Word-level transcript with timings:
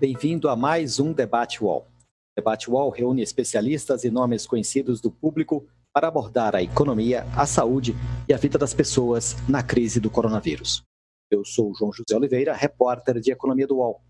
Bem-vindo 0.00 0.48
a 0.48 0.56
mais 0.56 0.98
um 0.98 1.12
Debate 1.12 1.62
UOL. 1.62 1.82
O 1.82 2.34
Debate 2.34 2.70
UOL 2.70 2.88
reúne 2.88 3.20
especialistas 3.20 4.02
e 4.02 4.10
nomes 4.10 4.46
conhecidos 4.46 4.98
do 4.98 5.10
público 5.10 5.68
para 5.92 6.08
abordar 6.08 6.56
a 6.56 6.62
economia, 6.62 7.24
a 7.36 7.44
saúde 7.44 7.92
e 8.26 8.32
a 8.32 8.38
vida 8.38 8.56
das 8.56 8.72
pessoas 8.72 9.36
na 9.46 9.62
crise 9.62 10.00
do 10.00 10.08
coronavírus. 10.08 10.82
Eu 11.30 11.44
sou 11.44 11.74
João 11.74 11.92
José 11.92 12.16
Oliveira, 12.16 12.54
repórter 12.54 13.20
de 13.20 13.30
economia 13.30 13.66
do 13.66 13.76
UOL. 13.76 14.00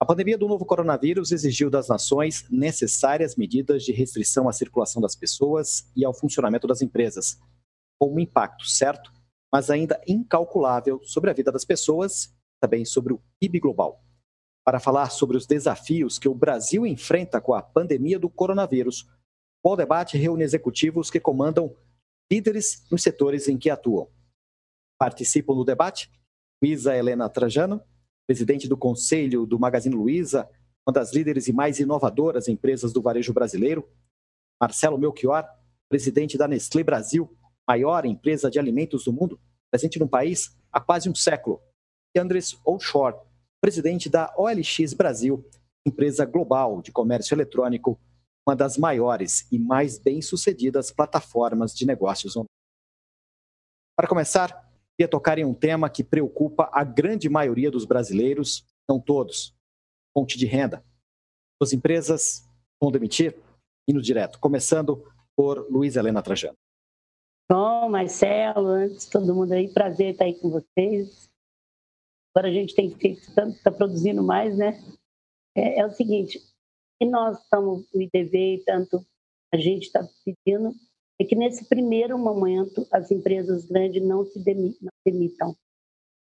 A 0.00 0.06
pandemia 0.06 0.38
do 0.38 0.48
novo 0.48 0.64
coronavírus 0.64 1.30
exigiu 1.30 1.68
das 1.68 1.88
nações 1.88 2.46
necessárias 2.48 3.36
medidas 3.36 3.84
de 3.84 3.92
restrição 3.92 4.48
à 4.48 4.52
circulação 4.54 5.02
das 5.02 5.14
pessoas 5.14 5.92
e 5.94 6.06
ao 6.06 6.14
funcionamento 6.14 6.66
das 6.66 6.80
empresas, 6.80 7.38
com 8.00 8.14
um 8.14 8.18
impacto 8.18 8.64
certo, 8.64 9.12
mas 9.52 9.68
ainda 9.68 10.00
incalculável 10.08 11.02
sobre 11.04 11.28
a 11.28 11.34
vida 11.34 11.52
das 11.52 11.66
pessoas, 11.66 12.34
também 12.58 12.86
sobre 12.86 13.12
o 13.12 13.20
PIB 13.38 13.60
global 13.60 14.02
para 14.64 14.80
falar 14.80 15.10
sobre 15.10 15.36
os 15.36 15.46
desafios 15.46 16.18
que 16.18 16.28
o 16.28 16.34
Brasil 16.34 16.86
enfrenta 16.86 17.40
com 17.40 17.54
a 17.54 17.62
pandemia 17.62 18.18
do 18.18 18.30
coronavírus. 18.30 19.08
O 19.62 19.76
debate 19.76 20.16
reúne 20.16 20.44
executivos 20.44 21.10
que 21.10 21.20
comandam 21.20 21.74
líderes 22.30 22.86
nos 22.90 23.02
setores 23.02 23.48
em 23.48 23.58
que 23.58 23.70
atuam. 23.70 24.08
Participam 24.98 25.54
do 25.54 25.64
debate 25.64 26.10
Luísa 26.62 26.96
Helena 26.96 27.28
Trajano, 27.28 27.82
presidente 28.26 28.68
do 28.68 28.76
Conselho 28.76 29.44
do 29.44 29.58
Magazine 29.58 29.94
Luiza, 29.94 30.48
uma 30.86 30.92
das 30.92 31.12
líderes 31.12 31.48
e 31.48 31.52
mais 31.52 31.78
inovadoras 31.78 32.48
empresas 32.48 32.92
do 32.92 33.02
varejo 33.02 33.32
brasileiro, 33.32 33.88
Marcelo 34.60 34.98
Melchior, 34.98 35.44
presidente 35.88 36.38
da 36.38 36.48
Nestlé 36.48 36.82
Brasil, 36.82 37.36
maior 37.68 38.04
empresa 38.04 38.50
de 38.50 38.58
alimentos 38.58 39.04
do 39.04 39.12
mundo, 39.12 39.40
presente 39.70 39.98
no 39.98 40.08
país 40.08 40.56
há 40.72 40.80
quase 40.80 41.08
um 41.08 41.14
século, 41.14 41.60
e 42.14 42.18
Andres 42.18 42.58
Oshore, 42.64 43.16
presidente 43.62 44.10
da 44.10 44.34
OLX 44.36 44.92
Brasil, 44.92 45.48
empresa 45.86 46.24
global 46.24 46.82
de 46.82 46.90
comércio 46.90 47.32
eletrônico, 47.32 47.96
uma 48.44 48.56
das 48.56 48.76
maiores 48.76 49.46
e 49.52 49.58
mais 49.58 49.98
bem-sucedidas 49.98 50.90
plataformas 50.90 51.72
de 51.72 51.86
negócios 51.86 52.36
online. 52.36 52.48
Para 53.96 54.08
começar, 54.08 54.68
queria 54.96 55.08
tocar 55.08 55.38
em 55.38 55.44
um 55.44 55.54
tema 55.54 55.88
que 55.88 56.02
preocupa 56.02 56.68
a 56.72 56.82
grande 56.82 57.28
maioria 57.28 57.70
dos 57.70 57.84
brasileiros, 57.84 58.66
não 58.88 58.98
todos: 58.98 59.54
fonte 60.12 60.36
de 60.36 60.44
renda. 60.44 60.84
As 61.62 61.72
empresas 61.72 62.44
vão 62.82 62.90
demitir? 62.90 63.38
Indo 63.88 64.02
direto, 64.02 64.40
começando 64.40 65.08
por 65.36 65.70
Luiz 65.70 65.94
Helena 65.94 66.20
Trajano. 66.20 66.56
Bom, 67.48 67.88
Marcelo, 67.88 68.66
antes 68.66 69.06
todo 69.06 69.34
mundo 69.34 69.52
aí, 69.52 69.72
prazer 69.72 70.12
estar 70.12 70.24
aí 70.24 70.34
com 70.34 70.50
vocês. 70.50 71.31
Agora 72.34 72.48
a 72.48 72.52
gente 72.52 72.74
tem 72.74 72.90
que 72.90 73.08
estar 73.08 73.46
tá 73.62 73.70
produzindo 73.70 74.22
mais, 74.22 74.56
né? 74.56 74.82
É, 75.54 75.80
é, 75.80 75.86
o 75.86 75.90
seguinte, 75.90 76.40
e 77.00 77.06
nós 77.06 77.38
estamos, 77.42 77.86
o 77.92 78.00
IDV 78.00 78.62
tanto 78.64 79.04
a 79.52 79.56
gente 79.58 79.84
está 79.84 80.06
pedindo, 80.24 80.72
é 81.20 81.24
que 81.24 81.36
nesse 81.36 81.68
primeiro 81.68 82.18
momento 82.18 82.86
as 82.90 83.10
empresas 83.10 83.66
grandes 83.66 84.02
não 84.02 84.24
se 84.24 84.42
demitam. 85.04 85.54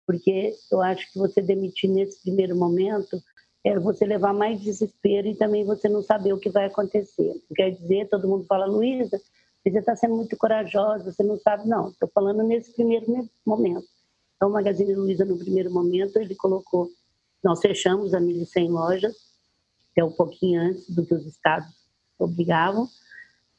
Porque 0.07 0.53
eu 0.71 0.81
acho 0.81 1.11
que 1.11 1.19
você 1.19 1.41
demitir 1.41 1.89
nesse 1.89 2.21
primeiro 2.23 2.55
momento 2.55 3.21
é 3.63 3.77
você 3.79 4.05
levar 4.05 4.33
mais 4.33 4.59
desespero 4.59 5.27
e 5.27 5.35
também 5.35 5.63
você 5.63 5.87
não 5.87 6.01
saber 6.01 6.33
o 6.33 6.39
que 6.39 6.49
vai 6.49 6.65
acontecer. 6.65 7.33
Quer 7.55 7.71
dizer, 7.71 8.09
todo 8.09 8.27
mundo 8.27 8.45
fala, 8.45 8.65
Luísa, 8.65 9.21
você 9.63 9.77
está 9.77 9.95
sendo 9.95 10.15
muito 10.15 10.35
corajosa, 10.35 11.11
você 11.11 11.21
não 11.21 11.37
sabe. 11.37 11.67
Não, 11.67 11.89
estou 11.89 12.09
falando 12.13 12.41
nesse 12.41 12.73
primeiro 12.73 13.05
momento. 13.45 13.85
Então, 14.41 14.49
o 14.49 14.53
Magazine 14.53 14.95
Luiza, 14.95 15.23
no 15.23 15.37
primeiro 15.37 15.71
momento, 15.71 16.17
ele 16.17 16.33
colocou, 16.33 16.89
nós 17.43 17.61
fechamos 17.61 18.11
a 18.11 18.19
1.100 18.19 18.71
lojas, 18.71 19.15
até 19.91 20.03
um 20.03 20.11
pouquinho 20.11 20.59
antes 20.59 20.89
do 20.89 21.05
que 21.05 21.13
os 21.13 21.27
estados 21.27 21.71
obrigavam. 22.17 22.89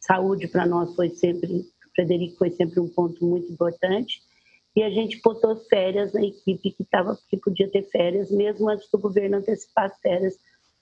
Saúde 0.00 0.48
para 0.48 0.66
nós 0.66 0.92
foi 0.96 1.10
sempre, 1.10 1.64
Frederico 1.94 2.36
foi 2.36 2.50
sempre 2.50 2.80
um 2.80 2.88
ponto 2.88 3.24
muito 3.24 3.52
importante. 3.52 4.24
E 4.74 4.82
a 4.82 4.90
gente 4.90 5.20
botou 5.22 5.54
férias 5.66 6.12
na 6.12 6.24
equipe 6.24 6.72
que, 6.72 6.82
tava, 6.82 7.16
que 7.30 7.36
podia 7.36 7.70
ter 7.70 7.88
férias, 7.88 8.32
mesmo 8.32 8.68
antes 8.68 8.90
do 8.90 8.98
governo 8.98 9.36
antecipar 9.36 9.84
as 9.84 9.96
férias, 10.00 10.36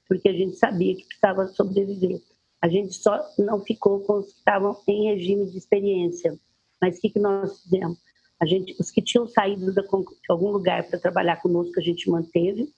porque 0.09 0.31
a 0.31 0.33
gente 0.33 0.57
sabia 0.57 0.97
que 0.97 1.05
precisava 1.05 1.47
sobreviver. 1.49 2.23
A 2.63 2.71
gente 2.71 2.95
só 2.95 3.23
não 3.39 3.61
ficou 3.61 4.01
com 4.01 4.21
os 4.21 4.33
que 4.33 4.39
estavam 4.39 4.81
em 4.89 5.15
regime 5.15 5.45
de 5.51 5.59
experiência. 5.59 6.41
Mas 6.81 6.97
o 6.97 7.01
que, 7.03 7.11
que 7.11 7.19
nós 7.19 7.61
fizemos? 7.61 7.99
A 8.41 8.47
gente, 8.47 8.75
os 8.81 8.91
que 8.91 9.03
tinham 9.03 9.27
saído 9.27 9.73
de 9.73 9.83
algum 10.29 10.51
lugar 10.51 10.89
para 10.89 10.99
trabalhar 10.99 11.37
conosco, 11.37 11.79
a 11.79 11.83
gente 11.83 12.09
manteve. 12.09 12.73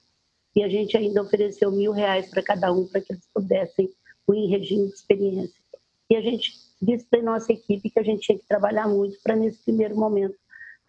E 0.54 0.62
a 0.62 0.68
gente 0.68 0.96
ainda 0.96 1.22
ofereceu 1.22 1.70
mil 1.70 1.92
reais 1.92 2.28
para 2.28 2.42
cada 2.42 2.72
um 2.72 2.86
para 2.86 3.00
que 3.00 3.12
eles 3.12 3.26
pudessem 3.32 3.86
ir 3.86 4.36
em 4.36 4.48
regime 4.48 4.88
de 4.88 4.94
experiência. 4.94 5.62
E 6.10 6.16
a 6.16 6.20
gente 6.20 6.52
disse 6.80 7.06
para 7.06 7.20
a 7.20 7.22
nossa 7.22 7.52
equipe 7.52 7.88
que 7.88 7.98
a 7.98 8.02
gente 8.02 8.22
tinha 8.22 8.38
que 8.38 8.46
trabalhar 8.46 8.88
muito 8.88 9.18
para, 9.22 9.36
nesse 9.36 9.62
primeiro 9.62 9.96
momento, 9.96 10.34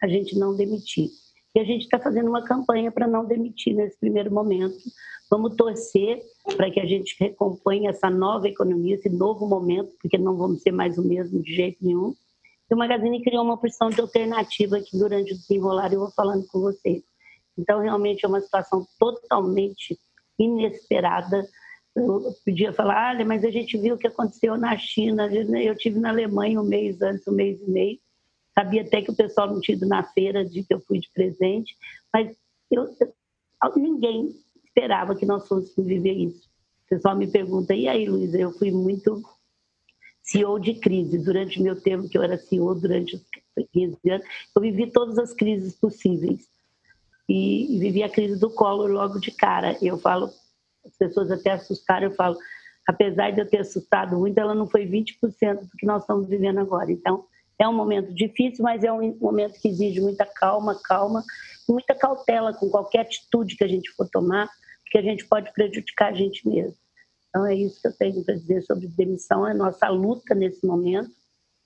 a 0.01 0.07
gente 0.07 0.37
não 0.37 0.55
demitir. 0.55 1.09
E 1.55 1.59
a 1.59 1.63
gente 1.63 1.83
está 1.83 1.99
fazendo 1.99 2.29
uma 2.29 2.43
campanha 2.43 2.91
para 2.91 3.07
não 3.07 3.25
demitir 3.25 3.75
nesse 3.75 3.97
primeiro 3.97 4.33
momento. 4.33 4.77
Vamos 5.29 5.55
torcer 5.55 6.21
para 6.57 6.69
que 6.69 6.79
a 6.79 6.85
gente 6.85 7.15
recomponha 7.19 7.91
essa 7.91 8.09
nova 8.09 8.47
economia, 8.47 8.95
esse 8.95 9.09
novo 9.09 9.47
momento, 9.47 9.91
porque 10.01 10.17
não 10.17 10.35
vamos 10.35 10.61
ser 10.61 10.71
mais 10.71 10.97
o 10.97 11.03
mesmo 11.03 11.41
de 11.41 11.55
jeito 11.55 11.77
nenhum. 11.81 12.13
O 12.73 12.77
Magazine 12.77 13.21
criou 13.21 13.43
uma 13.43 13.53
opção 13.53 13.89
de 13.91 14.01
alternativa 14.01 14.81
que 14.81 14.97
durante 14.97 15.31
o 15.31 15.37
desenrolar 15.37 15.93
eu 15.93 15.99
vou 15.99 16.11
falando 16.11 16.47
com 16.47 16.59
vocês. 16.59 17.03
Então, 17.55 17.79
realmente 17.79 18.25
é 18.25 18.27
uma 18.27 18.41
situação 18.41 18.83
totalmente 18.97 19.99
inesperada. 20.39 21.47
Eu 21.95 22.33
podia 22.43 22.73
falar, 22.73 23.11
ah, 23.11 23.25
mas 23.25 23.45
a 23.45 23.51
gente 23.51 23.77
viu 23.77 23.93
o 23.93 23.97
que 23.97 24.07
aconteceu 24.07 24.57
na 24.57 24.75
China, 24.75 25.31
eu 25.31 25.77
tive 25.77 25.99
na 25.99 26.09
Alemanha 26.09 26.59
um 26.59 26.65
mês 26.65 26.99
antes, 26.99 27.27
um 27.27 27.33
mês 27.33 27.61
e 27.61 27.69
meio. 27.69 27.99
Sabia 28.55 28.81
até 28.81 29.03
que 29.03 29.11
o 29.11 29.15
pessoal 29.15 29.47
não 29.47 29.61
tinha 29.61 29.77
ido 29.77 29.87
na 29.87 30.01
feira 30.01 30.43
de 30.43 30.63
que 30.63 30.73
eu 30.73 30.79
fui 30.79 30.99
de 30.99 31.11
presente, 31.11 31.77
mas 32.11 32.35
eu, 32.71 32.89
ninguém 33.75 34.35
esperava 34.65 35.15
que 35.15 35.27
nós 35.27 35.47
fôssemos 35.47 35.87
viver 35.87 36.13
isso. 36.13 36.49
O 36.87 36.89
pessoal 36.89 37.15
me 37.15 37.27
pergunta, 37.27 37.75
e 37.75 37.87
aí, 37.87 38.09
Luísa, 38.09 38.39
eu 38.39 38.51
fui 38.51 38.71
muito 38.71 39.21
CEO 40.23 40.57
de 40.57 40.75
crise. 40.75 41.17
Durante 41.17 41.61
meu 41.61 41.79
tempo 41.79 42.07
que 42.07 42.17
eu 42.17 42.23
era 42.23 42.37
CEO, 42.37 42.73
durante 42.73 43.15
os 43.15 43.23
15 43.71 43.97
anos, 44.09 44.25
eu 44.55 44.61
vivi 44.61 44.89
todas 44.89 45.19
as 45.19 45.33
crises 45.33 45.75
possíveis. 45.75 46.47
E, 47.27 47.75
e 47.75 47.79
vivi 47.79 48.03
a 48.03 48.09
crise 48.09 48.39
do 48.39 48.49
Collor 48.49 48.89
logo 48.89 49.19
de 49.19 49.31
cara. 49.31 49.77
Eu 49.81 49.97
falo, 49.97 50.29
as 50.85 50.97
pessoas 50.97 51.31
até 51.31 51.51
assustaram, 51.51 52.07
eu 52.07 52.15
falo, 52.15 52.37
apesar 52.87 53.31
de 53.31 53.41
eu 53.41 53.49
ter 53.49 53.59
assustado 53.59 54.17
muito, 54.17 54.37
ela 54.37 54.55
não 54.55 54.67
foi 54.67 54.85
20% 54.85 55.61
do 55.61 55.77
que 55.77 55.85
nós 55.85 56.03
estamos 56.03 56.27
vivendo 56.27 56.59
agora. 56.59 56.91
Então, 56.91 57.25
é 57.59 57.67
um 57.67 57.73
momento 57.73 58.13
difícil, 58.13 58.63
mas 58.63 58.83
é 58.83 58.91
um 58.91 59.15
momento 59.19 59.59
que 59.59 59.69
exige 59.69 60.01
muita 60.01 60.25
calma, 60.25 60.79
calma, 60.83 61.23
muita 61.67 61.95
cautela 61.95 62.53
com 62.53 62.69
qualquer 62.69 63.01
atitude 63.01 63.55
que 63.55 63.63
a 63.63 63.67
gente 63.67 63.91
for 63.91 64.09
tomar, 64.09 64.49
porque 64.83 64.97
a 64.97 65.01
gente 65.01 65.25
pode 65.25 65.51
prejudicar 65.53 66.11
a 66.11 66.15
gente 66.15 66.47
mesmo. 66.47 66.75
Então, 67.33 67.47
é 67.47 67.55
isso 67.55 67.81
que 67.81 67.87
eu 67.87 67.93
tenho 67.93 68.23
para 68.23 68.35
dizer 68.35 68.61
sobre 68.61 68.87
demissão. 68.87 69.47
É 69.47 69.55
nossa 69.55 69.89
luta 69.89 70.35
nesse 70.35 70.63
momento 70.67 71.09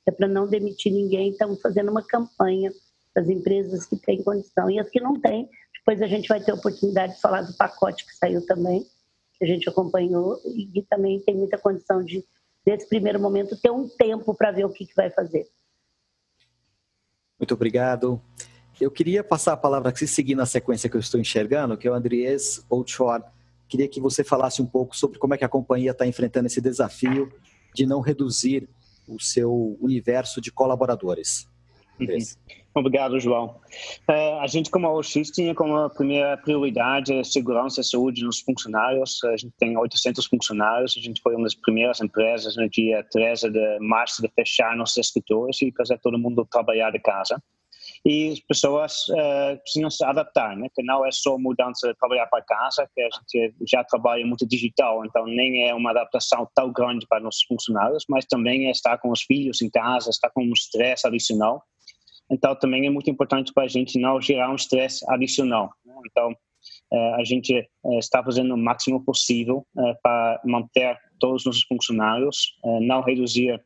é 0.08 0.12
para 0.12 0.26
não 0.26 0.48
demitir 0.48 0.94
ninguém. 0.94 1.32
Estamos 1.32 1.62
fazendo 1.62 1.92
uma 1.92 2.02
campanha 2.02 2.72
para 3.14 3.22
as 3.22 3.30
empresas 3.30 3.86
que 3.86 3.98
têm 3.98 4.24
condição. 4.24 4.72
E 4.72 4.80
as 4.80 4.90
que 4.90 5.02
não 5.02 5.20
têm, 5.20 5.50
depois 5.80 6.02
a 6.02 6.08
gente 6.08 6.30
vai 6.30 6.40
ter 6.40 6.52
a 6.52 6.56
oportunidade 6.56 7.16
de 7.16 7.22
falar 7.22 7.42
do 7.42 7.54
pacote 7.58 8.06
que 8.06 8.16
saiu 8.16 8.46
também, 8.46 8.86
que 9.38 9.44
a 9.44 9.48
gente 9.48 9.68
acompanhou, 9.68 10.40
e 10.46 10.82
também 10.90 11.20
tem 11.20 11.36
muita 11.36 11.58
condição 11.58 12.02
de, 12.02 12.24
nesse 12.66 12.88
primeiro 12.88 13.20
momento, 13.20 13.60
ter 13.60 13.70
um 13.70 13.90
tempo 13.90 14.34
para 14.34 14.52
ver 14.52 14.66
o 14.66 14.70
que, 14.70 14.86
que 14.86 14.96
vai 14.96 15.10
fazer. 15.10 15.46
Muito 17.38 17.54
obrigado. 17.54 18.22
Eu 18.80 18.90
queria 18.90 19.22
passar 19.22 19.52
a 19.52 19.58
palavra 19.58 19.90
aqui, 19.90 20.08
seguindo 20.08 20.42
a 20.42 20.46
sequência 20.46 20.90
que 20.90 20.96
eu 20.96 21.02
estou 21.02 21.20
enxergando, 21.20 21.78
que 21.78 21.86
é 21.86 21.92
o 21.92 21.94
Andries 21.94 22.66
Outshore 22.70 23.24
Queria 23.68 23.88
que 23.88 24.00
você 24.00 24.24
falasse 24.24 24.62
um 24.62 24.66
pouco 24.66 24.96
sobre 24.96 25.20
como 25.20 25.34
é 25.34 25.38
que 25.38 25.46
a 25.46 25.50
companhia 25.50 25.92
está 25.92 26.06
enfrentando 26.06 26.48
esse 26.48 26.62
desafio 26.62 27.32
de 27.74 27.86
não 27.86 28.02
reduzir 28.02 28.68
o 29.08 29.20
seu 29.20 29.78
universo 29.82 30.42
de 30.42 30.52
colaboradores. 30.52 31.48
Uhum. 32.00 32.18
Obrigado, 32.76 33.20
João. 33.20 33.60
Uh, 34.08 34.40
a 34.40 34.48
gente, 34.48 34.70
como 34.70 34.88
OX, 34.88 35.32
tinha 35.34 35.56
como 35.56 35.90
primeira 35.90 36.38
prioridade 36.38 37.12
a 37.12 37.24
segurança 37.24 37.82
e 37.82 37.84
saúde 37.84 38.24
dos 38.24 38.40
funcionários. 38.40 39.24
A 39.24 39.36
gente 39.36 39.54
tem 39.58 39.76
800 39.76 40.26
funcionários. 40.28 40.96
A 40.96 41.02
gente 41.02 41.22
foi 41.22 41.34
uma 41.34 41.44
das 41.44 41.56
primeiras 41.56 42.00
empresas 42.00 42.56
no 42.56 42.70
dia 42.70 43.04
13 43.12 43.50
de 43.50 43.80
março 43.80 44.22
de 44.22 44.30
fechar 44.30 44.76
nossos 44.76 44.98
escritórios 44.98 45.60
e 45.62 45.74
fazer 45.76 45.98
todo 46.00 46.20
mundo 46.20 46.48
trabalhar 46.50 46.92
de 46.92 47.00
casa 47.00 47.42
e 48.08 48.32
as 48.32 48.40
pessoas 48.40 49.06
uh, 49.10 49.60
precisam 49.62 49.90
se 49.90 50.06
adaptar, 50.06 50.56
né? 50.56 50.70
que 50.74 50.82
não 50.82 51.06
é 51.06 51.12
só 51.12 51.38
mudança 51.38 51.90
de 51.90 51.96
trabalhar 51.96 52.26
para 52.28 52.42
casa, 52.42 52.90
que 52.96 53.02
a 53.02 53.10
gente 53.10 53.54
já 53.70 53.84
trabalha 53.84 54.26
muito 54.26 54.48
digital, 54.48 55.04
então 55.06 55.26
nem 55.26 55.68
é 55.68 55.76
uma 55.76 55.92
adaptação 55.92 56.48
tão 56.56 56.72
grande 56.72 57.06
para 57.06 57.20
nossos 57.20 57.44
funcionários, 57.44 58.06
mas 58.08 58.24
também 58.24 58.68
é 58.68 58.72
estar 58.72 58.98
com 59.00 59.12
os 59.12 59.24
filhos 59.24 59.62
em 59.62 59.70
casa, 59.70 60.10
estar 60.10 60.30
com 60.30 60.42
um 60.42 60.54
estresse 60.54 61.06
adicional. 61.06 61.62
Então 62.32 62.56
também 62.56 62.88
é 62.88 62.90
muito 62.90 63.10
importante 63.10 63.52
para 63.54 63.66
a 63.66 63.68
gente 63.68 64.00
não 64.00 64.22
gerar 64.22 64.52
um 64.52 64.56
estresse 64.56 65.04
adicional. 65.10 65.70
Né? 65.86 65.94
Então 66.10 66.34
a 67.18 67.24
gente 67.26 67.68
está 68.00 68.24
fazendo 68.24 68.54
o 68.54 68.58
máximo 68.58 69.04
possível 69.04 69.66
para 70.02 70.40
manter 70.46 70.98
todos 71.20 71.42
os 71.42 71.46
nossos 71.46 71.64
funcionários, 71.64 72.58
não 72.82 73.02
reduzir 73.02 73.62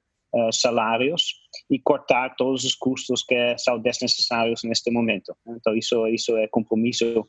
salários 0.51 1.35
e 1.69 1.79
cortar 1.79 2.35
todos 2.35 2.63
os 2.63 2.75
custos 2.75 3.23
que 3.23 3.57
são 3.57 3.79
desnecessários 3.79 4.63
neste 4.63 4.89
momento. 4.91 5.35
Então 5.47 5.75
isso 5.75 6.07
isso 6.07 6.37
é 6.37 6.47
compromisso 6.47 7.27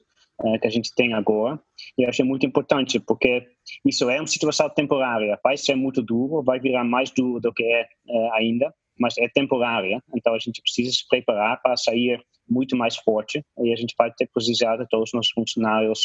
que 0.60 0.66
a 0.66 0.70
gente 0.70 0.94
tem 0.94 1.12
agora 1.12 1.60
e 1.98 2.04
eu 2.04 2.08
acho 2.08 2.24
muito 2.24 2.46
importante 2.46 2.98
porque 2.98 3.46
isso 3.84 4.08
é 4.08 4.18
uma 4.18 4.26
situação 4.26 4.68
temporária, 4.70 5.38
vai 5.42 5.56
ser 5.56 5.74
muito 5.74 6.02
duro, 6.02 6.42
vai 6.42 6.58
virar 6.58 6.84
mais 6.84 7.10
duro 7.10 7.40
do 7.40 7.52
que 7.52 7.62
é 7.64 7.86
ainda, 8.32 8.72
mas 8.98 9.16
é 9.18 9.28
temporária, 9.28 10.00
então 10.14 10.34
a 10.34 10.38
gente 10.38 10.60
precisa 10.62 10.90
se 10.92 11.06
preparar 11.08 11.60
para 11.62 11.76
sair 11.76 12.20
muito 12.48 12.76
mais 12.76 12.96
forte 12.96 13.42
e 13.58 13.72
a 13.72 13.76
gente 13.76 13.94
vai 13.96 14.12
ter 14.12 14.28
precisar 14.32 14.76
de 14.76 14.86
todos 14.88 15.10
os 15.10 15.14
nossos 15.14 15.32
funcionários 15.32 16.00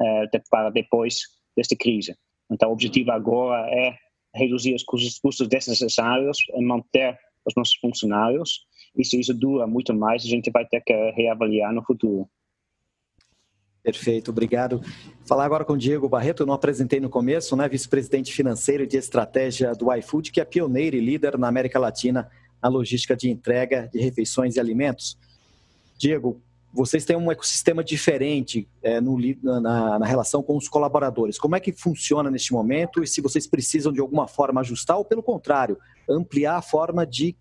uh, 0.00 0.40
para 0.50 0.70
depois 0.70 1.20
desta 1.56 1.76
crise. 1.76 2.14
Então 2.50 2.70
o 2.70 2.72
objetivo 2.72 3.10
agora 3.12 3.68
é 3.70 3.96
reduzir 4.34 4.74
os 4.74 4.82
custos, 4.84 5.48
desnecessários 5.48 6.38
e 6.54 6.64
manter 6.64 7.18
os 7.44 7.54
nossos 7.56 7.74
funcionários. 7.74 8.66
E 8.96 9.04
se 9.04 9.18
isso 9.18 9.34
dura 9.34 9.66
muito 9.66 9.94
mais, 9.94 10.22
a 10.24 10.28
gente 10.28 10.50
vai 10.50 10.66
ter 10.66 10.80
que 10.82 10.92
reavaliar 11.12 11.72
no 11.72 11.82
futuro. 11.82 12.28
Perfeito, 13.82 14.30
obrigado. 14.30 14.80
Falar 15.26 15.44
agora 15.44 15.64
com 15.64 15.72
o 15.72 15.78
Diego 15.78 16.08
Barreto, 16.08 16.44
eu 16.44 16.46
não 16.46 16.54
apresentei 16.54 17.00
no 17.00 17.10
começo, 17.10 17.56
né? 17.56 17.68
Vice-presidente 17.68 18.32
financeiro 18.32 18.86
de 18.86 18.96
estratégia 18.96 19.72
do 19.74 19.92
iFood, 19.94 20.30
que 20.30 20.40
é 20.40 20.44
pioneiro 20.44 20.94
e 20.94 21.00
líder 21.00 21.36
na 21.36 21.48
América 21.48 21.80
Latina 21.80 22.30
na 22.62 22.68
logística 22.68 23.16
de 23.16 23.28
entrega 23.28 23.90
de 23.92 23.98
refeições 23.98 24.54
e 24.54 24.60
alimentos. 24.60 25.18
Diego, 25.98 26.40
vocês 26.72 27.04
têm 27.04 27.16
um 27.16 27.30
ecossistema 27.30 27.84
diferente 27.84 28.66
é, 28.82 29.00
no, 29.00 29.18
na, 29.42 29.98
na, 29.98 30.06
relação 30.06 30.42
com 30.42 30.56
os 30.56 30.68
colaboradores. 30.68 31.38
Como 31.38 31.54
é 31.54 31.60
que 31.60 31.72
funciona 31.72 32.30
neste 32.30 32.52
momento 32.52 33.02
e 33.02 33.06
se 33.06 33.20
vocês 33.20 33.46
precisam 33.46 33.92
de 33.92 34.00
alguma 34.00 34.26
forma 34.26 34.60
ajustar 34.60 34.96
ou, 34.96 35.04
pelo 35.04 35.22
contrário, 35.22 35.78
ampliar 36.08 36.56
a 36.56 36.62
forma 36.62 37.06
de 37.06 37.36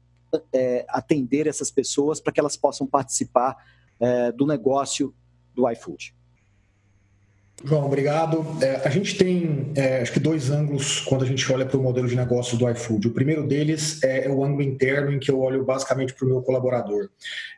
é, 0.53 0.85
atender 0.89 1.47
essas 1.47 1.71
pessoas 1.71 2.19
para 2.19 2.33
que 2.33 2.39
elas 2.39 2.57
possam 2.57 2.85
participar 2.85 3.55
é, 3.99 4.31
do 4.33 4.45
negócio 4.45 5.13
do 5.55 5.69
iFood? 5.69 6.13
João, 7.63 7.85
obrigado. 7.85 8.45
É, 8.61 8.81
a 8.83 8.89
gente 8.89 9.15
tem, 9.15 9.71
é, 9.75 10.01
acho 10.01 10.11
que, 10.11 10.19
dois 10.19 10.49
ângulos 10.49 10.99
quando 11.01 11.23
a 11.23 11.27
gente 11.27 11.49
olha 11.51 11.65
para 11.65 11.77
o 11.77 11.83
modelo 11.83 12.07
de 12.07 12.15
negócio 12.15 12.57
do 12.57 12.69
iFood. 12.69 13.07
O 13.07 13.11
primeiro 13.11 13.45
deles 13.45 14.01
é, 14.03 14.27
o 14.29 14.43
ângulo 14.43 14.63
interno, 14.63 15.11
em 15.11 15.19
que 15.19 15.29
eu 15.29 15.39
olho 15.39 15.63
basicamente 15.63 16.13
para 16.13 16.25
o 16.25 16.29
meu 16.29 16.41
colaborador. 16.41 17.09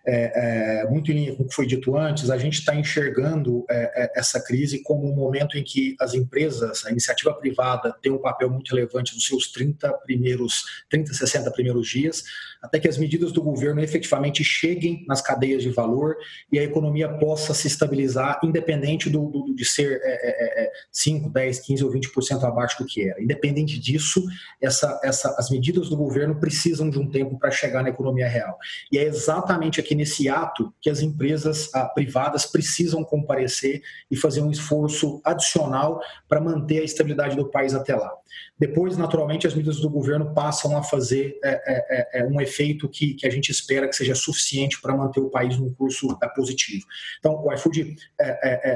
É, 0.06 0.82
é, 0.84 0.90
muito 0.90 1.10
em 1.12 1.16
linha 1.16 1.36
com 1.36 1.44
o 1.44 1.48
que 1.48 1.56
foi 1.56 1.66
dito 1.66 1.96
antes, 1.96 2.30
a 2.30 2.38
gente 2.38 2.60
está 2.60 2.76
enxergando 2.76 3.66
é, 3.70 4.12
essa 4.16 4.42
crise 4.42 4.84
como 4.84 5.10
um 5.10 5.16
momento 5.16 5.58
em 5.58 5.64
que 5.64 5.96
as 6.00 6.14
empresas, 6.14 6.86
a 6.86 6.92
iniciativa 6.92 7.34
privada, 7.34 7.96
tem 8.02 8.12
um 8.12 8.18
papel 8.18 8.50
muito 8.50 8.76
relevante 8.76 9.16
nos 9.16 9.26
seus 9.26 9.52
30 9.52 9.92
primeiros, 10.06 10.66
30, 10.90 11.14
60 11.14 11.52
primeiros 11.52 11.88
dias, 11.88 12.24
até 12.64 12.80
que 12.80 12.88
as 12.88 12.98
medidas 12.98 13.34
do 13.34 13.42
governo 13.42 13.82
efetivamente 13.82 14.42
cheguem 14.42 15.04
nas 15.06 15.22
cadeias 15.22 15.62
de 15.62 15.70
valor 15.70 16.16
e 16.50 16.58
a 16.58 16.64
economia 16.64 17.10
possa 17.10 17.54
se 17.54 17.68
estabilizar, 17.68 18.40
independente 18.42 19.10
do, 19.10 19.30
do 19.30 19.54
de 19.54 19.66
ser 19.66 20.00
é, 20.02 20.64
é, 20.64 20.72
5, 20.90 21.30
10, 21.30 21.60
15 21.60 21.84
ou 21.84 21.92
20% 21.92 22.44
abaixo 22.44 22.82
do 22.82 22.86
que 22.86 23.10
era. 23.10 23.22
Independente 23.22 23.78
disso, 23.78 24.24
essa, 24.62 24.98
essa, 25.04 25.36
as 25.38 25.50
medidas 25.50 25.90
do 25.90 25.98
governo 25.98 26.40
precisam 26.40 26.90
de 26.90 26.98
um 26.98 27.10
tempo 27.10 27.38
para 27.38 27.52
chegar 27.52 27.84
na 27.84 27.90
economia 27.90 28.30
real. 28.30 28.58
E 28.90 28.98
é 28.98 29.04
exatamente 29.04 29.82
aqui 29.82 29.94
nesse 29.94 30.30
ato 30.30 30.74
que 30.82 30.90
as 30.90 31.02
empresas 31.02 31.70
ah, 31.76 31.86
privadas 31.86 32.46
precisam 32.46 33.04
comparecer 33.04 33.82
e 34.10 34.16
fazer 34.16 34.40
um 34.42 34.50
esforço 34.50 35.22
adicional 35.26 36.02
para 36.30 36.40
manter 36.40 36.80
a 36.80 36.84
estabilidade 36.84 37.36
do 37.36 37.50
país 37.50 37.74
até 37.74 37.94
lá. 37.94 38.12
Depois, 38.58 38.98
naturalmente, 38.98 39.48
as 39.48 39.54
medidas 39.54 39.80
do 39.80 39.90
governo 39.90 40.34
passam 40.34 40.78
a 40.78 40.84
fazer 40.84 41.40
é, 41.44 41.50
é, 41.50 42.20
é, 42.20 42.22
é 42.22 42.26
um 42.26 42.40
efeito 42.40 42.88
que, 42.88 43.14
que, 43.16 43.28
a 43.28 43.30
gente 43.30 43.50
espera 43.50 43.88
que 43.88 43.96
seja 43.96 44.16
suficiente 44.16 44.80
para 44.82 44.96
manter 44.96 45.20
o 45.20 45.30
país 45.30 45.58
num 45.58 45.74
curso 45.74 46.18
é, 46.22 46.28
positivo. 46.30 46.86
Então, 47.20 47.44
o 47.44 47.52
iFood 47.54 47.96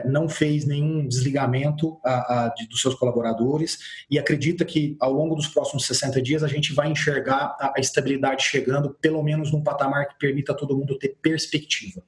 não 0.06 0.28
fez 0.28 0.66
nenhum 0.66 1.08
desligamento 1.08 2.00
a, 2.04 2.46
a, 2.46 2.50
de, 2.50 2.68
dos 2.68 2.82
seus 2.82 2.96
colaboradores 2.96 3.78
e 4.10 4.18
acredita 4.18 4.66
que 4.66 4.98
ao 5.00 5.14
longo 5.14 5.36
dos 5.36 5.48
próximos 5.48 5.86
60 5.86 6.22
dias 6.22 6.44
a 6.44 6.48
gente 6.48 6.74
vai 6.74 6.92
enxergar 6.92 7.56
a, 7.60 7.74
a 7.78 7.80
estabilidade 7.80 8.44
chegando, 8.44 8.94
pelo 9.02 9.22
menos 9.24 9.52
num 9.52 9.64
patamar 9.64 10.08
que 10.08 10.18
permita 10.18 10.52
a 10.52 10.56
todo 10.56 10.76
mundo 10.76 10.98
ter 10.98 11.18
perspectiva. 11.22 12.02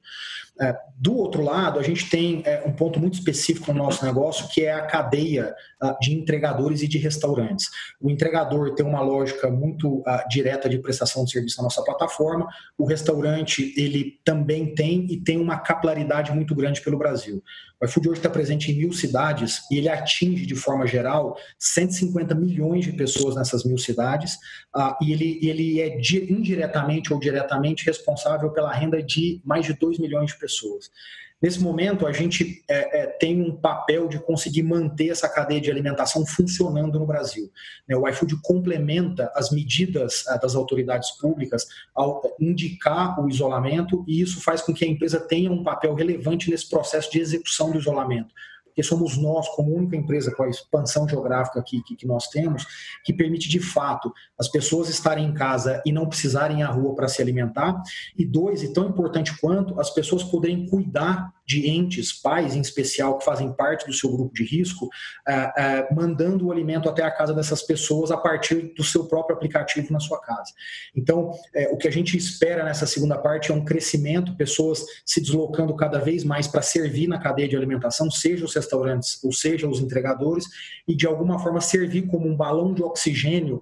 É, 0.60 0.76
do 0.94 1.16
outro 1.16 1.42
lado, 1.42 1.78
a 1.80 1.82
gente 1.82 2.10
tem 2.10 2.42
é, 2.44 2.62
um 2.66 2.72
ponto 2.72 3.00
muito 3.00 3.14
específico 3.14 3.72
no 3.72 3.78
nosso 3.78 4.04
negócio, 4.04 4.46
que 4.48 4.62
é 4.62 4.74
a 4.74 4.84
cadeia 4.84 5.54
uh, 5.82 5.98
de 5.98 6.12
entregadores 6.12 6.82
e 6.82 6.88
de 6.88 6.98
restaurantes. 6.98 7.70
O 7.98 8.10
entregador 8.10 8.74
tem 8.74 8.84
uma 8.84 9.00
lógica 9.00 9.50
muito 9.50 10.00
uh, 10.00 10.28
direta 10.28 10.68
de 10.68 10.78
prestação 10.78 11.24
de 11.24 11.30
serviço 11.30 11.56
na 11.56 11.64
nossa 11.64 11.82
plataforma, 11.82 12.46
o 12.76 12.84
restaurante 12.84 13.72
ele 13.74 14.20
também 14.22 14.74
tem 14.74 15.06
e 15.10 15.16
tem 15.16 15.40
uma 15.40 15.58
capilaridade 15.58 16.30
muito 16.32 16.54
grande 16.54 16.82
pelo 16.82 16.98
Brasil. 16.98 17.42
O 17.80 17.86
iFood 17.86 18.10
hoje 18.10 18.18
está 18.18 18.28
presente 18.28 18.70
em 18.70 18.76
mil 18.76 18.92
cidades 18.92 19.62
e 19.70 19.78
ele 19.78 19.88
atinge, 19.88 20.44
de 20.44 20.54
forma 20.54 20.86
geral, 20.86 21.38
150 21.58 22.34
milhões 22.34 22.84
de 22.84 22.92
pessoas 22.92 23.34
nessas 23.34 23.64
mil 23.64 23.78
cidades 23.78 24.34
uh, 24.76 24.94
e 25.02 25.12
ele, 25.12 25.40
ele 25.42 25.80
é 25.80 25.98
indiretamente 26.30 27.10
ou 27.10 27.18
diretamente 27.18 27.86
responsável 27.86 28.50
pela 28.50 28.70
renda 28.70 29.02
de 29.02 29.40
mais 29.42 29.64
de 29.64 29.72
2 29.72 29.98
milhões 29.98 30.32
de 30.32 30.38
pessoas. 30.38 30.90
Nesse 31.40 31.58
momento, 31.58 32.06
a 32.06 32.12
gente 32.12 32.62
é, 32.68 33.00
é, 33.00 33.06
tem 33.06 33.40
um 33.40 33.56
papel 33.56 34.08
de 34.08 34.18
conseguir 34.18 34.62
manter 34.62 35.08
essa 35.08 35.26
cadeia 35.26 35.60
de 35.60 35.70
alimentação 35.70 36.26
funcionando 36.26 36.98
no 36.98 37.06
Brasil. 37.06 37.50
Né, 37.88 37.96
o 37.96 38.06
iFood 38.08 38.36
complementa 38.42 39.32
as 39.34 39.50
medidas 39.50 40.26
é, 40.28 40.38
das 40.38 40.54
autoridades 40.54 41.12
públicas 41.12 41.66
ao 41.94 42.36
indicar 42.38 43.18
o 43.18 43.28
isolamento 43.28 44.04
e 44.06 44.20
isso 44.20 44.42
faz 44.42 44.60
com 44.60 44.74
que 44.74 44.84
a 44.84 44.88
empresa 44.88 45.18
tenha 45.18 45.50
um 45.50 45.64
papel 45.64 45.94
relevante 45.94 46.50
nesse 46.50 46.68
processo 46.68 47.10
de 47.10 47.20
execução 47.20 47.70
do 47.70 47.78
isolamento 47.78 48.34
porque 48.80 48.82
somos 48.82 49.16
nós, 49.18 49.48
como 49.50 49.74
única 49.74 49.96
empresa 49.96 50.34
com 50.34 50.42
a 50.42 50.48
expansão 50.48 51.06
geográfica 51.06 51.62
que, 51.62 51.82
que, 51.82 51.96
que, 51.96 52.06
nós 52.06 52.28
temos, 52.28 52.66
que 53.04 53.12
permite 53.12 53.48
de 53.48 53.60
fato 53.60 54.12
as 54.38 54.48
pessoas 54.48 54.88
estarem 54.88 55.26
em 55.26 55.34
casa 55.34 55.82
e 55.84 55.92
não 55.92 56.08
precisarem 56.08 56.60
ir 56.60 56.62
à 56.62 56.68
rua 56.68 56.94
para 56.94 57.08
se 57.08 57.20
alimentar. 57.20 57.80
E 58.16 58.24
dois, 58.24 58.62
e 58.62 58.72
tão 58.72 58.88
importante 58.88 59.38
quanto, 59.38 59.78
as 59.78 59.90
pessoas 59.90 60.24
poderem 60.24 60.66
cuidar 60.66 61.30
de 61.50 61.68
entes, 61.68 62.12
pais 62.12 62.54
em 62.54 62.60
especial, 62.60 63.18
que 63.18 63.24
fazem 63.24 63.52
parte 63.52 63.84
do 63.84 63.92
seu 63.92 64.08
grupo 64.08 64.32
de 64.32 64.44
risco, 64.44 64.88
eh, 65.26 65.52
eh, 65.58 65.88
mandando 65.92 66.46
o 66.46 66.52
alimento 66.52 66.88
até 66.88 67.02
a 67.02 67.10
casa 67.10 67.34
dessas 67.34 67.60
pessoas 67.60 68.12
a 68.12 68.16
partir 68.16 68.72
do 68.76 68.84
seu 68.84 69.08
próprio 69.08 69.34
aplicativo 69.34 69.92
na 69.92 69.98
sua 69.98 70.20
casa. 70.20 70.52
Então, 70.94 71.32
eh, 71.52 71.68
o 71.72 71.76
que 71.76 71.88
a 71.88 71.90
gente 71.90 72.16
espera 72.16 72.62
nessa 72.62 72.86
segunda 72.86 73.18
parte 73.18 73.50
é 73.50 73.54
um 73.54 73.64
crescimento, 73.64 74.36
pessoas 74.36 74.84
se 75.04 75.20
deslocando 75.20 75.74
cada 75.74 75.98
vez 75.98 76.22
mais 76.22 76.46
para 76.46 76.62
servir 76.62 77.08
na 77.08 77.18
cadeia 77.18 77.48
de 77.48 77.56
alimentação, 77.56 78.08
seja 78.12 78.44
os 78.44 78.54
restaurantes 78.54 79.18
ou 79.24 79.32
seja 79.32 79.68
os 79.68 79.80
entregadores, 79.80 80.44
e 80.86 80.94
de 80.94 81.04
alguma 81.04 81.40
forma 81.40 81.60
servir 81.60 82.06
como 82.06 82.28
um 82.28 82.36
balão 82.36 82.72
de 82.72 82.82
oxigênio, 82.82 83.60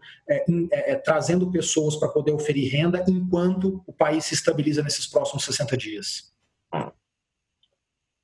trazendo 1.05 1.51
pessoas 1.51 1.97
para 1.97 2.09
poder 2.09 2.33
oferir 2.33 2.71
renda 2.71 3.03
enquanto 3.09 3.83
o 3.87 3.93
país 3.93 4.27
se 4.27 4.35
estabiliza 4.35 4.83
nesses 4.83 5.07
próximos 5.07 5.45
60 5.45 5.77
dias. 5.77 6.38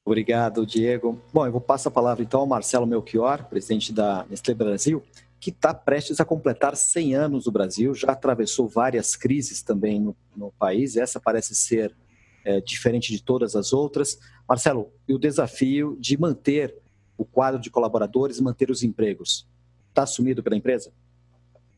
Obrigado, 0.07 0.67
Diego. 0.67 1.19
Bom, 1.33 1.47
eu 1.47 1.53
vou 1.53 1.61
passar 1.63 1.89
a 1.89 1.93
palavra 1.93 2.23
então 2.23 2.41
ao 2.41 2.47
Marcelo 2.47 2.87
Melchior, 2.87 3.45
presidente 3.45 3.91
da 3.91 4.27
Nestlé 4.29 4.55
Brasil, 4.55 5.03
que 5.41 5.49
está 5.49 5.73
prestes 5.73 6.21
a 6.21 6.27
completar 6.27 6.77
100 6.77 7.15
anos 7.15 7.47
no 7.47 7.53
Brasil, 7.53 7.95
já 7.95 8.13
atravessou 8.13 8.69
várias 8.69 9.17
crises 9.17 9.63
também 9.63 9.99
no, 9.99 10.15
no 10.37 10.53
país, 10.59 10.97
essa 10.97 11.19
parece 11.19 11.55
ser 11.55 11.97
é, 12.45 12.61
diferente 12.61 13.11
de 13.13 13.23
todas 13.23 13.57
as 13.57 13.73
outras. 13.73 14.19
Marcelo, 14.47 14.93
e 15.09 15.15
o 15.15 15.19
desafio 15.19 15.97
de 15.99 16.21
manter 16.21 16.77
o 17.17 17.25
quadro 17.25 17.59
de 17.59 17.71
colaboradores, 17.71 18.39
manter 18.41 18.71
os 18.71 18.83
empregos, 18.83 19.47
está 19.89 20.03
assumido 20.03 20.43
pela 20.43 20.57
empresa? 20.57 20.93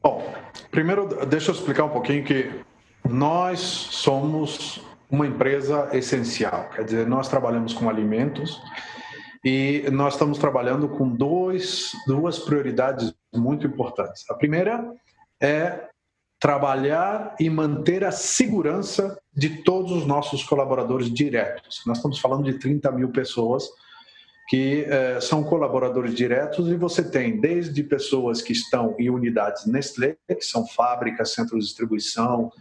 Bom, 0.02 0.20
primeiro 0.72 1.24
deixa 1.26 1.52
eu 1.52 1.54
explicar 1.54 1.84
um 1.84 1.90
pouquinho 1.90 2.24
que 2.24 2.50
nós 3.08 3.60
somos 3.60 4.80
uma 5.10 5.26
empresa 5.26 5.88
essencial. 5.92 6.68
Quer 6.74 6.84
dizer, 6.84 7.06
nós 7.06 7.28
trabalhamos 7.28 7.72
com 7.72 7.88
alimentos 7.88 8.60
e 9.44 9.84
nós 9.92 10.14
estamos 10.14 10.38
trabalhando 10.38 10.88
com 10.88 11.08
dois, 11.08 11.92
duas 12.06 12.38
prioridades 12.38 13.14
muito 13.34 13.66
importantes. 13.66 14.24
A 14.28 14.34
primeira 14.34 14.92
é 15.40 15.88
trabalhar 16.40 17.34
e 17.40 17.48
manter 17.48 18.04
a 18.04 18.10
segurança 18.10 19.18
de 19.34 19.62
todos 19.62 19.92
os 19.92 20.06
nossos 20.06 20.42
colaboradores 20.42 21.12
diretos. 21.12 21.82
Nós 21.86 21.98
estamos 21.98 22.18
falando 22.18 22.44
de 22.44 22.58
30 22.58 22.90
mil 22.92 23.08
pessoas 23.10 23.68
que 24.48 24.84
eh, 24.88 25.18
são 25.20 25.42
colaboradores 25.42 26.14
diretos 26.14 26.68
e 26.68 26.76
você 26.76 27.02
tem 27.02 27.40
desde 27.40 27.82
pessoas 27.82 28.40
que 28.40 28.52
estão 28.52 28.94
em 28.98 29.10
unidades 29.10 29.66
Nestlé, 29.66 30.16
que 30.28 30.44
são 30.44 30.66
fábricas, 30.68 31.32
centros 31.32 31.64
de 31.64 31.66
distribuição, 31.66 32.52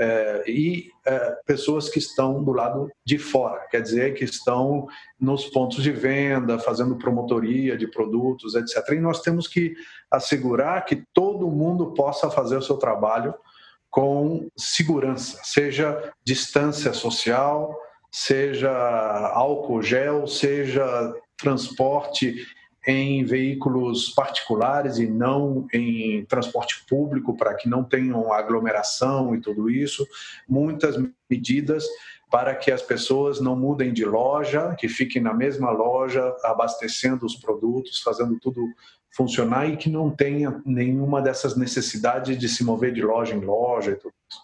é, 0.00 0.44
e 0.50 0.90
é, 1.04 1.36
pessoas 1.44 1.90
que 1.90 1.98
estão 1.98 2.42
do 2.42 2.52
lado 2.52 2.90
de 3.04 3.18
fora, 3.18 3.66
quer 3.70 3.82
dizer, 3.82 4.14
que 4.14 4.24
estão 4.24 4.88
nos 5.20 5.44
pontos 5.44 5.82
de 5.82 5.92
venda, 5.92 6.58
fazendo 6.58 6.96
promotoria 6.96 7.76
de 7.76 7.86
produtos, 7.86 8.54
etc. 8.54 8.92
E 8.92 8.98
nós 8.98 9.20
temos 9.20 9.46
que 9.46 9.74
assegurar 10.10 10.86
que 10.86 11.04
todo 11.12 11.50
mundo 11.50 11.92
possa 11.92 12.30
fazer 12.30 12.56
o 12.56 12.62
seu 12.62 12.78
trabalho 12.78 13.34
com 13.90 14.48
segurança, 14.56 15.38
seja 15.42 16.12
distância 16.24 16.94
social, 16.94 17.76
seja 18.10 18.70
álcool 19.34 19.82
gel, 19.82 20.26
seja 20.26 21.12
transporte 21.36 22.36
em 22.86 23.24
veículos 23.24 24.08
particulares 24.08 24.98
e 24.98 25.06
não 25.06 25.66
em 25.72 26.24
transporte 26.24 26.84
público, 26.88 27.36
para 27.36 27.54
que 27.54 27.68
não 27.68 27.84
tenham 27.84 28.32
aglomeração 28.32 29.34
e 29.34 29.40
tudo 29.40 29.68
isso. 29.68 30.06
Muitas 30.48 30.96
medidas 31.28 31.86
para 32.30 32.54
que 32.54 32.70
as 32.70 32.80
pessoas 32.80 33.40
não 33.40 33.56
mudem 33.56 33.92
de 33.92 34.04
loja, 34.04 34.74
que 34.78 34.88
fiquem 34.88 35.20
na 35.20 35.34
mesma 35.34 35.70
loja, 35.70 36.34
abastecendo 36.44 37.26
os 37.26 37.34
produtos, 37.34 38.00
fazendo 38.00 38.38
tudo 38.38 38.64
funcionar 39.10 39.68
e 39.68 39.76
que 39.76 39.90
não 39.90 40.08
tenha 40.08 40.62
nenhuma 40.64 41.20
dessas 41.20 41.56
necessidades 41.56 42.38
de 42.38 42.48
se 42.48 42.62
mover 42.62 42.92
de 42.92 43.02
loja 43.02 43.34
em 43.34 43.40
loja 43.40 43.90
e 43.90 43.96
tudo 43.96 44.14
isso. 44.30 44.40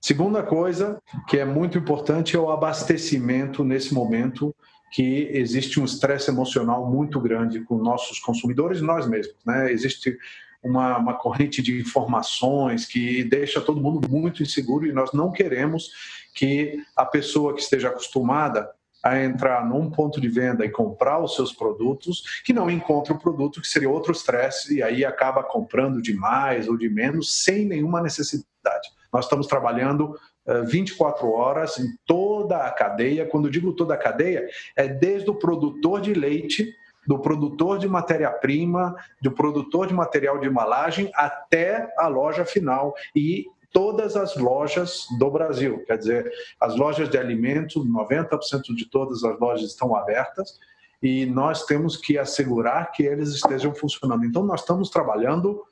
Segunda 0.00 0.42
coisa 0.42 1.00
que 1.28 1.38
é 1.38 1.44
muito 1.44 1.78
importante 1.78 2.36
é 2.36 2.38
o 2.38 2.50
abastecimento 2.50 3.64
nesse 3.64 3.94
momento 3.94 4.54
que 4.90 5.28
existe 5.32 5.80
um 5.80 5.84
estresse 5.84 6.30
emocional 6.30 6.90
muito 6.90 7.20
grande 7.20 7.60
com 7.60 7.76
nossos 7.76 8.18
consumidores 8.18 8.80
e 8.80 8.84
nós 8.84 9.06
mesmos. 9.06 9.36
Né? 9.44 9.72
Existe 9.72 10.16
uma, 10.62 10.98
uma 10.98 11.14
corrente 11.14 11.62
de 11.62 11.80
informações 11.80 12.86
que 12.86 13.24
deixa 13.24 13.60
todo 13.60 13.80
mundo 13.80 14.08
muito 14.08 14.42
inseguro 14.42 14.86
e 14.86 14.92
nós 14.92 15.12
não 15.12 15.30
queremos 15.30 15.90
que 16.34 16.78
a 16.96 17.04
pessoa 17.04 17.54
que 17.54 17.60
esteja 17.60 17.88
acostumada 17.88 18.70
a 19.02 19.22
entrar 19.22 19.64
num 19.64 19.88
ponto 19.88 20.20
de 20.20 20.28
venda 20.28 20.64
e 20.64 20.70
comprar 20.70 21.22
os 21.22 21.36
seus 21.36 21.52
produtos, 21.52 22.42
que 22.44 22.52
não 22.52 22.68
encontre 22.68 23.12
o 23.12 23.18
produto 23.18 23.60
que 23.60 23.68
seria 23.68 23.88
outro 23.88 24.10
estresse 24.10 24.76
e 24.76 24.82
aí 24.82 25.04
acaba 25.04 25.44
comprando 25.44 26.02
de 26.02 26.12
mais 26.12 26.68
ou 26.68 26.76
de 26.76 26.88
menos 26.88 27.44
sem 27.44 27.64
nenhuma 27.64 28.02
necessidade. 28.02 28.88
Nós 29.12 29.26
estamos 29.26 29.46
trabalhando 29.46 30.18
24 30.66 31.30
horas 31.30 31.78
em 31.78 31.88
toda 32.06 32.58
a 32.58 32.70
cadeia. 32.70 33.26
Quando 33.26 33.50
digo 33.50 33.72
toda 33.72 33.94
a 33.94 33.98
cadeia, 33.98 34.48
é 34.76 34.86
desde 34.86 35.28
o 35.30 35.34
produtor 35.34 36.00
de 36.00 36.14
leite, 36.14 36.72
do 37.06 37.18
produtor 37.18 37.78
de 37.78 37.88
matéria-prima, 37.88 38.96
do 39.22 39.30
produtor 39.30 39.86
de 39.86 39.94
material 39.94 40.38
de 40.38 40.48
embalagem 40.48 41.10
até 41.14 41.92
a 41.96 42.08
loja 42.08 42.44
final 42.44 42.94
e 43.14 43.46
todas 43.72 44.16
as 44.16 44.36
lojas 44.36 45.06
do 45.18 45.30
Brasil. 45.30 45.84
Quer 45.86 45.98
dizer, 45.98 46.32
as 46.60 46.74
lojas 46.76 47.08
de 47.08 47.18
alimentos, 47.18 47.86
90% 47.86 48.74
de 48.74 48.90
todas 48.90 49.22
as 49.22 49.38
lojas 49.38 49.70
estão 49.70 49.94
abertas 49.94 50.58
e 51.02 51.26
nós 51.26 51.64
temos 51.66 51.96
que 51.96 52.18
assegurar 52.18 52.90
que 52.90 53.02
eles 53.02 53.28
estejam 53.28 53.74
funcionando. 53.74 54.24
Então, 54.24 54.42
nós 54.42 54.60
estamos 54.60 54.90
trabalhando 54.90 55.62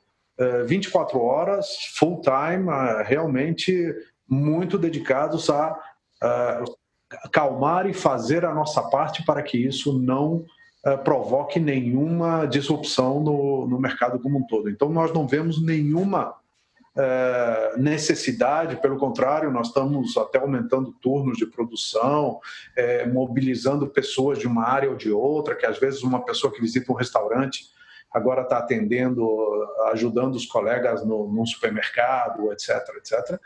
24 0.65 1.19
horas, 1.19 1.67
full 1.97 2.21
time, 2.21 2.67
realmente 3.03 3.93
muito 4.27 4.77
dedicados 4.77 5.49
a 5.49 5.71
uh, 5.71 6.75
acalmar 7.23 7.87
e 7.87 7.93
fazer 7.93 8.45
a 8.45 8.53
nossa 8.53 8.81
parte 8.83 9.23
para 9.23 9.41
que 9.43 9.57
isso 9.57 9.97
não 9.97 10.45
uh, 10.85 10.97
provoque 11.03 11.59
nenhuma 11.59 12.45
disrupção 12.45 13.19
no, 13.19 13.67
no 13.67 13.79
mercado 13.79 14.19
como 14.19 14.39
um 14.39 14.47
todo. 14.47 14.69
Então, 14.69 14.89
nós 14.89 15.13
não 15.13 15.27
vemos 15.27 15.63
nenhuma 15.63 16.35
uh, 16.95 17.79
necessidade, 17.79 18.77
pelo 18.77 18.97
contrário, 18.97 19.51
nós 19.51 19.67
estamos 19.67 20.15
até 20.17 20.39
aumentando 20.39 20.93
turnos 21.01 21.37
de 21.37 21.45
produção, 21.45 22.39
eh, 22.75 23.05
mobilizando 23.07 23.87
pessoas 23.87 24.39
de 24.39 24.47
uma 24.47 24.67
área 24.67 24.89
ou 24.89 24.95
de 24.95 25.11
outra, 25.11 25.55
que 25.55 25.65
às 25.65 25.77
vezes 25.77 26.03
uma 26.03 26.23
pessoa 26.23 26.51
que 26.51 26.61
visita 26.61 26.91
um 26.91 26.95
restaurante 26.95 27.73
agora 28.11 28.43
está 28.43 28.59
atendendo, 28.59 29.27
ajudando 29.91 30.35
os 30.35 30.45
colegas 30.45 31.05
no, 31.05 31.27
no 31.29 31.45
supermercado, 31.45 32.49
etc, 32.53 32.69
etc, 32.97 33.37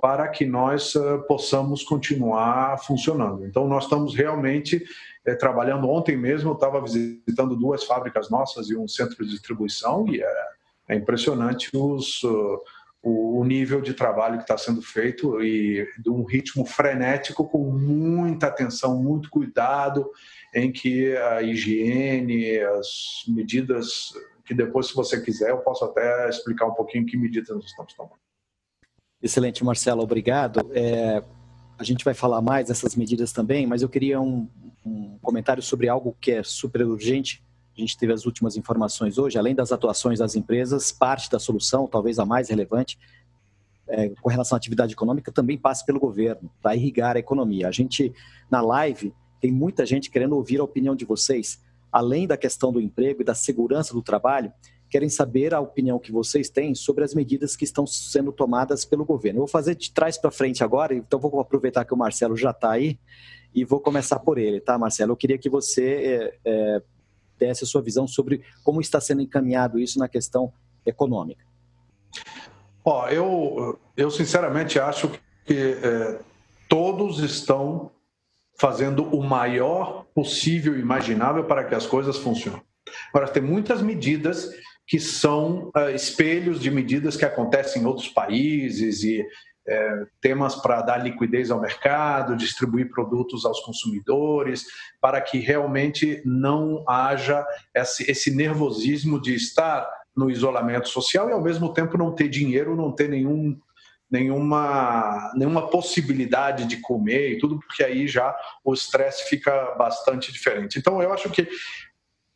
para 0.00 0.28
que 0.28 0.44
nós 0.44 0.94
uh, 0.94 1.22
possamos 1.26 1.82
continuar 1.82 2.78
funcionando. 2.78 3.46
Então, 3.46 3.66
nós 3.66 3.84
estamos 3.84 4.14
realmente 4.14 4.84
é, 5.24 5.34
trabalhando. 5.34 5.88
Ontem 5.88 6.16
mesmo 6.16 6.50
eu 6.50 6.54
estava 6.54 6.80
visitando 6.80 7.56
duas 7.56 7.84
fábricas 7.84 8.30
nossas 8.30 8.68
e 8.68 8.76
um 8.76 8.86
centro 8.86 9.24
de 9.24 9.30
distribuição 9.30 10.06
e 10.08 10.22
é, 10.22 10.48
é 10.88 10.94
impressionante 10.94 11.70
os, 11.74 12.22
uh, 12.22 12.60
o, 13.02 13.40
o, 13.40 13.44
nível 13.44 13.80
de 13.80 13.94
trabalho 13.94 14.36
que 14.36 14.44
está 14.44 14.58
sendo 14.58 14.82
feito 14.82 15.42
e 15.42 15.88
de 15.98 16.10
um 16.10 16.24
ritmo 16.24 16.64
frenético 16.64 17.48
com 17.48 17.70
muita 17.70 18.48
atenção, 18.48 19.02
muito 19.02 19.30
cuidado 19.30 20.10
em 20.54 20.70
que 20.70 21.16
a 21.16 21.42
higiene, 21.42 22.58
as 22.60 23.24
medidas 23.28 24.12
que 24.44 24.54
depois, 24.54 24.86
se 24.86 24.94
você 24.94 25.20
quiser, 25.20 25.50
eu 25.50 25.58
posso 25.58 25.84
até 25.84 26.28
explicar 26.28 26.66
um 26.66 26.74
pouquinho 26.74 27.04
que 27.04 27.16
medidas 27.16 27.48
nós 27.48 27.64
estamos 27.64 27.92
tomando. 27.94 28.25
Excelente, 29.22 29.64
Marcelo, 29.64 30.02
obrigado. 30.02 30.60
É, 30.72 31.22
a 31.78 31.84
gente 31.84 32.04
vai 32.04 32.14
falar 32.14 32.40
mais 32.40 32.68
dessas 32.68 32.94
medidas 32.94 33.32
também, 33.32 33.66
mas 33.66 33.82
eu 33.82 33.88
queria 33.88 34.20
um, 34.20 34.48
um, 34.84 35.18
comentário 35.22 35.62
sobre 35.62 35.88
algo 35.88 36.16
que 36.20 36.32
é 36.32 36.42
super 36.42 36.82
urgente. 36.86 37.42
A 37.76 37.80
gente 37.80 37.96
teve 37.96 38.12
as 38.12 38.26
últimas 38.26 38.56
informações 38.56 39.18
hoje, 39.18 39.38
além 39.38 39.54
das 39.54 39.72
atuações 39.72 40.18
das 40.18 40.36
empresas, 40.36 40.92
parte 40.92 41.30
da 41.30 41.38
solução, 41.38 41.86
talvez 41.86 42.18
a 42.18 42.24
mais 42.24 42.48
relevante, 42.48 42.98
é, 43.88 44.10
com 44.20 44.28
relação 44.28 44.56
à 44.56 44.58
atividade 44.58 44.92
econômica, 44.92 45.32
também 45.32 45.56
passa 45.56 45.84
pelo 45.84 46.00
governo, 46.00 46.50
para 46.60 46.74
irrigar 46.74 47.16
a 47.16 47.18
economia. 47.18 47.68
A 47.68 47.72
gente, 47.72 48.12
na 48.50 48.60
live, 48.60 49.14
tem 49.40 49.50
muita 49.50 49.86
gente 49.86 50.10
querendo 50.10 50.34
ouvir 50.36 50.60
a 50.60 50.64
opinião 50.64 50.94
de 50.94 51.04
vocês, 51.04 51.62
além 51.90 52.26
da 52.26 52.36
questão 52.36 52.72
do 52.72 52.80
emprego 52.80 53.22
e 53.22 53.24
da 53.24 53.34
segurança 53.34 53.94
do 53.94 54.02
trabalho 54.02 54.52
querem 54.96 55.10
saber 55.10 55.52
a 55.52 55.60
opinião 55.60 55.98
que 55.98 56.10
vocês 56.10 56.48
têm 56.48 56.74
sobre 56.74 57.04
as 57.04 57.12
medidas 57.12 57.54
que 57.54 57.64
estão 57.64 57.86
sendo 57.86 58.32
tomadas 58.32 58.82
pelo 58.82 59.04
governo. 59.04 59.40
Eu 59.40 59.42
vou 59.42 59.46
fazer 59.46 59.74
de 59.74 59.92
trás 59.92 60.16
para 60.16 60.30
frente 60.30 60.64
agora, 60.64 60.94
então 60.94 61.20
vou 61.20 61.38
aproveitar 61.38 61.84
que 61.84 61.92
o 61.92 61.96
Marcelo 61.98 62.34
já 62.34 62.50
está 62.50 62.70
aí 62.70 62.98
e 63.54 63.62
vou 63.62 63.78
começar 63.78 64.18
por 64.20 64.38
ele, 64.38 64.58
tá, 64.58 64.78
Marcelo? 64.78 65.12
Eu 65.12 65.16
queria 65.16 65.36
que 65.36 65.50
você 65.50 66.32
é, 66.44 66.50
é, 66.50 66.82
desse 67.38 67.64
a 67.64 67.66
sua 67.66 67.82
visão 67.82 68.08
sobre 68.08 68.42
como 68.64 68.80
está 68.80 68.98
sendo 68.98 69.20
encaminhado 69.20 69.78
isso 69.78 69.98
na 69.98 70.08
questão 70.08 70.50
econômica. 70.86 71.44
Ó, 72.82 73.06
eu, 73.10 73.78
eu 73.98 74.10
sinceramente 74.10 74.80
acho 74.80 75.10
que 75.44 75.76
é, 75.82 76.18
todos 76.70 77.18
estão 77.18 77.90
fazendo 78.58 79.04
o 79.14 79.22
maior 79.22 80.06
possível 80.14 80.78
imaginável 80.78 81.44
para 81.44 81.64
que 81.64 81.74
as 81.74 81.86
coisas 81.86 82.16
funcionem. 82.16 82.62
Agora, 83.12 83.28
tem 83.28 83.42
muitas 83.42 83.82
medidas 83.82 84.48
que 84.86 85.00
são 85.00 85.70
uh, 85.76 85.90
espelhos 85.94 86.60
de 86.60 86.70
medidas 86.70 87.16
que 87.16 87.24
acontecem 87.24 87.82
em 87.82 87.86
outros 87.86 88.08
países 88.08 89.02
e 89.02 89.26
é, 89.68 90.06
temas 90.20 90.54
para 90.54 90.80
dar 90.80 90.98
liquidez 90.98 91.50
ao 91.50 91.60
mercado, 91.60 92.36
distribuir 92.36 92.88
produtos 92.88 93.44
aos 93.44 93.60
consumidores, 93.60 94.64
para 95.00 95.20
que 95.20 95.38
realmente 95.38 96.22
não 96.24 96.84
haja 96.88 97.44
esse, 97.74 98.08
esse, 98.08 98.30
nervosismo 98.30 99.20
de 99.20 99.34
estar 99.34 99.88
no 100.14 100.30
isolamento 100.30 100.88
social 100.88 101.28
e 101.28 101.32
ao 101.32 101.42
mesmo 101.42 101.72
tempo 101.72 101.98
não 101.98 102.14
ter 102.14 102.28
dinheiro, 102.28 102.76
não 102.76 102.92
ter 102.92 103.08
nenhum, 103.08 103.58
nenhuma, 104.08 105.32
nenhuma 105.34 105.68
possibilidade 105.68 106.64
de 106.66 106.76
comer 106.76 107.32
e 107.32 107.38
tudo, 107.38 107.58
porque 107.58 107.82
aí 107.82 108.06
já 108.06 108.34
o 108.64 108.72
estresse 108.72 109.28
fica 109.28 109.74
bastante 109.74 110.32
diferente. 110.32 110.78
Então 110.78 111.02
eu 111.02 111.12
acho 111.12 111.28
que 111.28 111.48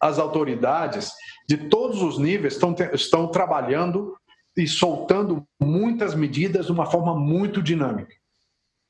as 0.01 0.19
autoridades 0.19 1.13
de 1.51 1.57
todos 1.57 2.01
os 2.01 2.17
níveis 2.17 2.55
estão, 2.55 2.77
estão 2.93 3.27
trabalhando 3.27 4.17
e 4.57 4.69
soltando 4.69 5.45
muitas 5.61 6.15
medidas 6.15 6.67
de 6.67 6.73
uma 6.73 6.87
forma 6.87 7.13
muito 7.13 7.61
dinâmica. 7.61 8.15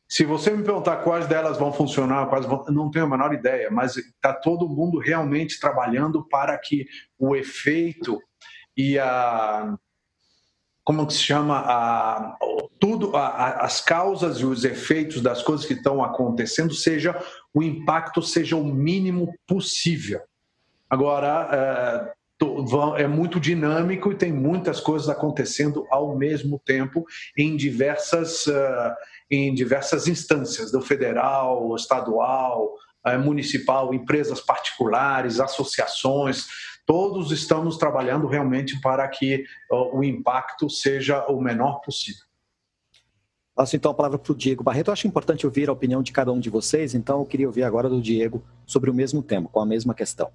Se 0.07 0.27
você 0.27 0.51
me 0.51 0.63
perguntar 0.63 0.99
quais 0.99 1.27
delas 1.27 1.57
vão 1.57 1.73
funcionar, 1.73 2.27
quais 2.27 2.45
vão, 2.45 2.67
não 2.67 2.91
tenho 2.91 3.07
a 3.07 3.09
menor 3.09 3.33
ideia, 3.33 3.71
mas 3.71 3.97
está 3.97 4.35
todo 4.35 4.69
mundo 4.69 4.99
realmente 4.99 5.59
trabalhando 5.59 6.23
para 6.29 6.59
que 6.59 6.85
o 7.19 7.35
efeito 7.35 8.21
e 8.77 8.99
a 8.99 9.75
como 10.85 11.09
se 11.11 11.19
chama 11.19 11.61
a 11.61 12.37
tudo 12.79 13.17
a, 13.17 13.65
as 13.65 13.81
causas 13.81 14.39
e 14.39 14.45
os 14.45 14.65
efeitos 14.65 15.23
das 15.23 15.43
coisas 15.43 15.65
que 15.65 15.75
estão 15.75 16.05
acontecendo 16.05 16.75
seja 16.75 17.19
o 17.55 17.63
impacto 17.63 18.21
seja 18.21 18.55
o 18.55 18.65
mínimo 18.65 19.33
possível. 19.47 20.21
Agora 20.91 22.13
é, 22.97 23.07
muito 23.07 23.39
dinâmico 23.39 24.11
e 24.11 24.15
tem 24.15 24.33
muitas 24.33 24.81
coisas 24.81 25.09
acontecendo 25.09 25.87
ao 25.91 26.17
mesmo 26.17 26.59
tempo 26.59 27.05
em 27.37 27.57
diversas, 27.57 28.47
uh, 28.47 28.95
em 29.31 29.53
diversas 29.55 30.09
instâncias, 30.09 30.73
do 30.73 30.81
federal, 30.81 31.75
estadual, 31.77 32.75
uh, 33.07 33.19
municipal, 33.19 33.93
empresas 33.93 34.41
particulares, 34.41 35.41
associações. 35.41 36.47
Todos 36.87 37.31
estamos 37.31 37.77
trabalhando 37.77 38.27
realmente 38.27 38.81
para 38.81 39.07
que 39.07 39.45
o 39.71 40.03
impacto 40.03 40.69
seja 40.69 41.25
o 41.27 41.41
menor 41.41 41.81
possível. 41.83 42.25
Passo 43.55 43.77
então 43.77 43.93
a 43.93 43.95
palavra 43.95 44.19
para 44.19 44.33
o 44.33 44.35
Diego 44.35 44.65
Barreto. 44.65 44.89
Eu 44.89 44.93
acho 44.93 45.07
importante 45.07 45.47
ouvir 45.47 45.69
a 45.69 45.73
opinião 45.73 46.03
de 46.03 46.11
cada 46.11 46.33
um 46.33 46.41
de 46.41 46.51
vocês, 46.51 46.95
então 46.95 47.21
eu 47.21 47.27
queria 47.27 47.47
ouvir 47.47 47.63
agora 47.63 47.89
do 47.89 48.01
Diego 48.01 48.43
sobre 48.67 48.91
o 48.91 48.95
mesmo 48.95 49.23
tema, 49.23 49.49
com 49.49 49.61
a 49.61 49.67
mesma 49.67 49.95
questão. 49.95 50.33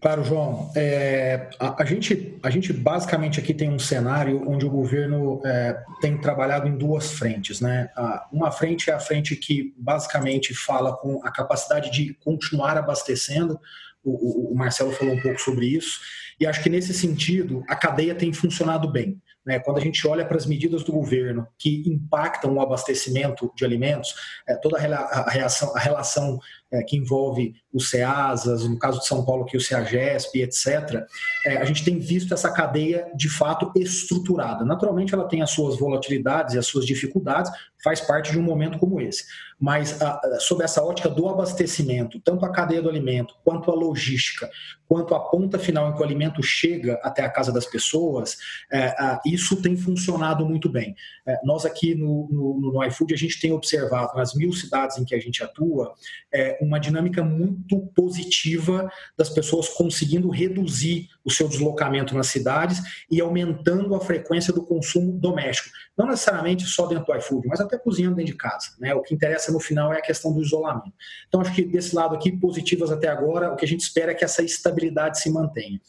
Claro, 0.00 0.22
João. 0.22 0.70
É, 0.76 1.50
a, 1.58 1.82
a, 1.82 1.84
gente, 1.84 2.38
a 2.42 2.50
gente 2.50 2.72
basicamente 2.72 3.40
aqui 3.40 3.52
tem 3.52 3.68
um 3.68 3.80
cenário 3.80 4.48
onde 4.48 4.64
o 4.64 4.70
governo 4.70 5.40
é, 5.44 5.76
tem 6.00 6.16
trabalhado 6.16 6.68
em 6.68 6.78
duas 6.78 7.10
frentes. 7.10 7.60
Né? 7.60 7.90
Uma 8.32 8.52
frente 8.52 8.90
é 8.90 8.92
a 8.92 9.00
frente 9.00 9.34
que 9.34 9.74
basicamente 9.76 10.54
fala 10.54 10.96
com 10.96 11.20
a 11.24 11.32
capacidade 11.32 11.90
de 11.90 12.14
continuar 12.24 12.78
abastecendo. 12.78 13.58
O, 14.04 14.50
o, 14.50 14.52
o 14.52 14.56
Marcelo 14.56 14.92
falou 14.92 15.14
um 15.14 15.20
pouco 15.20 15.40
sobre 15.40 15.66
isso. 15.66 15.98
E 16.38 16.46
acho 16.46 16.62
que 16.62 16.70
nesse 16.70 16.94
sentido 16.94 17.64
a 17.68 17.74
cadeia 17.74 18.14
tem 18.14 18.32
funcionado 18.32 18.90
bem. 18.90 19.20
Né? 19.48 19.58
Quando 19.58 19.78
a 19.78 19.80
gente 19.80 20.06
olha 20.06 20.26
para 20.26 20.36
as 20.36 20.44
medidas 20.44 20.84
do 20.84 20.92
governo 20.92 21.48
que 21.58 21.82
impactam 21.88 22.54
o 22.54 22.60
abastecimento 22.60 23.50
de 23.56 23.64
alimentos, 23.64 24.14
é, 24.46 24.54
toda 24.54 24.76
a, 24.76 25.30
reação, 25.30 25.74
a 25.74 25.80
relação 25.80 26.38
é, 26.70 26.82
que 26.82 26.96
envolve 26.96 27.54
os 27.72 27.90
CEASAS, 27.90 28.68
no 28.68 28.78
caso 28.78 29.00
de 29.00 29.06
São 29.06 29.24
Paulo 29.24 29.44
aqui 29.44 29.56
o 29.56 29.60
CEAGESP, 29.60 30.42
etc., 30.42 31.04
é, 31.44 31.56
a 31.56 31.64
gente 31.64 31.84
tem 31.84 31.98
visto 31.98 32.34
essa 32.34 32.50
cadeia 32.50 33.10
de 33.14 33.28
fato 33.28 33.70
estruturada. 33.76 34.64
Naturalmente 34.64 35.14
ela 35.14 35.28
tem 35.28 35.42
as 35.42 35.50
suas 35.50 35.78
volatilidades 35.78 36.54
e 36.54 36.58
as 36.58 36.66
suas 36.66 36.84
dificuldades, 36.84 37.50
faz 37.82 38.00
parte 38.00 38.32
de 38.32 38.38
um 38.38 38.42
momento 38.42 38.78
como 38.78 39.00
esse. 39.00 39.24
Mas 39.60 40.00
a, 40.00 40.38
sob 40.40 40.62
essa 40.62 40.82
ótica 40.82 41.08
do 41.08 41.28
abastecimento, 41.28 42.20
tanto 42.20 42.44
a 42.44 42.52
cadeia 42.52 42.82
do 42.82 42.88
alimento, 42.88 43.34
quanto 43.44 43.70
a 43.70 43.74
logística, 43.74 44.48
quanto 44.86 45.14
a 45.14 45.20
ponta 45.20 45.58
final 45.58 45.88
em 45.88 45.94
que 45.94 46.00
o 46.00 46.04
alimento 46.04 46.42
chega 46.42 46.94
até 47.02 47.22
a 47.22 47.30
casa 47.30 47.52
das 47.52 47.66
pessoas, 47.66 48.36
é, 48.72 48.94
isso 49.26 49.60
tem 49.60 49.76
funcionado 49.76 50.46
muito 50.46 50.68
bem. 50.68 50.94
É, 51.26 51.38
nós 51.44 51.64
aqui 51.64 51.94
no, 51.94 52.28
no, 52.30 52.72
no 52.72 52.84
iFood, 52.84 53.14
a 53.14 53.16
gente 53.16 53.40
tem 53.40 53.52
observado 53.52 54.16
nas 54.16 54.34
mil 54.34 54.52
cidades 54.52 54.96
em 54.98 55.04
que 55.04 55.14
a 55.14 55.20
gente 55.20 55.42
atua, 55.42 55.92
é, 56.32 56.57
uma 56.60 56.78
dinâmica 56.78 57.22
muito 57.22 57.78
positiva 57.94 58.90
das 59.16 59.28
pessoas 59.28 59.68
conseguindo 59.68 60.28
reduzir 60.30 61.08
o 61.24 61.30
seu 61.30 61.48
deslocamento 61.48 62.14
nas 62.14 62.28
cidades 62.28 62.80
e 63.10 63.20
aumentando 63.20 63.94
a 63.94 64.00
frequência 64.00 64.52
do 64.52 64.64
consumo 64.64 65.12
doméstico. 65.12 65.68
Não 65.96 66.06
necessariamente 66.06 66.64
só 66.64 66.86
dentro 66.86 67.04
do 67.04 67.16
iFood, 67.16 67.48
mas 67.48 67.60
até 67.60 67.76
cozinhando 67.76 68.16
dentro 68.16 68.32
de 68.32 68.38
casa. 68.38 68.68
Né? 68.78 68.94
O 68.94 69.02
que 69.02 69.14
interessa 69.14 69.50
no 69.50 69.58
final 69.58 69.92
é 69.92 69.98
a 69.98 70.02
questão 70.02 70.32
do 70.32 70.40
isolamento. 70.40 70.92
Então, 71.26 71.40
acho 71.40 71.52
que 71.52 71.64
desse 71.64 71.94
lado 71.94 72.14
aqui, 72.14 72.30
positivas 72.30 72.90
até 72.90 73.08
agora, 73.08 73.52
o 73.52 73.56
que 73.56 73.64
a 73.64 73.68
gente 73.68 73.80
espera 73.80 74.12
é 74.12 74.14
que 74.14 74.24
essa 74.24 74.42
estabilidade 74.42 75.20
se 75.20 75.28
mantenha. 75.30 75.80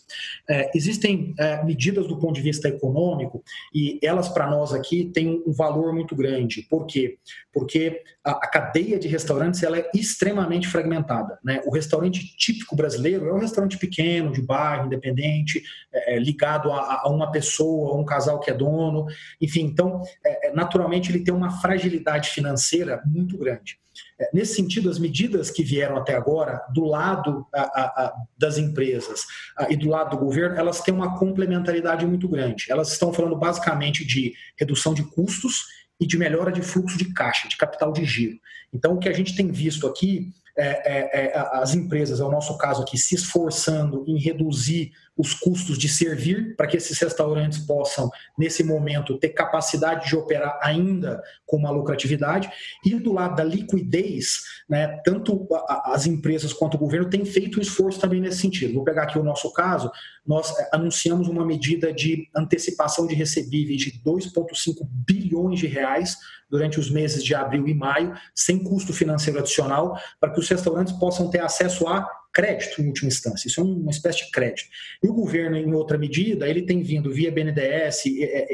É, 0.50 0.72
existem 0.76 1.34
é, 1.38 1.64
medidas 1.64 2.08
do 2.08 2.18
ponto 2.18 2.34
de 2.34 2.42
vista 2.42 2.68
econômico 2.68 3.44
e 3.74 4.00
elas, 4.02 4.28
para 4.28 4.50
nós 4.50 4.74
aqui, 4.74 5.06
têm 5.14 5.44
um 5.46 5.54
valor 5.54 5.94
muito 5.94 6.16
grande. 6.16 6.64
Por 6.64 6.86
quê? 6.86 7.18
Porque 7.54 8.02
a, 8.24 8.32
a 8.32 8.48
cadeia 8.48 9.00
de 9.00 9.08
restaurantes 9.08 9.62
ela 9.64 9.78
é 9.78 9.90
extremamente 9.94 10.59
fragmentada. 10.68 11.40
Né? 11.44 11.62
O 11.66 11.72
restaurante 11.72 12.36
típico 12.36 12.76
brasileiro 12.76 13.28
é 13.28 13.34
um 13.34 13.40
restaurante 13.40 13.78
pequeno, 13.78 14.32
de 14.32 14.42
bairro, 14.42 14.86
independente, 14.86 15.62
é, 15.92 16.16
é 16.16 16.20
ligado 16.20 16.72
a, 16.72 17.02
a, 17.04 17.10
uma 17.10 17.32
pessoa, 17.32 17.94
a 17.94 17.98
um 17.98 18.06
casal 18.06 18.40
que 18.40 18.52
é 18.52 18.54
dono. 18.54 19.06
Enfim, 19.42 19.62
então, 19.62 20.02
é, 20.26 20.50
é 20.50 20.54
naturalmente, 20.54 21.12
ele 21.12 21.24
tem 21.24 21.34
uma 21.34 21.62
fragilidade 21.62 22.30
financeira 22.30 23.02
muito 23.06 23.38
grande. 23.38 23.78
É, 24.20 24.30
nesse 24.34 24.56
sentido, 24.56 24.90
as 24.90 25.00
medidas 25.00 25.50
que 25.50 25.64
vieram 25.64 25.98
até 25.98 26.16
agora, 26.16 26.62
do 26.74 26.84
lado 26.84 27.46
a, 27.54 27.62
a, 27.62 28.14
das 28.38 28.58
empresas 28.58 29.22
e 29.70 29.76
do 29.76 29.90
lado 29.90 30.12
do 30.12 30.24
governo, 30.24 30.58
elas 30.58 30.82
têm 30.82 30.94
uma 30.94 31.18
complementaridade 31.18 32.06
muito 32.06 32.28
grande. 32.28 32.66
Elas 32.70 32.92
estão 32.92 33.14
falando 33.14 33.36
basicamente 33.36 34.06
de 34.06 34.34
redução 34.58 34.94
de 34.94 35.04
custos 35.04 35.66
e 36.00 36.06
de 36.06 36.18
melhora 36.18 36.52
de 36.52 36.62
fluxo 36.62 36.98
de 36.98 37.14
caixa, 37.14 37.48
de 37.48 37.58
capital 37.58 37.92
de 37.92 38.06
giro. 38.06 38.40
Então, 38.74 38.94
o 38.94 39.00
que 39.00 39.10
a 39.10 39.14
gente 39.14 39.36
tem 39.36 39.48
visto 39.52 39.88
aqui 39.88 40.32
é, 40.60 40.82
é, 40.86 41.26
é, 41.28 41.40
as 41.54 41.74
empresas, 41.74 42.20
é 42.20 42.24
o 42.24 42.32
nosso 42.32 42.58
caso 42.58 42.82
aqui, 42.82 42.98
se 42.98 43.16
esforçando 43.16 44.04
em 44.08 44.18
reduzir 44.18 44.92
os 45.20 45.34
custos 45.34 45.78
de 45.78 45.90
servir 45.90 46.56
para 46.56 46.66
que 46.66 46.78
esses 46.78 46.98
restaurantes 46.98 47.60
possam, 47.60 48.10
nesse 48.38 48.64
momento, 48.64 49.18
ter 49.18 49.30
capacidade 49.30 50.08
de 50.08 50.16
operar 50.16 50.58
ainda 50.62 51.22
com 51.46 51.58
uma 51.58 51.70
lucratividade. 51.70 52.50
E 52.86 52.96
do 52.96 53.12
lado 53.12 53.36
da 53.36 53.44
liquidez, 53.44 54.44
né, 54.70 55.02
tanto 55.04 55.46
as 55.84 56.06
empresas 56.06 56.54
quanto 56.54 56.76
o 56.76 56.80
governo 56.80 57.10
têm 57.10 57.26
feito 57.26 57.60
um 57.60 57.62
esforço 57.62 58.00
também 58.00 58.22
nesse 58.22 58.38
sentido. 58.38 58.76
Vou 58.76 58.86
pegar 58.86 59.04
aqui 59.04 59.20
o 59.20 59.24
nosso 59.24 59.52
caso, 59.52 59.92
nós 60.26 60.58
é, 60.58 60.70
anunciamos 60.72 61.28
uma 61.28 61.46
medida 61.46 61.92
de 61.92 62.30
antecipação 62.34 63.06
de 63.06 63.14
recebíveis 63.14 63.82
de 63.82 64.02
2,5 64.02 64.88
bilhões 65.06 65.60
de 65.60 65.68
reais 65.68 66.16
durante 66.50 66.80
os 66.80 66.90
meses 66.90 67.22
de 67.24 67.36
abril 67.36 67.68
e 67.68 67.74
maio, 67.74 68.14
sem 68.34 68.64
custo 68.64 68.94
financeiro 68.94 69.40
adicional, 69.40 70.00
para 70.18 70.32
que 70.32 70.40
os 70.40 70.48
restaurantes 70.48 70.94
possam 70.94 71.30
ter 71.30 71.42
acesso 71.42 71.88
a 71.90 72.08
crédito 72.34 72.82
em 72.82 72.88
última 72.88 73.08
instância. 73.08 73.48
Isso 73.48 73.60
é 73.60 73.64
uma 73.64 73.92
espécie 73.92 74.26
de 74.26 74.32
crédito. 74.32 74.68
E 75.04 75.08
o 75.08 75.14
governo, 75.14 75.58
em 75.58 75.74
outra 75.74 75.98
medida, 75.98 76.48
ele 76.48 76.64
tem 76.64 76.82
vindo 76.82 77.12
via 77.12 77.32
BNDES, 77.32 78.04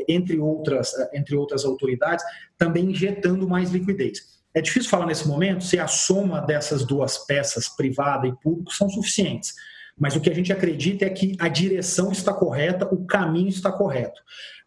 entre 0.08 0.40
outras, 0.40 0.94
entre 1.14 1.36
outras 1.36 1.66
autoridades, 1.66 2.24
também 2.58 2.92
injetando 2.92 3.48
mais 3.48 3.72
liquidez. 3.72 4.36
É 4.54 4.62
difícil 4.62 4.90
falar 4.90 5.06
nesse 5.06 5.28
momento 5.28 5.64
se 5.64 5.78
a 5.78 5.88
soma 5.88 6.40
dessas 6.40 6.86
duas 6.86 7.18
peças, 7.26 7.68
privada 7.68 8.26
e 8.26 8.34
público, 8.38 8.74
são 8.74 8.90
suficientes. 8.90 9.54
Mas 9.98 10.16
o 10.16 10.22
que 10.22 10.30
a 10.30 10.34
gente 10.34 10.52
acredita 10.52 11.06
é 11.06 11.10
que 11.10 11.36
a 11.40 11.48
direção 11.48 12.12
está 12.12 12.34
correta, 12.34 12.88
o 12.94 13.06
caminho 13.06 13.50
está 13.50 13.72
correto. 13.72 14.22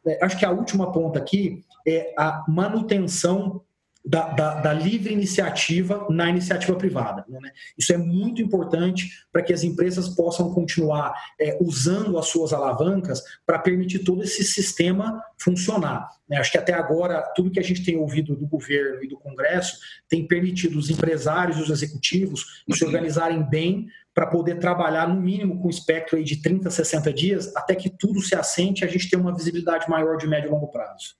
É, 0.06 0.24
acho 0.24 0.38
que 0.38 0.44
a 0.44 0.50
última 0.50 0.92
ponta 0.92 1.18
aqui 1.18 1.62
é 1.86 2.14
a 2.16 2.44
manutenção 2.48 3.62
da, 4.08 4.30
da, 4.30 4.54
da, 4.54 4.72
livre 4.72 5.12
iniciativa 5.12 6.06
na 6.08 6.30
iniciativa 6.30 6.74
privada. 6.74 7.26
Né? 7.28 7.50
Isso 7.76 7.92
é 7.92 7.98
muito 7.98 8.40
importante 8.40 9.10
para 9.30 9.42
que 9.42 9.52
as 9.52 9.62
empresas 9.62 10.08
possam 10.08 10.54
continuar 10.54 11.12
é, 11.38 11.58
usando 11.60 12.16
as 12.16 12.26
suas 12.26 12.54
alavancas 12.54 13.22
para 13.44 13.58
permitir 13.58 13.98
todo 13.98 14.22
esse 14.22 14.42
sistema 14.42 15.22
funcionar. 15.36 16.08
Né? 16.26 16.38
Acho 16.38 16.50
que 16.50 16.56
até 16.56 16.72
agora, 16.72 17.20
tudo 17.36 17.50
que 17.50 17.60
a 17.60 17.62
gente 17.62 17.84
tem 17.84 17.98
ouvido 17.98 18.34
do 18.34 18.46
governo 18.46 19.04
e 19.04 19.08
do 19.08 19.18
Congresso 19.18 19.76
tem 20.08 20.26
permitido 20.26 20.78
os 20.78 20.88
empresários 20.88 21.58
e 21.58 21.62
os 21.62 21.68
executivos 21.68 22.64
se 22.72 22.82
organizarem 22.86 23.42
bem 23.42 23.88
para 24.14 24.26
poder 24.26 24.58
trabalhar 24.58 25.06
no 25.06 25.20
mínimo 25.20 25.60
com 25.60 25.66
um 25.66 25.70
espectro 25.70 26.16
aí 26.16 26.24
de 26.24 26.40
30, 26.40 26.70
60 26.70 27.12
dias, 27.12 27.54
até 27.54 27.74
que 27.74 27.90
tudo 27.90 28.22
se 28.22 28.34
assente 28.34 28.80
e 28.82 28.84
a 28.86 28.88
gente 28.88 29.10
tenha 29.10 29.20
uma 29.20 29.36
visibilidade 29.36 29.86
maior 29.86 30.16
de 30.16 30.26
médio 30.26 30.48
e 30.48 30.50
longo 30.50 30.68
prazo. 30.68 31.14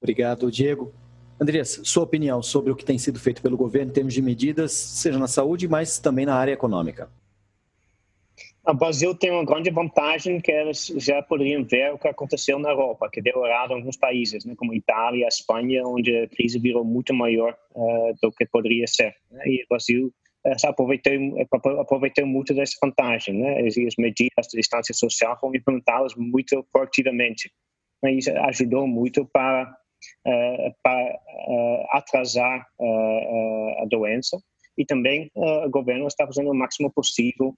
Obrigado, 0.00 0.48
Diego. 0.48 0.94
Andrés, 1.40 1.80
sua 1.84 2.02
opinião 2.02 2.42
sobre 2.42 2.72
o 2.72 2.76
que 2.76 2.84
tem 2.84 2.98
sido 2.98 3.18
feito 3.20 3.40
pelo 3.40 3.56
governo 3.56 3.90
em 3.90 3.94
termos 3.94 4.12
de 4.12 4.20
medidas, 4.20 4.72
seja 4.72 5.18
na 5.18 5.28
saúde, 5.28 5.68
mas 5.68 5.98
também 5.98 6.26
na 6.26 6.34
área 6.34 6.52
econômica. 6.52 7.08
O 8.66 8.74
Brasil 8.74 9.14
tem 9.14 9.30
uma 9.30 9.46
grande 9.46 9.70
vantagem 9.70 10.40
que 10.40 10.52
eles 10.52 10.92
já 10.96 11.22
poderiam 11.22 11.64
ver 11.64 11.94
o 11.94 11.98
que 11.98 12.06
aconteceu 12.06 12.58
na 12.58 12.68
Europa, 12.68 13.08
que 13.10 13.20
em 13.20 13.32
alguns 13.72 13.96
países, 13.96 14.44
né, 14.44 14.54
como 14.56 14.74
Itália, 14.74 15.26
Espanha, 15.26 15.86
onde 15.86 16.14
a 16.14 16.28
crise 16.28 16.58
virou 16.58 16.84
muito 16.84 17.14
maior 17.14 17.56
uh, 17.74 18.14
do 18.20 18.30
que 18.30 18.44
poderia 18.44 18.86
ser. 18.86 19.14
Né, 19.30 19.42
e 19.46 19.64
o 19.64 19.66
Brasil 19.70 20.12
uh, 20.44 20.68
aproveitou, 20.68 21.12
aproveitou 21.80 22.26
muito 22.26 22.52
dessa 22.52 22.76
vantagem. 22.82 23.38
Né, 23.38 23.62
e 23.62 23.86
as 23.86 23.94
medidas 23.96 24.48
de 24.50 24.58
distância 24.58 24.94
social 24.94 25.38
foram 25.40 25.54
implementadas 25.54 26.14
muito 26.14 26.62
proativamente. 26.70 27.50
Né, 28.02 28.12
isso 28.12 28.30
ajudou 28.30 28.86
muito 28.86 29.24
para 29.24 29.74
para 30.82 31.14
uh, 31.14 31.86
atrasar 31.92 32.66
uh, 32.78 33.82
a 33.82 33.86
doença 33.86 34.38
e 34.76 34.84
também 34.84 35.30
o 35.34 35.68
governo 35.70 36.06
está 36.06 36.24
fazendo 36.24 36.50
o 36.50 36.54
máximo 36.54 36.90
possível 36.92 37.52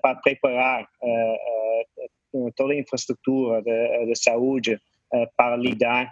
para 0.00 0.14
preparar 0.14 0.88
toda 2.56 2.72
a 2.72 2.78
infraestrutura 2.78 3.60
de, 3.60 4.14
saúde 4.16 4.80
para 5.36 5.56
lidar 5.56 6.10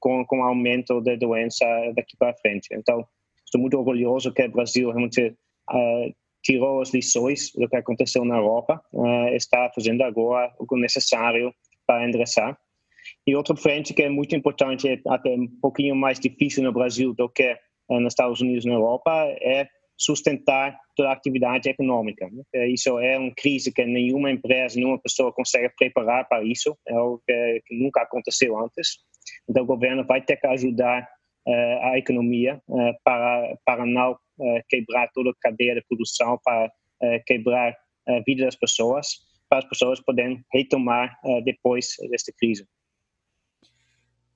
com, 0.00 0.24
com 0.24 0.38
o 0.38 0.44
aumento 0.44 0.98
da 1.02 1.14
doença 1.16 1.66
daqui 1.94 2.16
para 2.16 2.34
frente. 2.36 2.68
Então, 2.72 3.06
estou 3.44 3.60
muito 3.60 3.76
orgulhoso 3.76 4.32
que 4.32 4.44
o 4.44 4.50
Brasil 4.50 4.88
realmente 4.88 5.36
tirou 6.42 6.80
as 6.80 6.94
lições 6.94 7.52
do 7.52 7.68
que 7.68 7.76
aconteceu 7.76 8.24
na 8.24 8.38
Europa, 8.38 8.82
está 9.34 9.70
fazendo 9.74 10.02
agora 10.04 10.50
o 10.58 10.76
necessário 10.78 11.52
para 11.86 12.08
endereçar 12.08 12.58
e 13.26 13.34
outra 13.36 13.56
frente 13.56 13.94
que 13.94 14.02
é 14.02 14.08
muito 14.08 14.34
importante, 14.34 14.88
é 14.88 15.00
até 15.08 15.30
um 15.30 15.48
pouquinho 15.60 15.94
mais 15.94 16.18
difícil 16.18 16.62
no 16.62 16.72
Brasil 16.72 17.14
do 17.14 17.28
que 17.28 17.42
eh, 17.42 17.58
nos 17.88 18.12
Estados 18.12 18.40
Unidos 18.40 18.64
e 18.64 18.68
na 18.68 18.74
Europa, 18.74 19.10
é 19.40 19.68
sustentar 19.96 20.76
toda 20.96 21.10
a 21.10 21.12
atividade 21.12 21.68
econômica. 21.68 22.28
Né? 22.30 22.68
Isso 22.68 22.98
é 22.98 23.16
uma 23.16 23.32
crise 23.36 23.72
que 23.72 23.84
nenhuma 23.84 24.30
empresa, 24.30 24.76
nenhuma 24.76 24.98
pessoa 24.98 25.32
consegue 25.32 25.70
preparar 25.78 26.26
para 26.28 26.42
isso, 26.44 26.76
é 26.88 26.94
algo 26.94 27.22
que 27.26 27.62
nunca 27.70 28.02
aconteceu 28.02 28.58
antes. 28.58 28.98
Então 29.48 29.62
o 29.62 29.66
governo 29.66 30.04
vai 30.04 30.20
ter 30.20 30.36
que 30.36 30.46
ajudar 30.46 31.08
uh, 31.46 31.86
a 31.92 31.98
economia 31.98 32.60
uh, 32.68 32.94
para, 33.04 33.56
para 33.64 33.86
não 33.86 34.12
uh, 34.12 34.60
quebrar 34.68 35.08
toda 35.12 35.30
a 35.30 35.34
cadeia 35.40 35.74
de 35.74 35.84
produção, 35.88 36.38
para 36.44 36.70
quebrar 37.26 37.76
a 38.08 38.20
vida 38.24 38.44
das 38.44 38.54
pessoas, 38.54 39.08
para 39.48 39.58
as 39.58 39.64
pessoas 39.64 40.00
poderem 40.00 40.40
retomar 40.52 41.18
depois 41.44 41.96
desta 42.08 42.32
crise. 42.38 42.64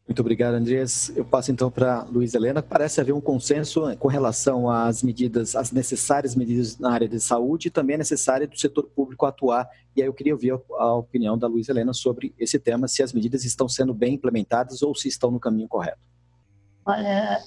Muito 0.06 0.20
obrigado, 0.20 0.54
Andrés. 0.54 1.12
Eu 1.16 1.24
passo 1.24 1.50
então 1.50 1.68
para 1.68 2.04
Luiz 2.04 2.32
Helena. 2.32 2.62
Parece 2.62 3.00
haver 3.00 3.12
um 3.12 3.20
consenso 3.20 3.82
com 3.96 4.06
relação 4.06 4.70
às 4.70 5.02
medidas, 5.02 5.56
as 5.56 5.72
necessárias 5.72 6.36
medidas 6.36 6.78
na 6.78 6.92
área 6.92 7.08
de 7.08 7.18
saúde 7.18 7.66
e 7.66 7.70
também 7.72 7.94
é 7.94 7.98
necessário 7.98 8.48
do 8.48 8.56
setor 8.56 8.84
público 8.84 9.26
atuar. 9.26 9.68
E 9.96 10.00
aí 10.00 10.06
eu 10.06 10.14
queria 10.14 10.32
ouvir 10.32 10.52
a 10.78 10.94
opinião 10.94 11.36
da 11.36 11.48
Luiz 11.48 11.68
Helena 11.68 11.92
sobre 11.92 12.32
esse 12.38 12.56
tema, 12.56 12.86
se 12.86 13.02
as 13.02 13.12
medidas 13.12 13.44
estão 13.44 13.68
sendo 13.68 13.92
bem 13.92 14.14
implementadas 14.14 14.80
ou 14.80 14.94
se 14.94 15.08
estão 15.08 15.30
no 15.32 15.40
caminho 15.40 15.66
correto. 15.66 15.98
Olha, 16.84 17.42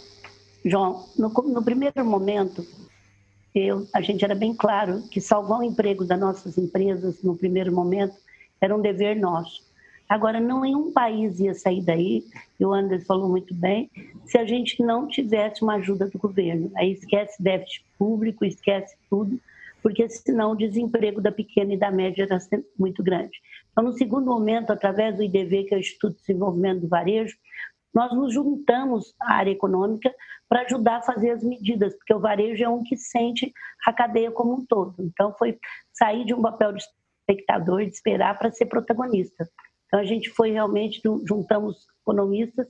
João, 0.65 1.06
no, 1.17 1.30
no 1.30 1.63
primeiro 1.63 2.04
momento, 2.04 2.67
eu, 3.56 3.88
a 3.93 4.02
gente 4.02 4.26
era 4.26 4.36
bem 4.36 4.54
claro 4.54 5.02
que 5.10 5.22
salvar 5.22 5.60
o 5.60 5.63
emprego 5.63 6.04
das 6.04 6.19
nossas 6.19 6.58
empresas 6.58 7.24
no 7.24 7.38
primeiro 7.38 7.74
momento 7.74 8.15
era 8.60 8.76
um 8.76 8.82
dever 8.82 9.15
nosso. 9.15 9.69
Agora, 10.10 10.39
nenhum 10.39 10.91
país 10.91 11.39
ia 11.39 11.54
sair 11.54 11.84
daí, 11.84 12.24
e 12.60 12.65
o 12.65 12.74
Anderson 12.74 13.06
falou 13.06 13.30
muito 13.30 13.54
bem, 13.54 13.91
se 14.26 14.39
a 14.39 14.43
gente 14.43 14.82
não 14.82 15.08
tivesse 15.08 15.62
uma 15.62 15.76
ajuda 15.76 16.10
do 16.10 16.17
governo. 16.17 16.72
Aí 16.76 16.93
esquece 16.93 17.41
déficit 17.41 17.86
público, 17.95 18.43
esquece 18.43 18.98
tudo, 19.08 19.39
porque 19.84 20.10
senão 20.10 20.54
o 20.54 20.58
desemprego 20.58 21.22
da 21.22 21.32
pequena 21.32 21.76
e 21.76 21.78
da 21.78 21.91
média 21.91 22.24
era 22.24 22.39
muito 22.78 23.04
grande. 23.04 23.39
Então, 23.72 23.84
no 23.84 23.93
segundo 23.93 24.26
momento, 24.26 24.72
através 24.72 25.15
do 25.15 25.24
IDV, 25.24 25.65
que 25.65 25.76
é 25.76 25.78
o 25.78 25.80
Instituto 25.80 26.15
de 26.15 26.22
Desenvolvimento 26.22 26.82
do 26.82 26.88
Varejo, 26.88 27.38
nós 27.93 28.12
nos 28.12 28.34
juntamos 28.34 29.13
à 29.19 29.34
área 29.34 29.52
econômica 29.52 30.12
para 30.48 30.62
ajudar 30.62 30.98
a 30.98 31.02
fazer 31.04 31.30
as 31.30 31.43
medidas, 31.43 31.95
porque 31.95 32.13
o 32.13 32.19
varejo 32.19 32.63
é 32.63 32.69
um 32.69 32.84
que 32.84 32.98
sente 32.98 33.54
a 33.86 33.93
cadeia 33.93 34.32
como 34.32 34.54
um 34.54 34.65
todo. 34.65 34.95
Então, 35.00 35.34
foi 35.38 35.60
sair 35.93 36.26
de 36.26 36.34
um 36.34 36.41
papel 36.41 36.74
de 36.74 36.84
espectador, 36.84 37.86
de 37.86 37.91
esperar 37.91 38.38
para 38.38 38.52
ser 38.52 38.65
protagonista. 38.65 39.48
Então, 39.89 39.99
a 39.99 40.06
gente 40.06 40.30
foi 40.30 40.52
realmente, 40.52 41.02
juntamos 41.28 41.88
economistas, 42.04 42.67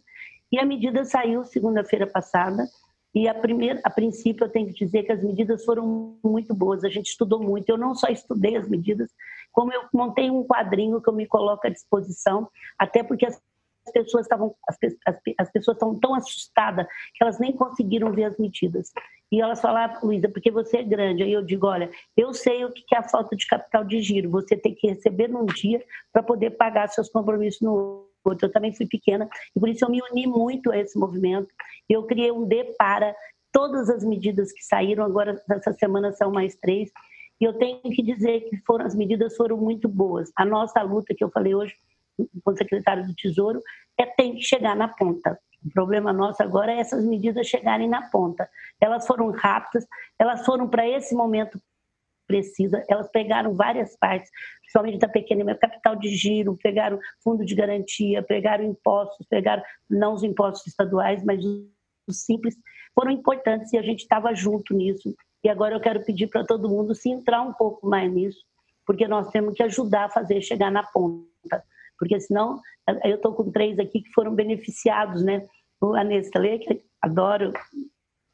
e 0.52 0.58
a 0.58 0.66
medida 0.66 1.04
saiu 1.04 1.44
segunda-feira 1.44 2.08
passada, 2.08 2.66
e 3.14 3.28
a, 3.28 3.34
primeira, 3.34 3.82
a 3.84 3.90
princípio 3.90 4.46
eu 4.46 4.50
tenho 4.50 4.68
que 4.68 4.86
dizer 4.86 5.04
que 5.04 5.12
as 5.12 5.22
medidas 5.22 5.66
foram 5.66 6.18
muito 6.24 6.54
boas, 6.56 6.84
a 6.84 6.90
gente 6.90 7.08
estudou 7.08 7.42
muito. 7.42 7.68
Eu 7.68 7.78
não 7.78 7.96
só 7.96 8.08
estudei 8.08 8.56
as 8.56 8.70
medidas, 8.70 9.10
como 9.52 9.74
eu 9.74 9.82
montei 9.94 10.30
um 10.30 10.44
quadrinho 10.44 11.02
que 11.02 11.10
eu 11.10 11.14
me 11.14 11.26
coloco 11.26 11.66
à 11.66 11.70
disposição, 11.70 12.48
até 12.78 13.04
porque 13.04 13.26
as 13.26 13.40
pessoas 13.92 14.26
estavam 14.26 14.56
as, 14.68 14.78
as, 15.06 15.16
as 15.40 15.52
pessoas 15.52 15.76
estão 15.76 16.00
tão 16.00 16.16
assustadas 16.16 16.86
que 17.14 17.24
elas 17.24 17.40
nem 17.40 17.52
conseguiram 17.52 18.12
ver 18.12 18.26
as 18.26 18.38
medidas. 18.38 18.92
E 19.32 19.42
elas 19.42 19.62
falaram, 19.62 20.00
Luísa, 20.02 20.28
porque 20.28 20.50
você 20.50 20.78
é 20.78 20.84
grande. 20.84 21.24
Aí 21.24 21.32
eu 21.32 21.44
digo, 21.44 21.68
olha, 21.68 21.90
eu 22.18 22.34
sei 22.34 22.66
o 22.66 22.72
que 22.72 22.96
é 22.96 22.98
a 22.98 23.08
falta 23.08 23.36
de 23.36 23.46
capital 23.46 23.84
de 23.84 24.02
giro. 24.02 24.30
Você 24.32 24.58
tem 24.58 24.74
que 24.74 24.88
receber 24.88 25.28
num 25.28 25.46
dia 25.46 25.84
para 26.12 26.24
poder 26.24 26.52
pagar 26.52 26.88
seus 26.90 27.10
compromissos 27.10 27.62
no 27.62 28.08
outro. 28.26 28.48
Eu 28.48 28.52
também 28.52 28.74
fui 28.74 28.88
pequena 28.88 29.30
e 29.56 29.60
por 29.60 29.70
isso 29.70 29.86
eu 29.86 29.90
me 29.90 30.02
uni 30.12 30.26
muito 30.26 30.72
a 30.72 30.78
esse 30.78 30.98
movimento. 30.98 31.48
Eu 31.88 32.04
criei 32.04 32.32
um 32.32 32.48
D 32.48 32.76
para 32.78 33.16
todas 33.52 33.90
as 33.90 34.04
medidas 34.04 34.52
que 34.52 34.64
saíram. 34.64 35.04
Agora, 35.04 35.42
essa 35.52 35.74
semana 35.74 36.12
são 36.14 36.32
mais 36.32 36.56
três. 36.56 36.92
E 37.40 37.46
eu 37.46 37.54
tenho 37.54 37.82
que 37.82 38.04
dizer 38.04 38.42
que 38.42 38.58
foram, 38.66 38.86
as 38.86 38.96
medidas 38.96 39.36
foram 39.36 39.58
muito 39.58 39.88
boas. 39.88 40.30
A 40.36 40.44
nossa 40.44 40.82
luta, 40.82 41.14
que 41.16 41.24
eu 41.24 41.30
falei 41.30 41.56
hoje 41.56 41.74
com 42.44 42.52
o 42.52 42.58
secretário 42.58 43.06
do 43.06 43.16
Tesouro, 43.16 43.62
é 43.98 44.06
tem 44.06 44.36
que 44.36 44.42
chegar 44.42 44.76
na 44.76 44.88
ponta. 44.88 45.38
O 45.66 45.70
problema 45.72 46.14
nosso 46.14 46.42
agora 46.42 46.72
é 46.72 46.80
essas 46.80 47.04
medidas 47.04 47.48
chegarem 47.48 47.90
na 47.90 48.10
ponta. 48.10 48.50
Elas 48.80 49.06
foram 49.06 49.32
rápidas, 49.32 49.86
elas 50.18 50.46
foram 50.46 50.70
para 50.70 50.88
esse 50.88 51.14
momento 51.14 51.60
precisa, 52.30 52.86
elas 52.88 53.10
pegaram 53.10 53.56
várias 53.56 53.98
partes, 53.98 54.30
principalmente 54.60 55.00
da 55.00 55.10
pequena 55.10 55.56
capital 55.56 55.96
de 55.96 56.10
giro, 56.10 56.56
pegaram 56.62 57.00
fundo 57.24 57.44
de 57.44 57.56
garantia, 57.56 58.22
pegaram 58.22 58.64
impostos, 58.64 59.26
pegaram 59.28 59.64
não 59.90 60.14
os 60.14 60.22
impostos 60.22 60.68
estaduais, 60.68 61.24
mas 61.24 61.44
os 61.44 62.24
simples, 62.24 62.56
foram 62.94 63.10
importantes 63.10 63.74
e 63.74 63.80
a 63.80 63.82
gente 63.82 64.02
estava 64.02 64.34
junto 64.36 64.76
nisso. 64.76 65.16
E 65.44 65.50
agora 65.50 65.76
eu 65.76 65.80
quero 65.80 66.04
pedir 66.06 66.28
para 66.28 66.46
todo 66.46 66.70
mundo 66.70 66.94
se 66.94 67.10
entrar 67.10 67.42
um 67.42 67.54
pouco 67.54 67.88
mais 67.88 68.12
nisso, 68.14 68.46
porque 68.86 69.08
nós 69.08 69.32
temos 69.32 69.56
que 69.56 69.64
ajudar 69.64 70.06
a 70.06 70.10
fazer 70.10 70.40
chegar 70.42 70.72
na 70.72 70.84
ponta 70.84 71.64
porque 72.00 72.20
senão 72.20 72.60
eu 73.04 73.18
estou 73.18 73.34
com 73.34 73.52
três 73.52 73.78
aqui 73.78 74.02
que 74.02 74.12
foram 74.14 74.34
beneficiados, 74.34 75.24
né? 75.24 75.46
A 75.96 76.04
Nestlé, 76.04 76.58
que 76.58 76.82
adoro, 77.02 77.54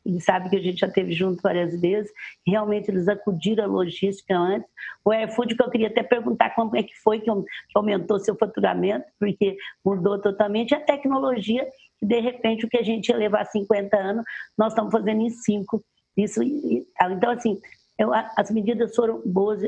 ele 0.06 0.20
sabe 0.22 0.50
que 0.50 0.56
a 0.56 0.62
gente 0.62 0.80
já 0.80 0.88
teve 0.88 1.12
junto 1.14 1.42
várias 1.42 1.80
vezes, 1.82 2.12
realmente 2.46 2.92
eles 2.92 3.08
acudiram 3.08 3.64
à 3.64 3.68
logística 3.68 4.38
antes. 4.38 4.70
O 5.04 5.12
AirFood, 5.12 5.56
que 5.56 5.64
eu 5.64 5.70
queria 5.70 5.88
até 5.88 6.04
perguntar 6.04 6.52
como 6.52 6.76
é 6.78 6.84
que 6.84 6.96
foi 7.04 7.20
que 7.20 7.30
aumentou 7.76 8.20
seu 8.20 8.36
faturamento, 8.36 9.06
porque 9.20 9.58
mudou 9.84 10.22
totalmente 10.22 10.76
a 10.76 10.80
tecnologia, 10.80 11.68
que 12.00 12.06
de 12.06 12.20
repente 12.20 12.66
o 12.66 12.70
que 12.70 12.78
a 12.78 12.84
gente 12.84 13.10
ia 13.10 13.18
levar 13.18 13.46
50 13.46 13.98
anos, 13.98 14.24
nós 14.58 14.74
estamos 14.74 14.92
fazendo 14.92 15.22
em 15.22 15.30
5. 15.30 15.84
Isso, 16.18 16.42
então, 16.44 17.32
assim, 17.32 17.60
eu, 17.98 18.12
as 18.14 18.52
medidas 18.52 18.94
foram 18.96 19.22
boas, 19.26 19.62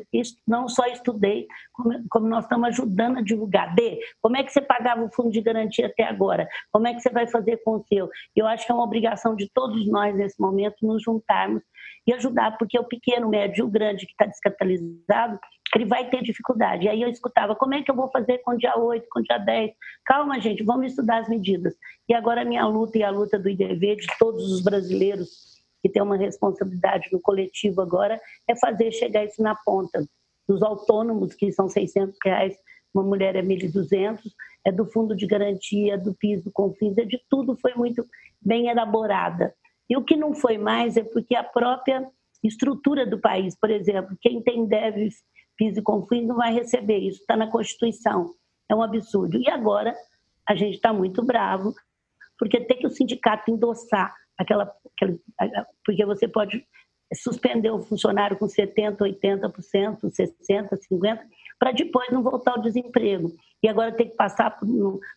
não 0.45 0.67
só 0.67 0.85
estudei, 0.87 1.47
como, 1.71 2.03
como, 2.09 2.27
nós 2.27 2.43
estamos 2.43 2.67
ajudando 2.69 3.19
a 3.19 3.21
divulgar. 3.21 3.73
D, 3.73 3.99
como 4.21 4.35
é 4.35 4.43
que 4.43 4.51
você 4.51 4.61
pagava 4.61 5.03
o 5.03 5.11
fundo 5.11 5.31
de 5.31 5.41
garantia 5.41 5.87
até 5.87 6.03
agora? 6.03 6.47
Como 6.71 6.87
é 6.87 6.93
que 6.93 6.99
você 6.99 7.09
vai 7.09 7.27
fazer 7.27 7.57
com 7.63 7.75
o 7.75 7.83
seu? 7.87 8.09
Eu 8.35 8.45
acho 8.45 8.65
que 8.65 8.71
é 8.71 8.75
uma 8.75 8.83
obrigação 8.83 9.35
de 9.35 9.49
todos 9.53 9.87
nós, 9.87 10.15
nesse 10.15 10.39
momento, 10.41 10.75
nos 10.81 11.01
juntarmos 11.03 11.63
e 12.05 12.13
ajudar, 12.13 12.57
porque 12.57 12.77
o 12.77 12.83
pequeno, 12.83 13.27
o 13.27 13.29
médio 13.29 13.63
e 13.63 13.67
o 13.67 13.69
grande 13.69 14.05
que 14.05 14.11
está 14.11 14.25
descapitalizado, 14.25 15.39
ele 15.75 15.85
vai 15.85 16.09
ter 16.09 16.21
dificuldade. 16.21 16.85
E 16.85 16.89
aí 16.89 17.01
eu 17.01 17.09
escutava, 17.09 17.55
como 17.55 17.75
é 17.75 17.83
que 17.83 17.91
eu 17.91 17.95
vou 17.95 18.09
fazer 18.09 18.39
com 18.39 18.55
dia 18.55 18.77
8, 18.77 19.05
com 19.09 19.21
dia 19.21 19.37
10? 19.37 19.71
Calma, 20.05 20.39
gente, 20.39 20.63
vamos 20.63 20.87
estudar 20.87 21.19
as 21.19 21.29
medidas. 21.29 21.75
E 22.07 22.13
agora 22.13 22.41
a 22.41 22.45
minha 22.45 22.65
luta 22.65 22.97
e 22.97 23.03
a 23.03 23.09
luta 23.09 23.37
do 23.37 23.49
IDV, 23.49 23.97
de 23.97 24.07
todos 24.17 24.51
os 24.51 24.61
brasileiros 24.61 25.56
que 25.81 25.89
tem 25.89 26.01
uma 26.01 26.17
responsabilidade 26.17 27.09
no 27.11 27.21
coletivo 27.21 27.81
agora, 27.81 28.19
é 28.47 28.55
fazer 28.55 28.91
chegar 28.91 29.25
isso 29.25 29.41
na 29.41 29.55
ponta. 29.55 30.05
Dos 30.47 30.61
autônomos, 30.61 31.33
que 31.33 31.51
são 31.51 31.69
600 31.69 32.17
reais, 32.23 32.55
uma 32.93 33.03
mulher 33.03 33.35
é 33.35 33.41
1.200, 33.41 34.19
é 34.65 34.71
do 34.71 34.85
fundo 34.85 35.15
de 35.15 35.27
garantia, 35.27 35.97
do 35.97 36.13
PIS, 36.13 36.43
do 36.43 36.51
CONFINS, 36.51 36.97
é 36.97 37.05
de 37.05 37.21
tudo, 37.29 37.57
foi 37.57 37.73
muito 37.75 38.05
bem 38.41 38.67
elaborada. 38.67 39.53
E 39.89 39.95
o 39.95 40.03
que 40.03 40.15
não 40.15 40.33
foi 40.33 40.57
mais 40.57 40.97
é 40.97 41.03
porque 41.03 41.35
a 41.35 41.43
própria 41.43 42.09
estrutura 42.43 43.05
do 43.05 43.19
país, 43.19 43.55
por 43.59 43.69
exemplo, 43.69 44.17
quem 44.21 44.41
tem 44.41 44.65
débitos 44.65 45.15
PIS 45.57 45.77
e 45.77 45.81
CONFINS 45.81 46.27
não 46.27 46.35
vai 46.35 46.53
receber, 46.53 46.99
isso 46.99 47.21
está 47.21 47.35
na 47.35 47.47
Constituição, 47.47 48.33
é 48.69 48.75
um 48.75 48.81
absurdo. 48.81 49.37
E 49.37 49.49
agora 49.49 49.95
a 50.47 50.55
gente 50.55 50.75
está 50.75 50.93
muito 50.93 51.23
bravo, 51.23 51.73
porque 52.37 52.59
tem 52.61 52.77
que 52.77 52.87
o 52.87 52.91
sindicato 52.91 53.49
endossar 53.49 54.13
aquela, 54.37 54.71
porque 55.85 56.05
você 56.05 56.27
pode 56.27 56.65
suspender 57.13 57.71
o 57.71 57.81
funcionário 57.81 58.37
com 58.37 58.47
70%, 58.47 58.97
80%, 58.97 59.51
60%, 60.01 60.69
50%, 60.91 61.19
para 61.57 61.71
depois 61.71 62.09
não 62.11 62.21
voltar 62.21 62.51
ao 62.51 62.61
desemprego. 62.61 63.33
E 63.63 63.67
agora 63.67 63.91
ter 63.91 64.05
que 64.05 64.15
passar 64.15 64.51
por 64.51 64.67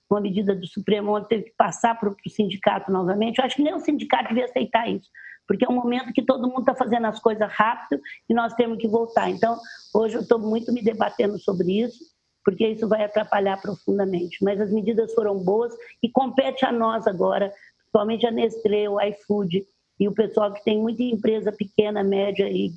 uma 0.09 0.21
medida 0.21 0.55
do 0.55 0.67
Supremo, 0.67 1.17
onde 1.17 1.29
teve 1.29 1.45
que 1.45 1.55
passar 1.57 1.99
para 1.99 2.09
o 2.09 2.17
sindicato 2.29 2.91
novamente. 2.91 3.39
Eu 3.39 3.45
acho 3.45 3.57
que 3.57 3.63
nem 3.63 3.75
o 3.75 3.81
sindicato 3.81 4.29
devia 4.29 4.45
aceitar 4.45 4.89
isso, 4.89 5.11
porque 5.47 5.65
é 5.65 5.69
um 5.69 5.75
momento 5.75 6.13
que 6.13 6.25
todo 6.25 6.49
mundo 6.49 6.61
está 6.61 6.75
fazendo 6.75 7.07
as 7.07 7.19
coisas 7.19 7.51
rápido 7.53 8.01
e 8.29 8.35
nós 8.35 8.55
temos 8.55 8.79
que 8.79 8.89
voltar. 8.89 9.29
Então, 9.29 9.59
hoje 9.95 10.17
eu 10.17 10.23
estou 10.23 10.39
muito 10.39 10.73
me 10.73 10.83
debatendo 10.83 11.39
sobre 11.39 11.81
isso, 11.83 11.99
porque 12.45 12.67
isso 12.67 12.89
vai 12.89 13.05
atrapalhar 13.05 13.61
profundamente. 13.61 14.43
Mas 14.43 14.61
as 14.61 14.73
medidas 14.73 15.13
foram 15.13 15.39
boas 15.39 15.75
e 16.03 16.11
compete 16.11 16.65
a 16.65 16.73
nós 16.73 17.07
agora 17.07 17.53
principalmente 17.91 18.27
a 18.27 18.31
Nestlé, 18.31 18.89
o 18.89 19.01
iFood 19.01 19.67
e 19.99 20.07
o 20.09 20.13
pessoal 20.13 20.53
que 20.53 20.63
tem 20.65 20.79
muita 20.79 21.03
empresa 21.03 21.51
pequena, 21.53 22.05
média 22.05 22.49
e 22.49 22.71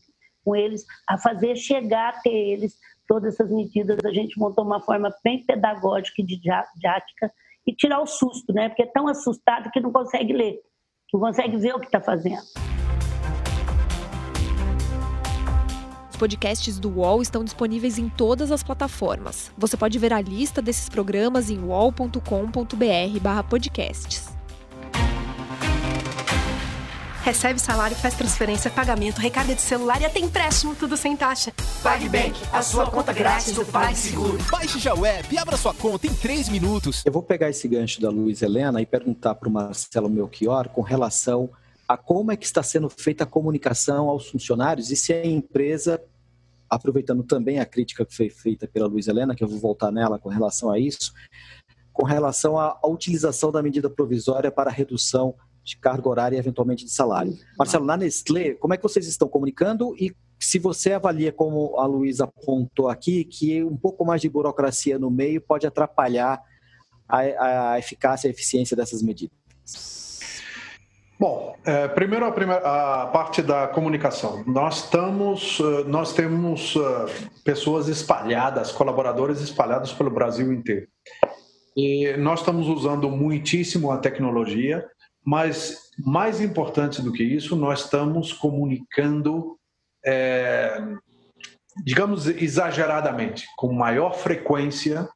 com 0.44 0.56
eles, 0.56 0.84
a 1.08 1.18
fazer 1.18 1.56
chegar 1.56 2.10
até 2.10 2.30
eles 2.30 2.78
todas 3.08 3.34
essas 3.34 3.50
medidas. 3.50 3.98
A 4.04 4.12
gente 4.12 4.38
montou 4.38 4.66
uma 4.66 4.82
forma 4.82 5.10
bem 5.24 5.46
pedagógica 5.46 6.22
e 6.22 6.26
didática 6.26 7.32
e 7.66 7.74
tirar 7.74 8.02
o 8.02 8.08
susto, 8.08 8.52
né? 8.52 8.68
Porque 8.68 8.84
é 8.84 8.88
tão 8.88 9.08
assustado 9.08 9.72
que 9.72 9.80
não 9.80 9.90
consegue 9.90 10.34
ler, 10.34 10.60
não 11.14 11.22
consegue 11.22 11.56
ver 11.56 11.74
o 11.76 11.80
que 11.80 11.86
está 11.86 12.02
fazendo. 12.02 12.44
Os 16.10 16.18
podcasts 16.18 16.78
do 16.78 16.90
UOL 16.90 17.22
estão 17.22 17.42
disponíveis 17.44 17.98
em 17.98 18.10
todas 18.10 18.52
as 18.52 18.62
plataformas. 18.64 19.50
Você 19.58 19.78
pode 19.78 19.98
ver 19.98 20.12
a 20.12 20.20
lista 20.20 20.62
desses 20.62 20.90
programas 20.90 21.50
em 21.50 21.60
wall.com.br/podcasts. 21.60 24.33
Recebe 27.24 27.58
salário, 27.58 27.96
faz 27.96 28.16
transferência, 28.16 28.70
pagamento, 28.70 29.20
recarga 29.20 29.56
de 29.56 29.62
celular 29.62 30.02
e 30.02 30.06
até 30.06 30.20
empréstimo, 30.20 30.76
tudo 30.76 30.98
sem 30.98 31.16
taxa. 31.16 31.54
PagBank, 31.82 32.38
a 32.52 32.62
sua 32.62 32.92
conta 32.92 33.14
grátis 33.14 33.54
do 33.54 33.66
PagSeguro. 33.66 34.38
Baixe 34.52 34.78
já 34.78 34.94
o 34.94 35.06
app 35.06 35.34
e 35.34 35.38
abra 35.38 35.56
sua 35.56 35.74
conta 35.74 36.06
em 36.06 36.14
3 36.14 36.50
minutos. 36.50 37.02
Eu 37.06 37.14
vou 37.14 37.24
pegar 37.24 37.50
esse 37.50 37.66
gancho 37.66 38.02
da 38.02 38.10
Luiz 38.10 38.42
Helena 38.42 38.82
e 38.82 38.86
perguntar 38.86 39.36
para 39.36 39.48
o 39.48 39.52
Marcelo 39.54 40.10
Melchior 40.10 40.68
com 40.68 40.82
relação 40.82 41.50
a 41.88 41.96
como 41.96 42.30
é 42.30 42.36
que 42.36 42.46
está 42.46 42.62
sendo 42.62 42.90
feita 42.90 43.24
a 43.24 43.28
comunicação 43.28 44.10
aos 44.10 44.28
funcionários 44.28 44.92
e 44.92 44.98
se 44.98 45.14
a 45.14 45.26
empresa, 45.26 46.04
aproveitando 46.70 47.24
também 47.24 47.58
a 47.58 47.66
crítica 47.66 48.06
que 48.06 48.14
foi 48.14 48.30
feita 48.30 48.68
pela 48.68 48.86
Luiz 48.86 49.08
Helena, 49.08 49.34
que 49.34 49.46
eu 49.46 49.48
vou 49.48 49.60
voltar 49.60 49.94
nela 49.94 50.20
com 50.20 50.28
relação 50.28 50.70
a 50.70 50.78
isso, 50.78 51.14
com 51.94 52.06
relação 52.06 52.60
à, 52.60 52.78
à 52.84 52.88
utilização 52.90 53.50
da 53.50 53.64
medida 53.64 53.90
provisória 53.90 54.52
para 54.52 54.70
redução 54.70 55.34
de 55.64 55.78
carga 55.78 56.10
horária 56.10 56.36
e 56.36 56.40
eventualmente 56.40 56.86
de 56.86 56.92
salário. 56.92 57.38
Marcelo, 57.58 57.86
na 57.86 57.96
Nestlé, 57.96 58.54
como 58.56 58.74
é 58.74 58.78
que 58.78 58.84
vocês 58.84 59.08
estão 59.08 59.28
comunicando 59.28 59.96
e 59.98 60.14
se 60.40 60.60
você 60.60 60.92
avalia, 60.92 61.32
como 61.32 61.80
a 61.80 61.86
Luísa 61.86 62.26
apontou 62.26 62.90
aqui, 62.90 63.24
que 63.24 63.64
um 63.64 63.78
pouco 63.78 64.06
mais 64.06 64.22
de 64.22 64.30
burocracia 64.30 65.00
no 65.00 65.10
meio 65.10 65.40
pode 65.40 65.66
atrapalhar 65.66 66.42
a, 67.08 67.72
a 67.72 67.80
eficácia 67.80 68.28
e 68.28 68.30
a 68.30 68.34
eficiência 68.34 68.76
dessas 68.76 69.02
medidas? 69.02 70.20
Bom, 71.18 71.56
é, 71.64 71.88
primeiro 71.88 72.26
a, 72.26 72.32
primeira, 72.32 72.62
a, 72.62 73.08
parte 73.08 73.42
da 73.42 73.68
comunicação. 73.68 74.44
Nós 74.46 74.84
estamos, 74.84 75.62
eh, 75.62 75.84
nós 75.88 76.12
temos 76.12 76.76
uh, 76.76 77.06
pessoas 77.46 77.88
espalhadas, 77.88 78.74
colaboradores 78.74 79.40
espalhados 79.40 79.94
pelo 79.94 80.10
Brasil 80.10 80.52
inteiro. 80.52 80.88
E 81.78 82.18
nós 82.18 82.40
estamos 82.40 82.68
usando 82.68 83.10
muitíssimo 83.10 83.90
a 83.90 83.98
tecnologia, 83.98 84.86
mas 85.26 85.92
mais 85.98 86.42
importante 86.42 87.02
do 87.02 87.12
que 87.12 87.24
isso, 87.24 87.56
nós 87.56 87.86
estamos 87.86 88.34
comunicando, 88.34 89.58
é, 90.06 90.82
digamos, 91.84 92.28
exageradamente, 92.28 93.46
com 93.58 93.72
maior 93.72 94.14
frequência 94.14 95.08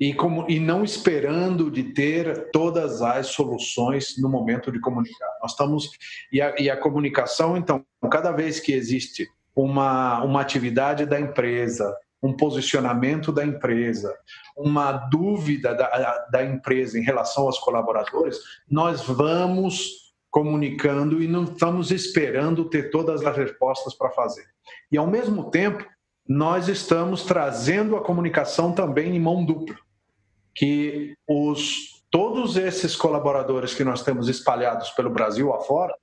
e, 0.00 0.12
como, 0.14 0.44
e 0.48 0.58
não 0.58 0.82
esperando 0.82 1.70
de 1.70 1.84
ter 1.92 2.50
todas 2.50 3.02
as 3.02 3.28
soluções 3.28 4.16
no 4.18 4.28
momento 4.28 4.72
de 4.72 4.80
comunicar. 4.80 5.28
Nós 5.40 5.52
estamos 5.52 5.90
e 6.32 6.40
a, 6.40 6.54
e 6.58 6.68
a 6.68 6.76
comunicação, 6.76 7.56
então, 7.56 7.84
cada 8.10 8.32
vez 8.32 8.58
que 8.58 8.72
existe 8.72 9.28
uma, 9.54 10.24
uma 10.24 10.40
atividade 10.40 11.06
da 11.06 11.20
empresa, 11.20 11.94
um 12.22 12.32
posicionamento 12.32 13.32
da 13.32 13.44
empresa, 13.44 14.14
uma 14.56 14.92
dúvida 14.92 15.74
da, 15.74 16.26
da 16.30 16.44
empresa 16.44 16.98
em 16.98 17.02
relação 17.02 17.44
aos 17.44 17.58
colaboradores, 17.58 18.38
nós 18.70 19.02
vamos 19.02 20.14
comunicando 20.30 21.22
e 21.22 21.28
não 21.28 21.44
estamos 21.44 21.90
esperando 21.90 22.64
ter 22.64 22.90
todas 22.90 23.24
as 23.24 23.36
respostas 23.36 23.92
para 23.92 24.10
fazer. 24.10 24.46
E, 24.90 24.96
ao 24.96 25.06
mesmo 25.06 25.50
tempo, 25.50 25.84
nós 26.26 26.68
estamos 26.68 27.24
trazendo 27.24 27.96
a 27.96 28.02
comunicação 28.02 28.72
também 28.72 29.14
em 29.14 29.20
mão 29.20 29.44
dupla 29.44 29.76
que 30.54 31.14
os, 31.26 32.04
todos 32.10 32.56
esses 32.56 32.94
colaboradores 32.94 33.74
que 33.74 33.84
nós 33.84 34.02
temos 34.02 34.28
espalhados 34.28 34.90
pelo 34.90 35.10
Brasil 35.10 35.52
afora, 35.52 35.94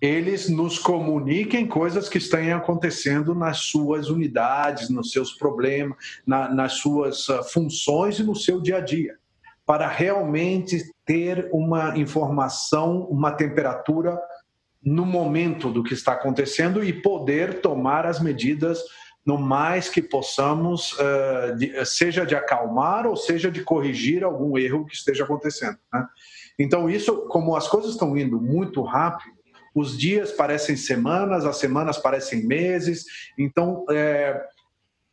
eles 0.00 0.48
nos 0.48 0.78
comuniquem 0.78 1.66
coisas 1.66 2.08
que 2.08 2.18
estão 2.18 2.40
acontecendo 2.54 3.34
nas 3.34 3.58
suas 3.58 4.08
unidades, 4.08 4.88
nos 4.88 5.10
seus 5.10 5.32
problemas, 5.32 5.96
na, 6.26 6.48
nas 6.48 6.74
suas 6.74 7.28
ah, 7.28 7.42
funções 7.42 8.18
e 8.18 8.22
no 8.22 8.34
seu 8.34 8.60
dia 8.60 8.76
a 8.76 8.80
dia, 8.80 9.16
para 9.66 9.88
realmente 9.88 10.92
ter 11.04 11.48
uma 11.52 11.98
informação, 11.98 13.02
uma 13.10 13.32
temperatura 13.32 14.18
no 14.82 15.04
momento 15.04 15.70
do 15.70 15.82
que 15.82 15.94
está 15.94 16.12
acontecendo 16.12 16.84
e 16.84 16.92
poder 16.92 17.60
tomar 17.60 18.06
as 18.06 18.20
medidas 18.20 18.80
no 19.26 19.36
mais 19.36 19.90
que 19.90 20.00
possamos, 20.00 20.92
uh, 20.92 21.84
seja 21.84 22.24
de 22.24 22.34
acalmar 22.34 23.06
ou 23.06 23.14
seja 23.14 23.50
de 23.50 23.62
corrigir 23.62 24.24
algum 24.24 24.56
erro 24.56 24.86
que 24.86 24.94
esteja 24.94 25.24
acontecendo. 25.24 25.76
Né? 25.92 26.06
Então, 26.58 26.88
isso, 26.88 27.26
como 27.28 27.54
as 27.54 27.68
coisas 27.68 27.90
estão 27.90 28.16
indo 28.16 28.40
muito 28.40 28.80
rápido, 28.80 29.37
os 29.78 29.98
dias 29.98 30.32
parecem 30.32 30.76
semanas, 30.76 31.44
as 31.44 31.56
semanas 31.56 31.98
parecem 31.98 32.46
meses, 32.46 33.04
então, 33.38 33.84
é, 33.90 34.40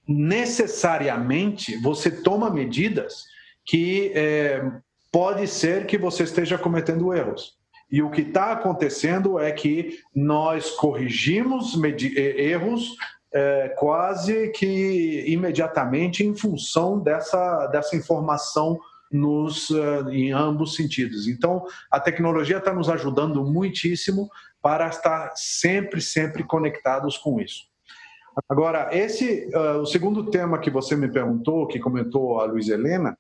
necessariamente, 0.08 1.78
você 1.78 2.10
toma 2.10 2.50
medidas 2.50 3.24
que 3.66 4.12
é, 4.16 4.64
pode 5.12 5.48
ser 5.48 5.86
que 5.86 5.98
você 5.98 6.24
esteja 6.24 6.58
cometendo 6.58 7.14
erros. 7.14 7.58
E 7.92 8.02
o 8.02 8.10
que 8.10 8.22
está 8.22 8.52
acontecendo 8.52 9.40
é 9.40 9.52
que 9.52 10.00
nós 10.14 10.72
corrigimos 10.72 11.74
erros 12.16 12.96
é, 13.34 13.70
quase 13.78 14.50
que 14.52 15.26
imediatamente 15.28 16.24
em 16.24 16.36
função 16.36 17.00
dessa, 17.00 17.68
dessa 17.68 17.96
informação 17.96 18.80
nos, 19.12 19.70
uh, 19.70 20.10
em 20.10 20.32
ambos 20.32 20.76
sentidos. 20.76 21.28
Então, 21.28 21.66
a 21.92 22.00
tecnologia 22.00 22.58
está 22.58 22.74
nos 22.74 22.90
ajudando 22.90 23.44
muitíssimo 23.44 24.30
para 24.66 24.88
estar 24.88 25.32
sempre, 25.36 26.02
sempre 26.02 26.44
conectados 26.44 27.20
com 27.20 27.40
isso. 27.40 27.66
Agora, 28.50 28.90
esse, 28.92 29.48
uh, 29.54 29.82
o 29.82 29.86
segundo 29.86 30.32
tema 30.32 30.58
que 30.58 30.72
você 30.72 30.96
me 30.96 31.08
perguntou, 31.08 31.68
que 31.68 31.78
comentou 31.78 32.40
a 32.40 32.46
Luiz 32.46 32.68
Helena, 32.68 33.16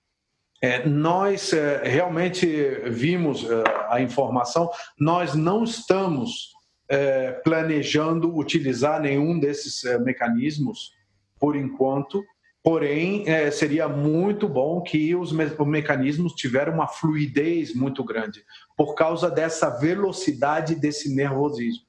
é, 0.59 0.89
nós 0.89 1.53
é, 1.53 1.83
realmente 1.83 2.47
vimos 2.89 3.43
uh, 3.43 3.63
a 3.89 4.01
informação, 4.01 4.71
nós 4.99 5.35
não 5.35 5.63
estamos 5.63 6.49
é, 6.89 7.33
planejando 7.43 8.35
utilizar 8.35 8.99
nenhum 8.99 9.39
desses 9.39 9.83
é, 9.83 9.99
mecanismos 9.99 10.93
por 11.39 11.55
enquanto. 11.55 12.23
Porém, 12.65 13.29
é, 13.29 13.51
seria 13.51 13.87
muito 13.87 14.49
bom 14.49 14.81
que 14.81 15.15
os, 15.15 15.31
me 15.31 15.45
os 15.45 15.67
mecanismos 15.67 16.33
tiveram 16.33 16.73
uma 16.73 16.87
fluidez 16.87 17.75
muito 17.75 18.03
grande 18.03 18.43
por 18.75 18.95
causa 18.95 19.29
dessa 19.29 19.69
velocidade 19.69 20.73
desse 20.73 21.13
nervosismo. 21.13 21.85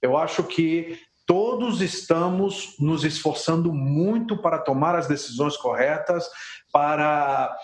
Eu 0.00 0.16
acho 0.16 0.42
que 0.42 0.98
todos 1.26 1.82
estamos 1.82 2.76
nos 2.80 3.04
esforçando 3.04 3.74
muito 3.74 4.38
para 4.38 4.56
tomar 4.56 4.94
as 4.94 5.06
decisões 5.06 5.54
corretas, 5.54 6.26
para 6.72 7.54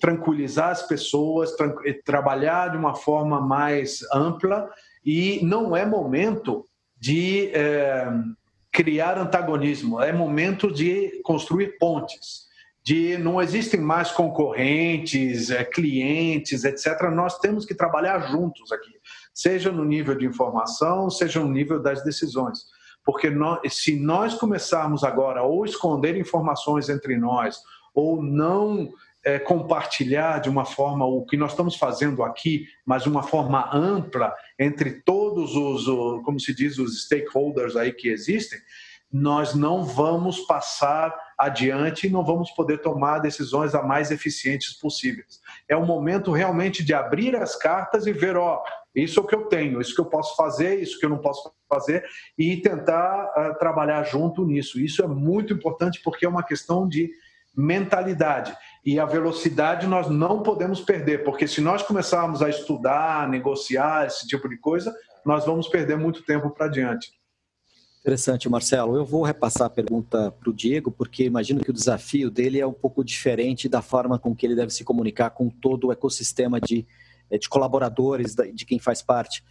tranquilizar 0.00 0.70
as 0.70 0.86
pessoas, 0.86 1.54
tra 1.56 1.74
trabalhar 2.06 2.68
de 2.70 2.78
uma 2.78 2.94
forma 2.94 3.38
mais 3.38 3.98
ampla 4.14 4.70
e 5.04 5.40
não 5.42 5.76
é 5.76 5.84
momento 5.84 6.66
de 6.96 7.50
é, 7.52 8.10
criar 8.72 9.18
antagonismo, 9.18 10.00
é 10.00 10.12
momento 10.12 10.72
de 10.72 11.20
construir 11.22 11.78
pontes. 11.78 12.46
De 12.84 13.18
não 13.18 13.42
existem 13.42 13.80
mais 13.80 14.10
concorrentes, 14.10 15.50
é, 15.50 15.62
clientes, 15.62 16.64
etc. 16.64 17.02
Nós 17.12 17.38
temos 17.38 17.66
que 17.66 17.74
trabalhar 17.74 18.30
juntos 18.30 18.72
aqui, 18.72 18.92
seja 19.34 19.70
no 19.70 19.84
nível 19.84 20.16
de 20.16 20.24
informação, 20.24 21.10
seja 21.10 21.40
no 21.40 21.50
nível 21.50 21.82
das 21.82 22.02
decisões. 22.02 22.60
Porque 23.04 23.28
nós, 23.28 23.74
se 23.74 23.98
nós 23.98 24.34
começarmos 24.34 25.04
agora 25.04 25.42
ou 25.42 25.64
esconder 25.64 26.16
informações 26.16 26.88
entre 26.88 27.16
nós, 27.16 27.58
ou 27.94 28.22
não 28.22 28.88
é, 29.24 29.38
compartilhar 29.38 30.40
de 30.40 30.48
uma 30.48 30.64
forma 30.64 31.04
o 31.04 31.24
que 31.24 31.36
nós 31.36 31.50
estamos 31.50 31.76
fazendo 31.76 32.22
aqui, 32.22 32.66
mas 32.84 33.02
de 33.02 33.08
uma 33.08 33.22
forma 33.22 33.68
ampla 33.74 34.34
entre 34.58 35.02
todos 35.02 35.54
os, 35.54 35.84
como 36.24 36.38
se 36.38 36.54
diz, 36.54 36.78
os 36.78 37.04
stakeholders 37.04 37.76
aí 37.76 37.92
que 37.92 38.08
existem, 38.08 38.58
nós 39.10 39.54
não 39.54 39.84
vamos 39.84 40.40
passar 40.40 41.14
adiante 41.38 42.06
e 42.06 42.10
não 42.10 42.24
vamos 42.24 42.50
poder 42.50 42.78
tomar 42.78 43.20
decisões 43.20 43.74
a 43.74 43.82
mais 43.82 44.10
eficientes 44.10 44.74
possíveis. 44.74 45.40
É 45.66 45.74
o 45.74 45.86
momento 45.86 46.30
realmente 46.30 46.84
de 46.84 46.92
abrir 46.92 47.34
as 47.34 47.56
cartas 47.56 48.06
e 48.06 48.12
ver, 48.12 48.36
ó, 48.36 48.62
isso 48.94 49.18
é 49.20 49.22
o 49.22 49.26
que 49.26 49.34
eu 49.34 49.46
tenho, 49.46 49.80
isso 49.80 49.94
que 49.94 50.00
eu 50.00 50.06
posso 50.06 50.36
fazer, 50.36 50.80
isso 50.80 50.98
que 50.98 51.06
eu 51.06 51.10
não 51.10 51.18
posso 51.18 51.50
fazer 51.68 52.04
e 52.36 52.56
tentar 52.56 53.24
uh, 53.24 53.58
trabalhar 53.58 54.02
junto 54.02 54.44
nisso. 54.44 54.78
Isso 54.78 55.02
é 55.02 55.06
muito 55.06 55.54
importante 55.54 56.00
porque 56.02 56.26
é 56.26 56.28
uma 56.28 56.42
questão 56.42 56.86
de 56.86 57.10
mentalidade. 57.56 58.54
E 58.88 58.98
a 58.98 59.04
velocidade 59.04 59.86
nós 59.86 60.08
não 60.08 60.42
podemos 60.42 60.80
perder, 60.80 61.22
porque 61.22 61.46
se 61.46 61.60
nós 61.60 61.82
começarmos 61.82 62.40
a 62.40 62.48
estudar, 62.48 63.28
negociar 63.28 64.06
esse 64.06 64.26
tipo 64.26 64.48
de 64.48 64.56
coisa, 64.56 64.96
nós 65.26 65.44
vamos 65.44 65.68
perder 65.68 65.98
muito 65.98 66.22
tempo 66.22 66.48
para 66.48 66.68
diante. 66.68 67.12
Interessante, 68.00 68.48
Marcelo. 68.48 68.96
Eu 68.96 69.04
vou 69.04 69.22
repassar 69.24 69.66
a 69.66 69.70
pergunta 69.70 70.30
para 70.30 70.48
o 70.48 70.54
Diego, 70.54 70.90
porque 70.90 71.24
imagino 71.24 71.60
que 71.62 71.68
o 71.68 71.74
desafio 71.74 72.30
dele 72.30 72.60
é 72.60 72.66
um 72.66 72.72
pouco 72.72 73.04
diferente 73.04 73.68
da 73.68 73.82
forma 73.82 74.18
com 74.18 74.34
que 74.34 74.46
ele 74.46 74.54
deve 74.54 74.72
se 74.72 74.82
comunicar 74.84 75.28
com 75.32 75.50
todo 75.50 75.88
o 75.88 75.92
ecossistema 75.92 76.58
de, 76.58 76.86
de 77.30 77.46
colaboradores, 77.46 78.34
de 78.54 78.64
quem 78.64 78.78
faz 78.78 79.02
parte 79.02 79.44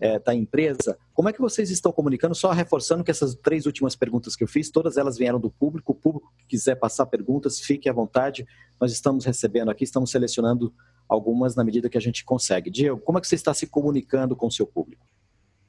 é, 0.00 0.18
da 0.18 0.34
empresa. 0.34 0.98
Como 1.12 1.28
é 1.28 1.32
que 1.32 1.40
vocês 1.40 1.70
estão 1.70 1.92
comunicando? 1.92 2.34
Só 2.34 2.50
reforçando 2.50 3.04
que 3.04 3.10
essas 3.10 3.34
três 3.34 3.66
últimas 3.66 3.94
perguntas 3.94 4.36
que 4.36 4.44
eu 4.44 4.48
fiz, 4.48 4.70
todas 4.70 4.96
elas 4.96 5.16
vieram 5.16 5.40
do 5.40 5.50
público. 5.50 5.92
O 5.92 5.94
público 5.94 6.32
que 6.38 6.46
quiser 6.48 6.74
passar 6.76 7.06
perguntas, 7.06 7.60
fique 7.60 7.88
à 7.88 7.92
vontade. 7.92 8.46
Nós 8.80 8.92
estamos 8.92 9.24
recebendo 9.24 9.70
aqui, 9.70 9.84
estamos 9.84 10.10
selecionando 10.10 10.72
algumas 11.08 11.54
na 11.54 11.64
medida 11.64 11.88
que 11.88 11.98
a 11.98 12.00
gente 12.00 12.24
consegue. 12.24 12.70
Diego, 12.70 13.00
como 13.00 13.18
é 13.18 13.20
que 13.20 13.28
você 13.28 13.34
está 13.34 13.52
se 13.54 13.66
comunicando 13.66 14.34
com 14.34 14.46
o 14.46 14.52
seu 14.52 14.66
público? 14.66 15.04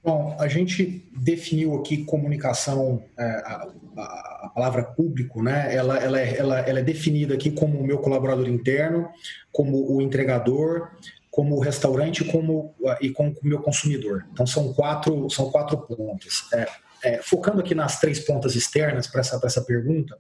Bom, 0.06 0.38
a 0.40 0.48
gente 0.48 1.04
definiu 1.18 1.74
aqui 1.74 2.06
comunicação, 2.06 3.04
é, 3.18 3.24
a, 3.24 3.68
a, 3.98 4.52
palavra 4.54 4.84
público, 4.84 5.42
né? 5.42 5.76
Ela, 5.76 5.98
ela, 5.98 6.22
é, 6.22 6.38
ela, 6.38 6.60
ela 6.60 6.80
é 6.80 6.84
definida 6.84 7.34
aqui 7.34 7.50
como 7.50 7.80
o 7.80 7.84
meu 7.84 7.98
colaborador 7.98 8.48
interno, 8.48 9.10
como 9.52 9.92
o 9.92 10.00
entregador, 10.04 10.92
como 11.36 11.60
restaurante 11.60 12.24
como, 12.24 12.74
e 13.02 13.10
como 13.10 13.32
o 13.32 13.46
meu 13.46 13.62
consumidor. 13.62 14.26
Então, 14.32 14.48
são 14.48 14.72
quatro, 14.72 15.30
são 15.30 15.52
quatro 15.52 15.78
pontos. 15.80 16.48
É, 16.54 16.66
é, 17.06 17.22
focando 17.22 17.60
aqui 17.60 17.76
nas 17.76 18.00
três 18.00 18.20
pontas 18.20 18.56
externas 18.56 19.06
para 19.06 19.22
essa, 19.22 19.40
essa 19.44 19.62
pergunta, 19.62 20.18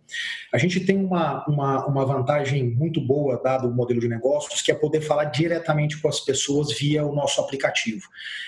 a 0.53 0.57
gente 0.59 0.79
tem 0.79 1.03
uma, 1.03 1.43
uma, 1.47 1.83
uma 1.87 2.05
vantagem 2.05 2.63
muito 2.69 3.01
boa, 3.01 3.41
dado 3.43 3.67
o 3.67 3.73
modelo 3.73 3.99
de 3.99 4.07
negócios, 4.07 4.61
que 4.61 4.71
é 4.71 4.75
poder 4.75 5.01
falar 5.01 5.25
diretamente 5.25 5.99
com 5.99 6.07
as 6.07 6.19
pessoas 6.19 6.71
via 6.77 7.03
o 7.03 7.15
nosso 7.15 7.41
aplicativo. 7.41 8.03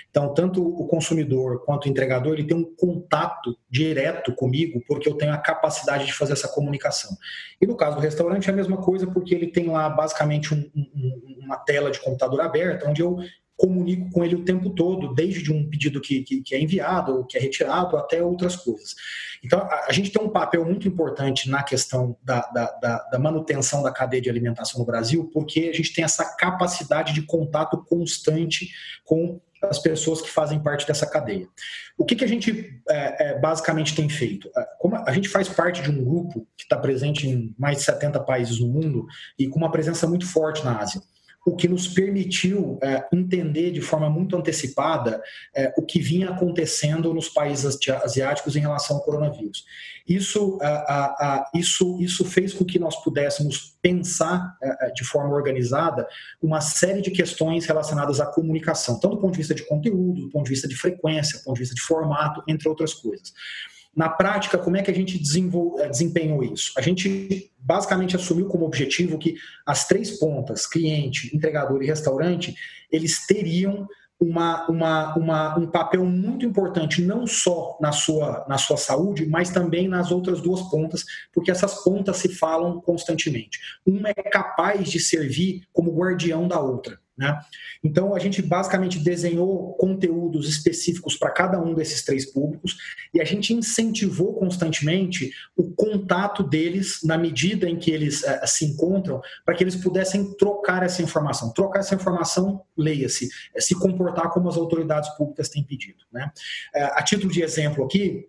Então, 0.08 0.32
tanto 0.32 0.64
o 0.64 0.86
consumidor 0.86 1.64
quanto 1.64 1.86
o 1.86 1.88
entregador, 1.88 2.34
ele 2.34 2.46
tem 2.46 2.56
um 2.56 2.64
contato 2.76 3.58
direto 3.68 4.32
comigo, 4.32 4.80
porque 4.86 5.08
eu 5.08 5.14
tenho 5.14 5.32
a 5.32 5.38
capacidade 5.38 6.06
de 6.06 6.12
fazer 6.12 6.34
essa 6.34 6.46
comunicação. 6.46 7.16
E 7.60 7.66
no 7.66 7.76
caso 7.76 7.96
do 7.96 8.02
restaurante 8.02 8.48
é 8.48 8.52
a 8.52 8.56
mesma 8.56 8.76
coisa, 8.76 9.04
porque 9.08 9.34
ele 9.34 9.48
tem 9.48 9.66
lá 9.66 9.88
basicamente 9.90 10.54
um, 10.54 10.70
um, 10.76 11.38
uma 11.44 11.56
tela 11.56 11.90
de 11.90 11.98
computador 11.98 12.40
aberta, 12.40 12.88
onde 12.88 13.02
eu 13.02 13.18
comunico 13.58 14.08
com 14.12 14.24
ele 14.24 14.36
o 14.36 14.44
tempo 14.44 14.70
todo, 14.70 15.12
desde 15.12 15.52
um 15.52 15.68
pedido 15.68 16.00
que, 16.00 16.22
que, 16.22 16.40
que 16.40 16.54
é 16.54 16.60
enviado, 16.60 17.26
que 17.26 17.36
é 17.36 17.40
retirado, 17.40 17.96
até 17.96 18.22
outras 18.22 18.54
coisas. 18.54 18.94
Então, 19.44 19.58
a, 19.58 19.86
a, 19.88 19.92
gente 19.92 20.10
tem 20.10 20.22
um 20.22 20.28
papel 20.28 20.64
muito 20.64 20.86
importante 20.86 21.50
na 21.50 21.64
questão 21.64 22.16
da, 22.22 22.40
da, 22.52 22.70
da, 22.80 22.98
da, 23.10 23.18
manutenção 23.18 23.82
da 23.82 23.90
cadeia 23.90 24.22
de 24.22 24.30
alimentação 24.30 24.78
no 24.78 24.86
Brasil, 24.86 25.28
porque 25.34 25.70
a 25.72 25.76
gente 25.76 25.92
tem 25.92 26.04
essa 26.04 26.24
capacidade 26.36 27.12
de 27.12 27.22
contato 27.22 27.84
constante 27.84 28.70
com 29.04 29.40
as 29.60 29.80
pessoas 29.80 30.22
que 30.22 30.30
fazem 30.30 30.60
parte 30.60 30.86
dessa 30.86 31.04
cadeia. 31.04 31.48
O 31.98 32.04
que, 32.04 32.14
que 32.14 32.24
a 32.24 32.28
gente 32.28 32.80
é, 32.88 33.30
é, 33.30 33.38
basicamente 33.40 33.92
tem 33.92 34.08
feito? 34.08 34.48
É, 34.56 34.64
como 34.78 34.94
a 34.94 35.12
gente 35.12 35.28
faz 35.28 35.48
parte 35.48 35.82
de 35.82 35.90
um 35.90 36.04
grupo 36.04 36.46
que 36.56 36.62
está 36.62 36.76
presente 36.76 37.28
em 37.28 37.52
mais 37.58 37.78
de 37.78 37.82
70 37.82 38.20
países 38.20 38.60
no 38.60 38.68
mundo 38.68 39.04
e 39.36 39.48
com 39.48 39.58
uma 39.58 39.72
presença 39.72 40.06
muito 40.06 40.28
forte 40.28 40.64
na 40.64 40.78
Ásia 40.78 41.02
o 41.48 41.56
que 41.56 41.66
nos 41.66 41.88
permitiu 41.88 42.78
é, 42.82 43.06
entender 43.10 43.70
de 43.70 43.80
forma 43.80 44.10
muito 44.10 44.36
antecipada 44.36 45.22
é, 45.56 45.72
o 45.78 45.82
que 45.82 45.98
vinha 45.98 46.28
acontecendo 46.28 47.14
nos 47.14 47.30
países 47.30 47.78
asiáticos 48.04 48.54
em 48.54 48.60
relação 48.60 48.96
ao 48.96 49.02
coronavírus. 49.02 49.64
Isso, 50.06 50.58
isso, 51.54 51.98
isso 52.00 52.24
fez 52.24 52.52
com 52.52 52.66
que 52.66 52.78
nós 52.78 53.02
pudéssemos 53.02 53.76
pensar 53.80 54.56
é, 54.62 54.88
é, 54.88 54.90
de 54.90 55.04
forma 55.04 55.34
organizada 55.34 56.06
uma 56.42 56.60
série 56.60 57.00
de 57.00 57.10
questões 57.10 57.64
relacionadas 57.64 58.20
à 58.20 58.26
comunicação, 58.26 59.00
tanto 59.00 59.16
do 59.16 59.20
ponto 59.20 59.32
de 59.32 59.38
vista 59.38 59.54
de 59.54 59.66
conteúdo, 59.66 60.22
do 60.22 60.30
ponto 60.30 60.44
de 60.44 60.50
vista 60.50 60.68
de 60.68 60.76
frequência, 60.76 61.38
do 61.38 61.44
ponto 61.44 61.54
de 61.54 61.60
vista 61.60 61.74
de 61.74 61.82
formato, 61.82 62.42
entre 62.46 62.68
outras 62.68 62.92
coisas. 62.92 63.32
Na 63.98 64.08
prática, 64.08 64.56
como 64.56 64.76
é 64.76 64.82
que 64.82 64.92
a 64.92 64.94
gente 64.94 65.16
eh, 65.16 65.88
desempenhou 65.88 66.44
isso? 66.44 66.72
A 66.76 66.80
gente 66.80 67.50
basicamente 67.58 68.14
assumiu 68.14 68.46
como 68.46 68.64
objetivo 68.64 69.18
que 69.18 69.34
as 69.66 69.88
três 69.88 70.20
pontas, 70.20 70.68
cliente, 70.68 71.34
entregador 71.34 71.82
e 71.82 71.86
restaurante, 71.86 72.54
eles 72.92 73.26
teriam 73.26 73.88
uma, 74.20 74.70
uma, 74.70 75.16
uma, 75.16 75.58
um 75.58 75.66
papel 75.66 76.04
muito 76.04 76.46
importante, 76.46 77.02
não 77.02 77.26
só 77.26 77.76
na 77.80 77.90
sua, 77.90 78.46
na 78.48 78.56
sua 78.56 78.76
saúde, 78.76 79.26
mas 79.26 79.50
também 79.50 79.88
nas 79.88 80.12
outras 80.12 80.40
duas 80.40 80.62
pontas, 80.70 81.04
porque 81.34 81.50
essas 81.50 81.82
pontas 81.82 82.18
se 82.18 82.28
falam 82.28 82.80
constantemente. 82.80 83.58
Uma 83.84 84.10
é 84.10 84.14
capaz 84.14 84.88
de 84.88 85.00
servir 85.00 85.64
como 85.72 85.96
guardião 85.96 86.46
da 86.46 86.60
outra. 86.60 87.00
Né? 87.18 87.36
Então, 87.82 88.14
a 88.14 88.18
gente 88.20 88.40
basicamente 88.40 89.00
desenhou 89.00 89.74
conteúdos 89.74 90.48
específicos 90.48 91.16
para 91.16 91.30
cada 91.30 91.60
um 91.60 91.74
desses 91.74 92.04
três 92.04 92.30
públicos 92.30 92.76
e 93.12 93.20
a 93.20 93.24
gente 93.24 93.52
incentivou 93.52 94.34
constantemente 94.34 95.32
o 95.56 95.70
contato 95.72 96.44
deles 96.44 97.00
na 97.02 97.18
medida 97.18 97.68
em 97.68 97.76
que 97.76 97.90
eles 97.90 98.22
uh, 98.22 98.40
se 98.44 98.64
encontram, 98.66 99.20
para 99.44 99.54
que 99.54 99.64
eles 99.64 99.74
pudessem 99.74 100.32
trocar 100.36 100.84
essa 100.84 101.02
informação. 101.02 101.52
Trocar 101.52 101.80
essa 101.80 101.96
informação, 101.96 102.62
leia-se, 102.76 103.28
é 103.54 103.60
se 103.60 103.74
comportar 103.74 104.30
como 104.30 104.48
as 104.48 104.56
autoridades 104.56 105.10
públicas 105.16 105.48
têm 105.48 105.64
pedido. 105.64 106.04
Né? 106.12 106.30
Uh, 106.74 106.92
a 106.94 107.02
título 107.02 107.32
de 107.32 107.42
exemplo 107.42 107.84
aqui, 107.84 108.28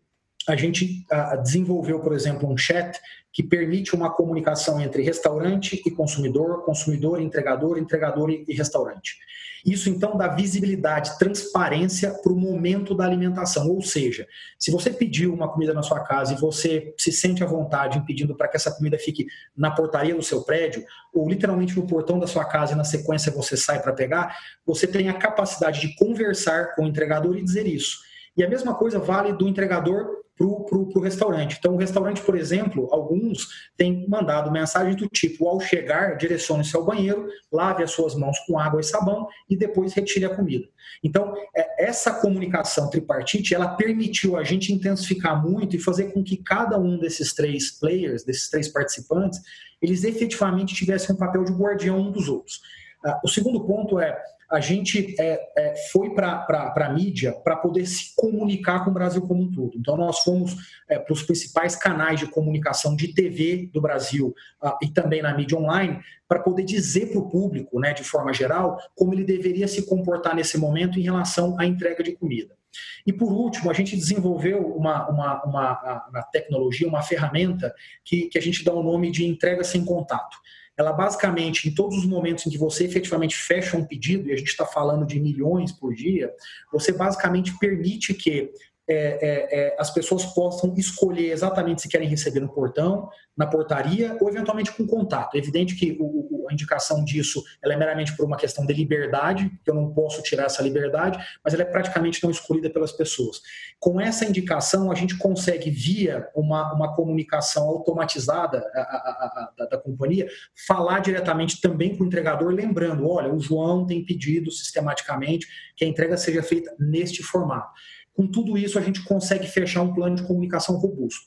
a 0.50 0.56
gente 0.56 1.06
uh, 1.12 1.42
desenvolveu, 1.44 2.00
por 2.00 2.12
exemplo, 2.12 2.52
um 2.52 2.58
chat 2.58 3.00
que 3.32 3.44
permite 3.44 3.96
uma 3.96 4.10
comunicação 4.10 4.82
entre 4.82 5.04
restaurante 5.04 5.80
e 5.86 5.92
consumidor, 5.92 6.66
consumidor 6.66 7.22
e 7.22 7.24
entregador, 7.24 7.78
entregador 7.78 8.32
e 8.32 8.52
restaurante. 8.54 9.16
Isso 9.64 9.90
então 9.90 10.18
dá 10.18 10.28
visibilidade, 10.28 11.20
transparência 11.20 12.12
para 12.12 12.32
o 12.32 12.36
momento 12.36 12.96
da 12.96 13.06
alimentação. 13.06 13.70
Ou 13.70 13.82
seja, 13.82 14.28
se 14.58 14.72
você 14.72 14.90
pediu 14.90 15.32
uma 15.32 15.50
comida 15.50 15.72
na 15.72 15.84
sua 15.84 16.00
casa 16.00 16.34
e 16.34 16.38
você 16.38 16.96
se 16.98 17.12
sente 17.12 17.44
à 17.44 17.46
vontade 17.46 18.04
pedindo 18.08 18.36
para 18.36 18.48
que 18.48 18.58
essa 18.58 18.72
comida 18.72 18.98
fique 18.98 19.28
na 19.56 19.70
portaria 19.70 20.16
do 20.16 20.24
seu 20.24 20.42
prédio, 20.42 20.84
ou 21.14 21.30
literalmente 21.30 21.76
no 21.76 21.86
portão 21.86 22.18
da 22.18 22.26
sua 22.26 22.46
casa 22.46 22.74
e 22.74 22.76
na 22.76 22.84
sequência 22.84 23.32
você 23.32 23.56
sai 23.56 23.80
para 23.82 23.94
pegar, 23.94 24.36
você 24.66 24.88
tem 24.88 25.10
a 25.10 25.14
capacidade 25.14 25.82
de 25.82 25.96
conversar 25.96 26.74
com 26.74 26.86
o 26.86 26.88
entregador 26.88 27.38
e 27.38 27.44
dizer 27.44 27.68
isso. 27.68 28.00
E 28.36 28.44
a 28.44 28.50
mesma 28.50 28.74
coisa 28.74 28.98
vale 28.98 29.34
do 29.34 29.48
entregador 29.48 30.20
para 30.39 30.78
o 30.78 31.02
restaurante. 31.02 31.58
Então, 31.60 31.75
o 31.75 31.78
restaurante, 31.78 32.21
por 32.21 32.38
exemplo, 32.38 32.88
alguns 32.91 33.69
têm 33.75 34.08
mandado 34.08 34.52
mensagem 34.52 34.95
do 34.95 35.08
tipo: 35.08 35.47
ao 35.47 35.60
chegar, 35.60 36.15
direcione-se 36.15 36.75
ao 36.75 36.86
banheiro, 36.86 37.28
lave 37.52 37.84
as 37.84 37.91
suas 37.91 38.15
mãos 38.15 38.39
com 38.47 38.58
água 38.58 38.80
e 38.80 38.84
sabão 38.84 39.28
e 39.49 39.58
depois 39.58 39.93
retire 39.93 40.25
a 40.25 40.34
comida. 40.34 40.67
Então, 41.04 41.34
é, 41.56 41.86
essa 41.86 42.13
comunicação 42.13 42.89
tripartite, 42.89 43.54
ela 43.54 43.75
permitiu 43.75 44.38
a 44.38 44.43
gente 44.43 44.71
intensificar 44.71 45.45
muito 45.45 45.75
e 45.75 45.80
fazer 45.80 46.13
com 46.13 46.23
que 46.23 46.38
cada 46.38 46.80
um 46.80 46.97
desses 46.97 47.34
três 47.34 47.71
players, 47.78 48.23
desses 48.23 48.49
três 48.49 48.69
participantes, 48.69 49.41
eles 49.82 50.04
efetivamente 50.06 50.73
tivessem 50.73 51.13
um 51.13 51.17
papel 51.17 51.43
de 51.43 51.52
guardião 51.52 51.99
um 51.99 52.12
dos 52.12 52.30
outros. 52.30 52.62
Ah, 53.06 53.19
o 53.23 53.28
segundo 53.28 53.65
ponto 53.65 53.99
é 53.99 54.17
a 54.50 54.60
gente 54.60 55.16
é, 55.20 55.40
é, 55.56 55.76
foi 55.92 56.16
para 56.16 56.74
a 56.76 56.90
mídia 56.90 57.34
para 57.34 57.56
poder 57.56 57.86
se 57.86 58.16
comunicar 58.16 58.84
com 58.84 58.90
o 58.90 58.94
Brasil 58.94 59.22
como 59.22 59.44
um 59.44 59.52
todo. 59.52 59.78
Então, 59.78 59.96
nós 59.96 60.20
fomos 60.20 60.56
é, 60.90 60.98
para 60.98 61.14
os 61.14 61.22
principais 61.22 61.76
canais 61.76 62.20
de 62.20 62.26
comunicação 62.26 62.96
de 62.96 63.14
TV 63.14 63.70
do 63.72 63.80
Brasil 63.80 64.34
uh, 64.64 64.72
e 64.82 64.90
também 64.90 65.22
na 65.22 65.36
mídia 65.36 65.58
online 65.58 66.00
para 66.28 66.40
poder 66.40 66.64
dizer 66.64 67.12
para 67.12 67.20
o 67.20 67.30
público, 67.30 67.80
né, 67.80 67.94
de 67.94 68.04
forma 68.04 68.34
geral, 68.34 68.80
como 68.96 69.14
ele 69.14 69.24
deveria 69.24 69.68
se 69.68 69.86
comportar 69.86 70.36
nesse 70.36 70.58
momento 70.58 71.00
em 71.00 71.04
relação 71.04 71.60
à 71.60 71.66
entrega 71.66 72.04
de 72.04 72.14
comida. 72.14 72.58
E 73.06 73.14
por 73.14 73.32
último, 73.32 73.70
a 73.70 73.74
gente 73.74 73.96
desenvolveu 73.96 74.60
uma, 74.76 75.08
uma, 75.10 75.44
uma, 75.44 76.08
uma 76.10 76.24
tecnologia, 76.24 76.88
uma 76.88 77.02
ferramenta 77.02 77.74
que, 78.04 78.28
que 78.30 78.38
a 78.38 78.42
gente 78.42 78.64
dá 78.64 78.74
o 78.74 78.84
nome 78.84 79.12
de 79.12 79.26
entrega 79.26 79.64
sem 79.64 79.84
contato 79.86 80.38
ela 80.80 80.94
basicamente, 80.94 81.68
em 81.68 81.74
todos 81.74 81.98
os 81.98 82.06
momentos 82.06 82.48
em 82.48 82.50
que 82.50 82.58
você 82.58 82.86
efetivamente 82.86 83.36
fecha 83.36 83.76
um 83.76 83.84
pedido, 83.84 84.30
e 84.30 84.32
a 84.32 84.38
gente 84.38 84.48
está 84.48 84.65
falando 84.65 85.06
de 85.06 85.20
milhões 85.20 85.74
por 85.74 85.94
dia, 85.94 86.32
você 86.72 86.94
basicamente 86.94 87.58
permite 87.60 88.13
que 88.13 88.50
é, 88.89 89.19
é, 89.21 89.60
é, 89.60 89.75
as 89.78 89.91
pessoas 89.91 90.25
possam 90.25 90.73
escolher 90.75 91.32
exatamente 91.32 91.84
se 91.84 91.88
querem 91.88 92.08
receber 92.08 92.39
no 92.39 92.49
portão, 92.49 93.08
na 93.38 93.45
portaria 93.45 94.17
ou 94.19 94.28
eventualmente 94.30 94.71
com 94.73 94.86
contato. 94.88 95.36
É 95.36 95.38
evidente 95.38 95.75
que 95.75 95.95
o, 95.99 96.47
a 96.49 96.54
indicação 96.54 97.06
disso 97.06 97.43
é 97.63 97.75
meramente 97.78 98.17
por 98.17 98.25
uma 98.25 98.36
questão 98.36 98.65
de 98.65 98.73
liberdade, 98.73 99.49
que 99.63 99.69
eu 99.69 99.75
não 99.75 99.93
posso 99.93 100.23
tirar 100.23 100.45
essa 100.45 100.63
liberdade, 100.63 101.23
mas 101.43 101.54
ela 101.54 101.63
é 101.63 101.65
praticamente 101.65 102.21
não 102.23 102.32
escolhida 102.32 102.69
pelas 102.69 102.91
pessoas. 102.91 103.41
Com 103.80 104.02
essa 104.02 104.25
indicação, 104.25 104.91
a 104.91 104.95
gente 104.95 105.17
consegue, 105.17 105.69
via 105.69 106.28
uma, 106.36 106.73
uma 106.73 106.95
comunicação 106.95 107.67
automatizada 107.69 108.65
a, 108.73 108.80
a, 108.80 108.84
a, 108.84 109.54
da, 109.58 109.65
da 109.67 109.78
companhia, 109.78 110.28
falar 110.67 110.99
diretamente 110.99 111.62
também 111.62 111.95
com 111.95 112.04
o 112.04 112.08
entregador, 112.08 112.49
lembrando: 112.49 113.08
olha, 113.08 113.32
o 113.32 113.39
João 113.39 113.86
tem 113.86 114.04
pedido 114.04 114.52
sistematicamente 114.52 115.47
que 115.75 115.86
a 115.86 115.88
entrega 115.88 116.17
seja 116.17 116.41
feita 116.41 116.75
neste 116.80 117.21
formato. 117.21 117.71
Com 118.19 118.27
tudo 118.27 118.58
isso, 118.58 118.77
a 118.77 118.82
gente 118.82 119.01
consegue 119.05 119.47
fechar 119.47 119.82
um 119.82 119.93
plano 119.93 120.17
de 120.17 120.23
comunicação 120.23 120.75
robusto. 120.75 121.21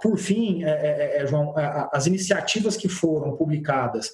Por 0.00 0.16
fim, 0.16 0.64
é, 0.64 0.70
é, 0.70 1.16
é, 1.18 1.26
João, 1.26 1.52
as 1.92 2.06
iniciativas 2.06 2.74
que 2.74 2.88
foram 2.88 3.36
publicadas 3.36 4.10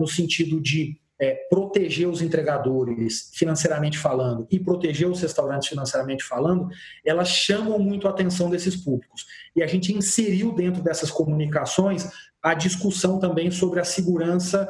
no 0.00 0.08
sentido 0.08 0.60
de 0.60 1.00
proteger 1.48 2.08
os 2.08 2.20
entregadores 2.20 3.30
financeiramente 3.34 3.96
falando 3.96 4.48
e 4.50 4.58
proteger 4.58 5.08
os 5.08 5.20
restaurantes 5.20 5.68
financeiramente 5.68 6.24
falando, 6.24 6.68
elas 7.06 7.28
chamam 7.28 7.78
muito 7.78 8.08
a 8.08 8.10
atenção 8.10 8.50
desses 8.50 8.74
públicos. 8.74 9.24
E 9.54 9.62
a 9.62 9.66
gente 9.68 9.96
inseriu 9.96 10.52
dentro 10.52 10.82
dessas 10.82 11.12
comunicações 11.12 12.10
a 12.42 12.54
discussão 12.54 13.20
também 13.20 13.50
sobre 13.50 13.78
a 13.78 13.84
segurança, 13.84 14.68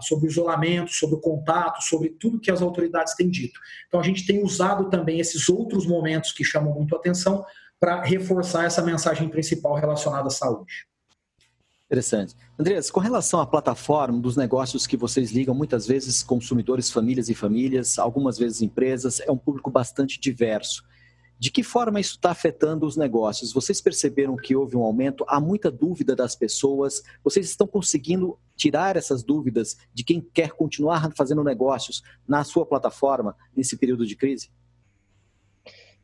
sobre 0.00 0.26
o 0.26 0.30
isolamento, 0.30 0.90
sobre 0.92 1.16
o 1.16 1.20
contato, 1.20 1.82
sobre 1.82 2.08
tudo 2.08 2.40
que 2.40 2.50
as 2.50 2.62
autoridades 2.62 3.14
têm 3.14 3.28
dito. 3.28 3.60
Então, 3.86 4.00
a 4.00 4.02
gente 4.02 4.26
tem 4.26 4.42
usado 4.42 4.88
também 4.88 5.20
esses 5.20 5.48
outros 5.48 5.86
momentos 5.86 6.32
que 6.32 6.42
chamam 6.42 6.72
muito 6.72 6.96
atenção 6.96 7.44
para 7.78 8.02
reforçar 8.02 8.64
essa 8.64 8.80
mensagem 8.80 9.28
principal 9.28 9.74
relacionada 9.74 10.28
à 10.28 10.30
saúde. 10.30 10.86
Interessante. 11.84 12.34
Andreas, 12.58 12.90
com 12.90 12.98
relação 12.98 13.40
à 13.40 13.46
plataforma 13.46 14.18
dos 14.18 14.36
negócios 14.36 14.86
que 14.86 14.96
vocês 14.96 15.30
ligam, 15.30 15.54
muitas 15.54 15.86
vezes 15.86 16.22
consumidores, 16.22 16.90
famílias 16.90 17.28
e 17.28 17.34
famílias, 17.34 17.98
algumas 17.98 18.38
vezes 18.38 18.62
empresas, 18.62 19.20
é 19.20 19.30
um 19.30 19.36
público 19.36 19.70
bastante 19.70 20.18
diverso. 20.18 20.82
De 21.38 21.50
que 21.50 21.62
forma 21.62 22.00
isso 22.00 22.12
está 22.12 22.30
afetando 22.30 22.86
os 22.86 22.96
negócios? 22.96 23.52
Vocês 23.52 23.80
perceberam 23.80 24.36
que 24.36 24.56
houve 24.56 24.76
um 24.76 24.82
aumento? 24.82 25.24
Há 25.28 25.38
muita 25.38 25.70
dúvida 25.70 26.16
das 26.16 26.34
pessoas? 26.34 27.02
Vocês 27.22 27.46
estão 27.46 27.66
conseguindo 27.66 28.38
tirar 28.56 28.96
essas 28.96 29.22
dúvidas 29.22 29.76
de 29.92 30.02
quem 30.02 30.20
quer 30.20 30.52
continuar 30.52 31.12
fazendo 31.14 31.44
negócios 31.44 32.02
na 32.26 32.42
sua 32.42 32.64
plataforma 32.64 33.36
nesse 33.54 33.76
período 33.76 34.06
de 34.06 34.16
crise? 34.16 34.50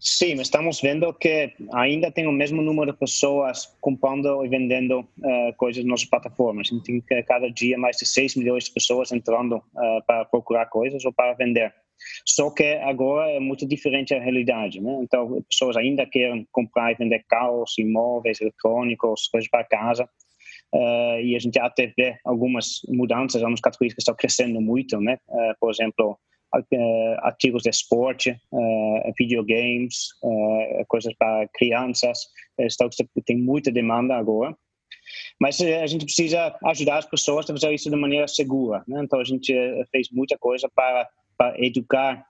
Sim, 0.05 0.41
estamos 0.41 0.81
vendo 0.81 1.15
que 1.15 1.55
ainda 1.73 2.11
tem 2.11 2.27
o 2.27 2.33
mesmo 2.33 2.61
número 2.61 2.91
de 2.91 2.99
pessoas 2.99 3.73
comprando 3.81 4.45
e 4.45 4.49
vendendo 4.49 4.99
uh, 4.99 5.55
coisas 5.57 5.85
nas 5.85 5.91
nossas 5.91 6.07
plataformas. 6.07 6.69
A 6.69 6.75
gente 6.75 7.05
tem 7.05 7.23
cada 7.23 7.49
dia 7.49 7.79
mais 7.79 7.97
de 7.99 8.05
6 8.05 8.35
milhões 8.35 8.65
de 8.65 8.73
pessoas 8.73 9.13
entrando 9.13 9.59
uh, 9.59 10.05
para 10.05 10.25
procurar 10.25 10.67
coisas 10.67 11.05
ou 11.05 11.13
para 11.13 11.35
vender. 11.35 11.73
Só 12.27 12.51
que 12.51 12.75
agora 12.83 13.31
é 13.31 13.41
muito 13.41 13.67
diferente 13.67 14.15
a 14.15 14.21
realidade, 14.21 14.81
né? 14.81 14.99
Então, 15.03 15.43
pessoas 15.49 15.77
ainda 15.77 16.07
querem 16.07 16.47
comprar 16.53 16.93
e 16.93 16.97
vender 16.97 17.25
carros, 17.29 17.79
imóveis, 17.79 18.41
eletrônicos, 18.41 19.29
coisas 19.29 19.49
para 19.51 19.65
casa. 19.65 20.09
Uh, 20.75 21.21
e 21.23 21.37
a 21.37 21.39
gente 21.39 21.59
até 21.59 21.93
vê 21.97 22.17
algumas 22.25 22.81
mudanças, 22.89 23.43
algumas 23.43 23.61
categorias 23.61 23.95
que 23.95 24.01
estão 24.01 24.15
crescendo 24.15 24.61
muito, 24.61 24.99
né? 25.01 25.19
por 25.61 25.71
exemplo, 25.71 26.19
uh, 26.55 27.17
artigos 27.23 27.63
de 27.63 27.71
esporte, 27.71 28.31
uh, 28.53 29.13
videogames, 29.19 30.09
uh, 30.23 30.85
coisas 30.89 31.15
para 31.15 31.49
crianças. 31.55 32.19
Estou, 32.59 32.89
tem 33.25 33.39
muita 33.39 33.71
demanda 33.71 34.15
agora. 34.17 34.57
Mas 35.41 35.61
a 35.61 35.87
gente 35.87 36.05
precisa 36.05 36.57
ajudar 36.67 36.99
as 36.99 37.07
pessoas 37.07 37.49
a 37.49 37.53
fazer 37.53 37.73
isso 37.75 37.91
de 37.91 37.97
maneira 37.97 38.29
segura. 38.29 38.85
Né? 38.87 39.03
Então 39.03 39.21
a 39.21 39.25
gente 39.25 39.53
fez 39.91 40.09
muita 40.11 40.39
coisa 40.39 40.69
para, 40.75 41.09
para 41.37 41.55
educar 41.65 42.25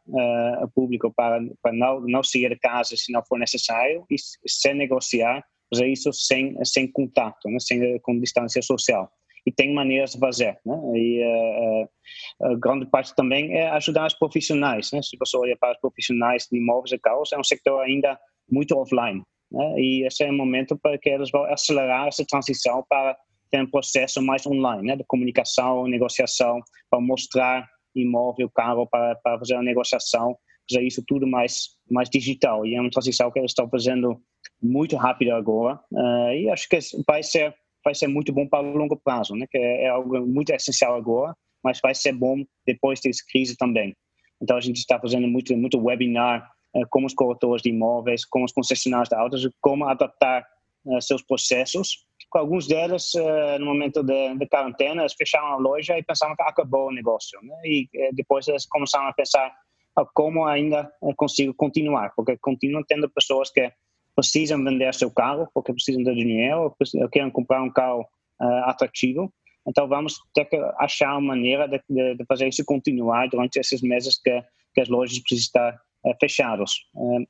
o 0.62 0.68
público 0.68 1.12
para, 1.14 1.40
para 1.60 1.72
não, 1.72 2.00
não 2.00 2.22
sair 2.22 2.48
de 2.48 2.56
casa 2.56 2.96
se 2.96 3.12
não 3.12 3.24
for 3.24 3.38
necessário 3.38 4.04
e 4.10 4.16
sem 4.46 4.74
negociar, 4.74 5.44
fazer 5.72 5.88
isso 5.88 6.12
sem, 6.12 6.56
sem 6.64 6.90
contato, 6.90 7.48
né? 7.48 7.58
sem, 7.60 7.98
com 8.00 8.18
distância 8.18 8.62
social 8.62 9.10
e 9.46 9.52
tem 9.52 9.74
maneiras 9.74 10.12
de 10.12 10.18
fazer. 10.18 10.58
Né? 10.64 10.76
E 10.94 11.24
uh, 11.24 12.52
uh, 12.52 12.58
grande 12.58 12.86
parte 12.86 13.14
também 13.14 13.54
é 13.56 13.68
ajudar 13.70 14.06
os 14.06 14.14
profissionais. 14.14 14.90
Né? 14.92 15.02
Se 15.02 15.16
você 15.18 15.36
olha 15.36 15.56
para 15.56 15.72
os 15.72 15.80
profissionais 15.80 16.46
de 16.50 16.58
imóveis 16.58 16.92
e 16.92 16.98
carros, 16.98 17.32
é 17.32 17.38
um 17.38 17.44
setor 17.44 17.80
ainda 17.80 18.18
muito 18.50 18.76
offline. 18.76 19.22
Né? 19.50 19.74
E 19.78 20.06
esse 20.06 20.24
é 20.24 20.30
o 20.30 20.32
momento 20.32 20.78
para 20.78 20.96
que 20.98 21.08
eles 21.08 21.30
vão 21.30 21.44
acelerar 21.44 22.08
essa 22.08 22.24
transição 22.24 22.84
para 22.88 23.16
ter 23.50 23.62
um 23.62 23.70
processo 23.70 24.22
mais 24.22 24.46
online, 24.46 24.82
né? 24.82 24.96
de 24.96 25.04
comunicação, 25.04 25.86
negociação, 25.86 26.60
para 26.88 27.00
mostrar 27.00 27.68
imóvel, 27.94 28.50
carro, 28.50 28.86
para, 28.86 29.14
para 29.16 29.38
fazer 29.38 29.54
a 29.54 29.62
negociação, 29.62 30.36
fazer 30.70 30.84
isso 30.86 31.02
tudo 31.06 31.26
mais, 31.26 31.70
mais 31.90 32.08
digital. 32.08 32.64
E 32.66 32.74
é 32.74 32.80
uma 32.80 32.90
transição 32.90 33.30
que 33.30 33.38
eles 33.38 33.50
estão 33.50 33.68
fazendo 33.68 34.20
muito 34.60 34.96
rápido 34.96 35.32
agora. 35.32 35.78
Uh, 35.92 36.32
e 36.34 36.48
acho 36.48 36.68
que 36.68 36.78
vai 37.06 37.22
ser 37.22 37.54
vai 37.84 37.96
ser 37.96 38.06
muito 38.06 38.32
bom 38.32 38.46
para 38.46 38.64
o 38.64 38.76
longo 38.76 38.96
prazo, 38.96 39.34
né? 39.34 39.44
que 39.50 39.58
é, 39.58 39.86
é 39.86 39.88
algo 39.88 40.24
muito 40.24 40.50
essencial 40.50 40.94
agora, 40.94 41.34
mas 41.64 41.80
vai 41.82 41.92
ser 41.92 42.12
bom 42.12 42.44
depois 42.64 43.00
dessa 43.00 43.24
crise 43.28 43.56
também. 43.56 43.92
Então 44.40 44.56
a 44.56 44.60
gente 44.60 44.76
está 44.76 45.00
fazendo 45.00 45.26
muito 45.26 45.56
muito 45.56 45.80
webinar 45.80 46.48
uh, 46.76 46.86
com 46.88 47.04
os 47.04 47.12
corretores 47.12 47.62
de 47.62 47.70
imóveis, 47.70 48.24
com 48.24 48.44
os 48.44 48.52
concessionários 48.52 49.08
de 49.08 49.16
autos, 49.16 49.48
como 49.60 49.84
adaptar 49.86 50.46
uh, 50.84 51.02
seus 51.02 51.22
processos. 51.22 52.06
Com 52.32 52.38
alguns 52.38 52.66
deles, 52.66 53.12
uh, 53.14 53.58
no 53.58 53.66
momento 53.66 54.02
de, 54.02 54.46
quarentena, 54.46 55.02
eles 55.02 55.12
fecharam 55.12 55.48
a 55.48 55.56
loja 55.56 55.98
e 55.98 56.02
pensavam 56.02 56.34
que 56.34 56.42
acabou 56.42 56.88
o 56.88 56.92
negócio. 56.92 57.38
Né? 57.42 57.54
E 57.62 57.88
depois 58.14 58.48
eles 58.48 58.64
começaram 58.64 59.06
a 59.06 59.12
pensar 59.12 59.54
ah, 59.94 60.06
como 60.14 60.46
ainda 60.46 60.90
consigo 61.14 61.52
continuar, 61.52 62.14
porque 62.16 62.38
continuam 62.38 62.82
tendo 62.88 63.10
pessoas 63.10 63.50
que 63.50 63.70
precisam 64.16 64.64
vender 64.64 64.94
seu 64.94 65.10
carro 65.10 65.46
porque 65.52 65.74
precisam 65.74 66.02
de 66.02 66.14
dinheiro, 66.14 66.74
querem 67.10 67.30
comprar 67.30 67.62
um 67.62 67.70
carro 67.70 68.00
uh, 68.40 68.64
atrativo. 68.64 69.30
Então 69.66 69.86
vamos 69.86 70.14
ter 70.32 70.46
que 70.46 70.56
achar 70.78 71.12
uma 71.12 71.34
maneira 71.34 71.68
de, 71.68 71.80
de, 71.88 72.16
de, 72.16 72.24
fazer 72.24 72.48
isso 72.48 72.64
continuar 72.64 73.28
durante 73.28 73.58
esses 73.58 73.82
meses 73.82 74.18
que, 74.18 74.42
que 74.74 74.80
as 74.80 74.88
lojas 74.88 75.18
precisam 75.18 75.44
estar 75.44 75.80
uh, 76.06 76.14
fechadas. 76.18 76.72
Uh, 76.94 77.26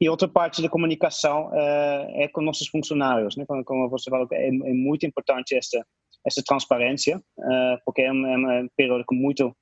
e 0.00 0.08
outra 0.08 0.28
parte 0.28 0.60
da 0.60 0.68
comunicação 0.68 1.50
é 1.54 2.28
com 2.28 2.40
nossos 2.40 2.68
funcionários, 2.68 3.36
né? 3.36 3.44
como, 3.46 3.88
você 3.88 4.10
falou, 4.10 4.26
é, 4.32 4.48
é, 4.48 4.50
muito 4.50 5.06
importante 5.06 5.56
essa 5.56 5.84
essa 6.26 6.42
transparência, 6.42 7.22
porque 7.84 8.00
é 8.00 8.10
um, 8.10 8.26
é 8.26 8.62
um 8.62 8.68
período 8.74 9.04
com 9.06 9.14
muito 9.14 9.54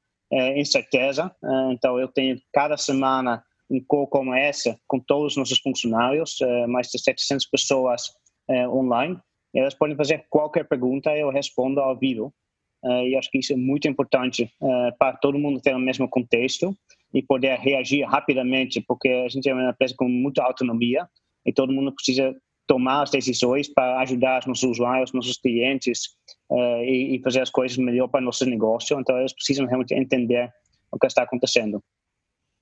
incerteza. 0.54 1.34
então 1.72 1.98
eu 1.98 2.06
tenho 2.06 2.40
cada 2.52 2.76
semana 2.76 3.42
um 3.72 3.82
call 3.86 4.06
como 4.06 4.34
essa, 4.34 4.78
com 4.86 5.00
todos 5.00 5.32
os 5.32 5.36
nossos 5.36 5.58
funcionários, 5.58 6.40
eh, 6.40 6.66
mais 6.66 6.88
de 6.88 6.98
700 6.98 7.46
pessoas 7.46 8.12
eh, 8.48 8.68
online. 8.68 9.18
Elas 9.54 9.74
podem 9.74 9.96
fazer 9.96 10.26
qualquer 10.28 10.68
pergunta 10.68 11.16
eu 11.16 11.30
respondo 11.30 11.80
ao 11.80 11.96
vivo. 11.96 12.32
Eh, 12.84 13.08
e 13.08 13.16
acho 13.16 13.30
que 13.30 13.38
isso 13.38 13.52
é 13.52 13.56
muito 13.56 13.88
importante 13.88 14.52
para 14.98 15.16
todo 15.16 15.38
mundo 15.38 15.60
ter 15.60 15.74
o 15.74 15.78
mesmo 15.78 16.08
contexto 16.08 16.76
e 17.12 17.22
poder 17.22 17.58
reagir 17.58 18.04
rapidamente, 18.04 18.80
porque 18.86 19.08
a 19.08 19.28
gente 19.28 19.48
é 19.48 19.54
uma 19.54 19.70
empresa 19.70 19.94
com 19.96 20.08
muita 20.08 20.42
autonomia 20.42 21.06
e 21.44 21.52
todo 21.52 21.72
mundo 21.72 21.92
precisa 21.92 22.34
tomar 22.66 23.02
as 23.02 23.10
decisões 23.10 23.68
para 23.68 24.00
ajudar 24.00 24.40
os 24.40 24.46
nossos 24.46 24.70
usuários, 24.70 25.12
nossos 25.12 25.36
clientes 25.36 26.10
e, 26.86 27.20
fazer 27.22 27.42
as 27.42 27.50
coisas 27.50 27.76
melhor 27.76 28.08
para 28.08 28.20
o 28.20 28.24
nosso 28.24 28.46
negócio. 28.46 28.98
Então, 28.98 29.18
eles 29.18 29.34
precisam 29.34 29.66
realmente 29.66 29.94
entender 29.94 30.50
o 30.90 30.98
que 30.98 31.06
está 31.06 31.22
acontecendo. 31.22 31.82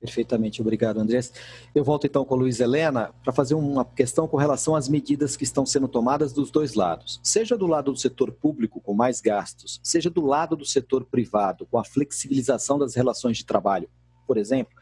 Perfeitamente, 0.01 0.63
obrigado, 0.63 0.99
Andrés. 0.99 1.31
Eu 1.75 1.85
volto 1.85 2.07
então 2.07 2.25
com 2.25 2.35
a 2.35 2.39
Luiz 2.39 2.59
Helena 2.59 3.13
para 3.23 3.35
fazer 3.35 3.55
uma 3.55 3.85
questão 3.85 4.27
com 4.27 4.39
relação 4.39 4.75
às 4.75 4.89
medidas 4.89 5.37
que 5.37 5.45
estão 5.45 5.67
sendo 5.67 5.87
tomadas 5.87 6.33
dos 6.33 6.51
dois 6.51 6.75
lados. 6.75 7.21
Seja 7.23 7.57
do 7.57 7.67
lado 7.67 7.93
do 7.93 7.99
setor 7.99 8.33
público, 8.33 8.81
com 8.81 8.95
mais 8.95 9.21
gastos, 9.21 9.79
seja 9.85 10.09
do 10.09 10.25
lado 10.25 10.57
do 10.57 10.65
setor 10.65 11.05
privado, 11.05 11.67
com 11.67 11.77
a 11.77 11.85
flexibilização 11.85 12.79
das 12.79 12.95
relações 12.95 13.37
de 13.37 13.45
trabalho, 13.45 13.91
por 14.31 14.39
exemplo, 14.39 14.73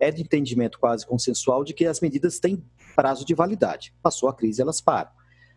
é 0.00 0.10
de 0.10 0.20
entendimento 0.20 0.80
quase 0.80 1.06
consensual 1.06 1.62
de 1.62 1.72
que 1.72 1.86
as 1.86 2.00
medidas 2.00 2.40
têm 2.40 2.60
prazo 2.96 3.24
de 3.24 3.34
validade. 3.34 3.94
Passou 4.02 4.28
a 4.28 4.34
crise, 4.34 4.60
elas 4.60 4.80
param 4.80 5.10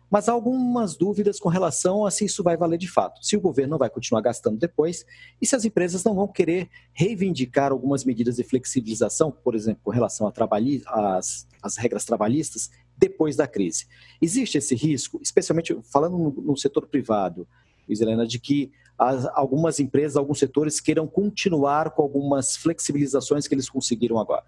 mas 0.08 0.28
há 0.28 0.32
algumas 0.32 0.96
dúvidas 0.96 1.38
com 1.38 1.48
relação 1.48 2.04
a 2.04 2.10
se 2.10 2.24
isso 2.24 2.42
vai 2.42 2.56
valer 2.56 2.78
de 2.78 2.88
fato. 2.88 3.24
Se 3.24 3.36
o 3.36 3.40
governo 3.40 3.78
vai 3.78 3.88
continuar 3.88 4.20
gastando 4.20 4.58
depois 4.58 5.06
e 5.40 5.46
se 5.46 5.54
as 5.54 5.64
empresas 5.64 6.02
não 6.02 6.16
vão 6.16 6.26
querer 6.26 6.68
reivindicar 6.92 7.70
algumas 7.70 8.04
medidas 8.04 8.36
de 8.36 8.42
flexibilização, 8.42 9.30
por 9.30 9.54
exemplo, 9.54 9.80
com 9.84 9.90
relação 9.92 10.26
às 10.26 11.46
as 11.62 11.76
regras 11.76 12.04
trabalhistas, 12.04 12.70
depois 12.96 13.36
da 13.36 13.46
crise. 13.46 13.86
Existe 14.20 14.58
esse 14.58 14.74
risco, 14.74 15.20
especialmente 15.22 15.78
falando 15.92 16.18
no, 16.18 16.30
no 16.30 16.56
setor 16.56 16.86
privado, 16.88 17.46
Iselena, 17.88 18.26
de 18.26 18.38
que 18.38 18.72
as, 19.00 19.26
algumas 19.34 19.80
empresas, 19.80 20.16
alguns 20.16 20.38
setores 20.38 20.80
queiram 20.80 21.06
continuar 21.06 21.90
com 21.90 22.02
algumas 22.02 22.56
flexibilizações 22.56 23.48
que 23.48 23.54
eles 23.54 23.68
conseguiram 23.68 24.18
agora? 24.18 24.44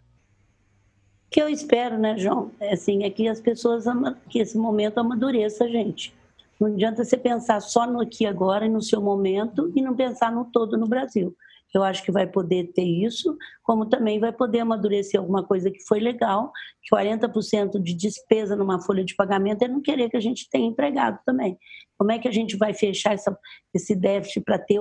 que 1.32 1.40
eu 1.40 1.48
espero, 1.48 1.98
né, 1.98 2.18
João, 2.18 2.50
é, 2.60 2.74
assim, 2.74 3.04
é 3.04 3.10
que 3.10 3.26
as 3.26 3.40
pessoas, 3.40 3.86
que 4.28 4.38
esse 4.38 4.56
momento 4.58 4.98
amadureça 4.98 5.64
a 5.64 5.68
gente. 5.68 6.14
Não 6.60 6.68
adianta 6.68 7.02
você 7.02 7.16
pensar 7.16 7.60
só 7.60 7.86
no 7.86 8.02
aqui 8.02 8.26
agora 8.26 8.66
e 8.66 8.68
no 8.68 8.82
seu 8.82 9.00
momento 9.00 9.72
e 9.74 9.80
não 9.80 9.96
pensar 9.96 10.30
no 10.30 10.44
todo 10.44 10.76
no 10.76 10.86
Brasil. 10.86 11.34
Eu 11.74 11.82
acho 11.82 12.02
que 12.04 12.12
vai 12.12 12.26
poder 12.26 12.72
ter 12.72 12.84
isso, 12.84 13.36
como 13.62 13.88
também 13.88 14.20
vai 14.20 14.32
poder 14.32 14.60
amadurecer 14.60 15.18
alguma 15.18 15.44
coisa 15.44 15.70
que 15.70 15.82
foi 15.86 16.00
legal, 16.00 16.52
que 16.82 16.94
40% 16.94 17.80
de 17.80 17.94
despesa 17.94 18.54
numa 18.56 18.80
folha 18.80 19.04
de 19.04 19.14
pagamento 19.14 19.62
é 19.62 19.68
não 19.68 19.80
querer 19.80 20.10
que 20.10 20.16
a 20.16 20.20
gente 20.20 20.48
tenha 20.50 20.66
empregado 20.66 21.18
também. 21.24 21.58
Como 21.98 22.12
é 22.12 22.18
que 22.18 22.28
a 22.28 22.32
gente 22.32 22.56
vai 22.56 22.74
fechar 22.74 23.14
essa, 23.14 23.36
esse 23.74 23.94
déficit 23.94 24.44
para 24.44 24.58
ter 24.58 24.80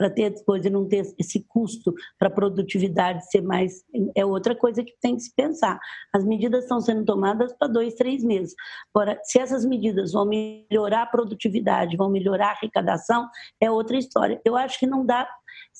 para 0.00 0.08
ter 0.08 0.30
depois 0.30 0.64
e 0.64 0.70
não 0.70 0.88
ter 0.88 1.14
esse 1.18 1.44
custo 1.46 1.92
para 2.18 2.28
a 2.28 2.32
produtividade 2.32 3.30
ser 3.30 3.42
mais. 3.42 3.84
É 4.16 4.24
outra 4.24 4.56
coisa 4.56 4.82
que 4.82 4.94
tem 4.98 5.14
que 5.14 5.20
se 5.20 5.34
pensar. 5.34 5.78
As 6.10 6.24
medidas 6.24 6.62
estão 6.62 6.80
sendo 6.80 7.04
tomadas 7.04 7.52
para 7.52 7.68
dois, 7.68 7.92
três 7.96 8.24
meses. 8.24 8.54
Agora, 8.94 9.20
se 9.22 9.38
essas 9.38 9.62
medidas 9.62 10.12
vão 10.12 10.24
melhorar 10.24 11.02
a 11.02 11.06
produtividade, 11.06 11.98
vão 11.98 12.08
melhorar 12.08 12.46
a 12.46 12.52
arrecadação, 12.52 13.28
é 13.60 13.70
outra 13.70 13.98
história. 13.98 14.40
Eu 14.42 14.56
acho 14.56 14.78
que 14.78 14.86
não 14.86 15.04
dá. 15.04 15.28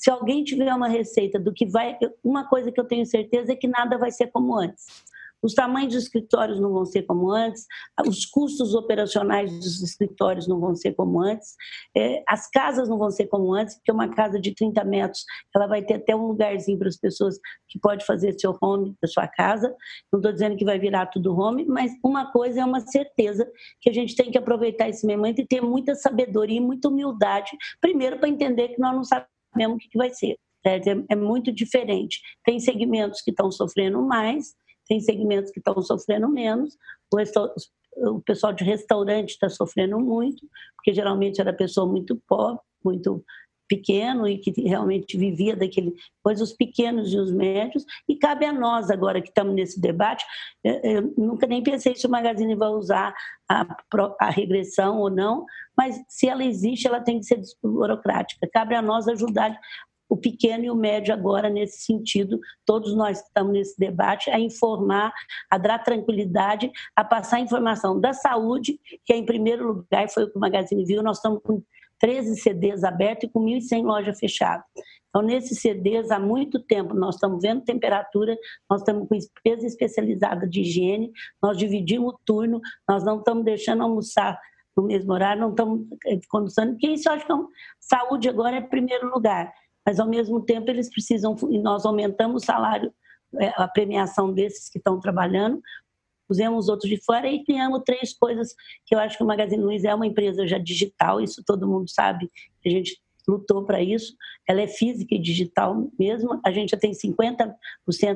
Se 0.01 0.11
alguém 0.11 0.43
tiver 0.43 0.75
uma 0.75 0.89
receita 0.89 1.39
do 1.39 1.53
que 1.53 1.67
vai. 1.67 1.99
Uma 2.25 2.49
coisa 2.49 2.73
que 2.73 2.81
eu 2.81 2.87
tenho 2.87 3.05
certeza 3.05 3.53
é 3.53 3.57
que 3.57 3.69
nada 3.69 3.99
vai 3.99 4.11
ser 4.11 4.29
como 4.29 4.59
antes. 4.59 4.87
Os 5.43 5.55
tamanhos 5.55 5.95
dos 5.95 6.05
escritórios 6.05 6.61
não 6.61 6.73
vão 6.73 6.85
ser 6.85 7.03
como 7.03 7.31
antes, 7.31 7.67
os 8.07 8.27
custos 8.27 8.75
operacionais 8.75 9.51
dos 9.51 9.83
escritórios 9.83 10.47
não 10.47 10.61
vão 10.61 10.75
ser 10.75 10.93
como 10.93 11.21
antes, 11.23 11.55
é, 11.97 12.23
as 12.29 12.49
casas 12.51 12.91
não 12.91 12.99
vão 12.99 13.11
ser 13.11 13.27
como 13.27 13.55
antes, 13.55 13.77
porque 13.77 13.91
uma 13.91 14.09
casa 14.09 14.39
de 14.39 14.55
30 14.55 14.85
metros 14.85 15.25
ela 15.55 15.67
vai 15.67 15.83
ter 15.83 15.95
até 15.95 16.15
um 16.15 16.27
lugarzinho 16.27 16.79
para 16.79 16.89
as 16.89 16.99
pessoas 16.99 17.39
que 17.69 17.79
pode 17.79 18.05
fazer 18.05 18.39
seu 18.39 18.57
home 18.61 18.95
da 19.01 19.09
sua 19.09 19.27
casa. 19.27 19.75
Não 20.13 20.19
estou 20.19 20.33
dizendo 20.33 20.57
que 20.57 20.65
vai 20.65 20.79
virar 20.79 21.07
tudo 21.07 21.35
home, 21.39 21.65
mas 21.65 21.91
uma 22.05 22.31
coisa 22.31 22.61
é 22.61 22.65
uma 22.65 22.81
certeza 22.81 23.51
que 23.81 23.89
a 23.89 23.93
gente 23.95 24.15
tem 24.15 24.31
que 24.31 24.39
aproveitar 24.39 24.91
esse 24.91 25.07
momento 25.07 25.41
e 25.41 25.47
ter 25.47 25.63
muita 25.63 25.95
sabedoria 25.95 26.59
e 26.59 26.61
muita 26.61 26.89
humildade, 26.89 27.51
primeiro 27.81 28.19
para 28.19 28.29
entender 28.29 28.69
que 28.69 28.81
nós 28.81 28.95
não 28.95 29.05
sabemos 29.05 29.40
o 29.67 29.77
que 29.79 29.99
vai 29.99 30.11
ser. 30.11 30.37
É, 30.65 30.79
é 31.09 31.17
muito 31.17 31.51
diferente. 31.53 32.21
Tem 32.45 32.61
segmentos 32.61 33.23
que 33.23 33.31
estão 33.31 33.51
sofrendo 33.51 34.03
mais, 34.03 34.55
tem 34.87 35.01
segmentos 35.01 35.51
que 35.51 35.61
estão 35.61 35.81
sofrendo 35.81 36.29
menos, 36.29 36.77
o, 37.13 38.15
o 38.17 38.21
pessoal 38.23 38.53
de 38.53 38.65
restaurante 38.65 39.31
está 39.31 39.49
sofrendo 39.49 39.99
muito, 39.99 40.47
porque 40.77 40.93
geralmente 40.93 41.41
era 41.41 41.53
pessoa 41.53 41.87
muito 41.87 42.21
pobre, 42.29 42.61
muito 42.85 43.25
pequeno 43.71 44.27
e 44.27 44.37
que 44.37 44.51
realmente 44.63 45.17
vivia 45.17 45.55
daquele, 45.55 45.95
pois 46.25 46.41
os 46.41 46.53
pequenos 46.53 47.13
e 47.13 47.17
os 47.17 47.31
médios, 47.31 47.85
e 48.09 48.17
cabe 48.17 48.45
a 48.45 48.53
nós 48.53 48.91
agora 48.91 49.23
que 49.23 49.29
estamos 49.29 49.55
nesse 49.55 49.81
debate, 49.81 50.25
eu 50.65 51.15
nunca 51.17 51.47
nem 51.47 51.63
pensei 51.63 51.95
se 51.95 52.05
o 52.05 52.11
Magazine 52.11 52.57
vai 52.57 52.71
usar 52.71 53.15
a, 53.49 53.65
a 54.19 54.29
regressão 54.29 54.99
ou 54.99 55.09
não, 55.09 55.47
mas 55.77 56.03
se 56.09 56.29
ela 56.29 56.45
existe, 56.45 56.89
ela 56.89 57.01
tem 57.01 57.21
que 57.21 57.27
ser 57.27 57.41
burocrática. 57.63 58.49
Cabe 58.53 58.75
a 58.75 58.83
nós 58.83 59.07
ajudar 59.07 59.57
o 60.09 60.17
pequeno 60.17 60.65
e 60.65 60.71
o 60.71 60.75
médio 60.75 61.15
agora 61.15 61.49
nesse 61.49 61.85
sentido, 61.85 62.41
todos 62.67 62.97
nós 62.97 63.23
estamos 63.23 63.53
nesse 63.53 63.79
debate, 63.79 64.29
a 64.31 64.41
informar, 64.41 65.13
a 65.49 65.57
dar 65.57 65.79
tranquilidade, 65.79 66.69
a 66.97 67.05
passar 67.05 67.39
informação 67.39 68.01
da 68.01 68.13
saúde, 68.13 68.81
que 69.05 69.13
é 69.13 69.17
em 69.17 69.25
primeiro 69.25 69.65
lugar, 69.65 70.11
foi 70.11 70.25
o 70.25 70.31
que 70.31 70.37
o 70.37 70.41
Magazine 70.41 70.85
viu, 70.85 71.05
nós 71.05 71.19
estamos 71.19 71.41
com 71.45 71.63
13 72.01 72.41
CDs 72.41 72.83
abertos 72.83 73.25
e 73.25 73.33
com 73.33 73.45
1.100 73.45 73.85
lojas 73.85 74.19
fechadas. 74.19 74.65
Então, 75.11 75.23
nesses 75.23 75.61
CDs, 75.61 76.11
há 76.11 76.19
muito 76.19 76.61
tempo, 76.61 76.95
nós 76.95 77.17
estamos 77.17 77.43
vendo 77.43 77.63
temperatura, 77.63 78.37
nós 78.69 78.81
estamos 78.81 79.09
com 79.09 79.15
empresa 79.15 79.67
especializada 79.67 80.49
de 80.49 80.61
higiene, 80.61 81.13
nós 81.43 81.59
dividimos 81.59 82.15
o 82.15 82.21
turno, 82.25 82.61
nós 82.89 83.05
não 83.05 83.19
estamos 83.19 83.45
deixando 83.45 83.83
almoçar 83.83 84.41
no 84.77 84.85
mesmo 84.85 85.13
horário, 85.13 85.43
não 85.43 85.51
estamos 85.51 85.87
eh, 86.07 86.21
conduzindo, 86.29 86.73
porque 86.73 86.87
isso 86.89 87.09
eu 87.09 87.13
acho 87.13 87.27
que 87.27 87.33
é 87.33 87.35
um, 87.35 87.49
saúde 87.81 88.29
agora 88.29 88.57
é 88.57 88.61
primeiro 88.61 89.11
lugar, 89.11 89.53
mas 89.85 89.99
ao 89.99 90.09
mesmo 90.09 90.41
tempo 90.43 90.71
eles 90.71 90.89
precisam, 90.89 91.37
e 91.51 91.59
nós 91.59 91.85
aumentamos 91.85 92.43
o 92.43 92.47
salário, 92.47 92.95
eh, 93.41 93.53
a 93.57 93.67
premiação 93.67 94.33
desses 94.33 94.69
que 94.69 94.79
estão 94.79 95.01
trabalhando, 95.01 95.61
pusemos 96.31 96.69
outros 96.69 96.89
de 96.89 96.97
fora 96.97 97.27
e 97.27 97.43
criamos 97.43 97.83
três 97.85 98.15
coisas 98.15 98.55
que 98.87 98.95
eu 98.95 99.01
acho 99.01 99.19
que 99.19 99.25
o 99.25 99.27
Magazine 99.27 99.61
Luiza 99.61 99.89
é 99.89 99.95
uma 99.95 100.07
empresa 100.07 100.47
já 100.47 100.59
digital, 100.59 101.21
isso 101.21 101.43
todo 101.45 101.67
mundo 101.67 101.91
sabe, 101.91 102.31
a 102.65 102.69
gente 102.69 103.03
lutou 103.27 103.65
para 103.65 103.83
isso, 103.83 104.15
ela 104.49 104.61
é 104.61 104.69
física 104.69 105.17
e 105.17 105.19
digital 105.19 105.91
mesmo, 105.99 106.41
a 106.47 106.53
gente 106.53 106.71
já 106.71 106.77
tem 106.77 106.93
50% 106.93 107.55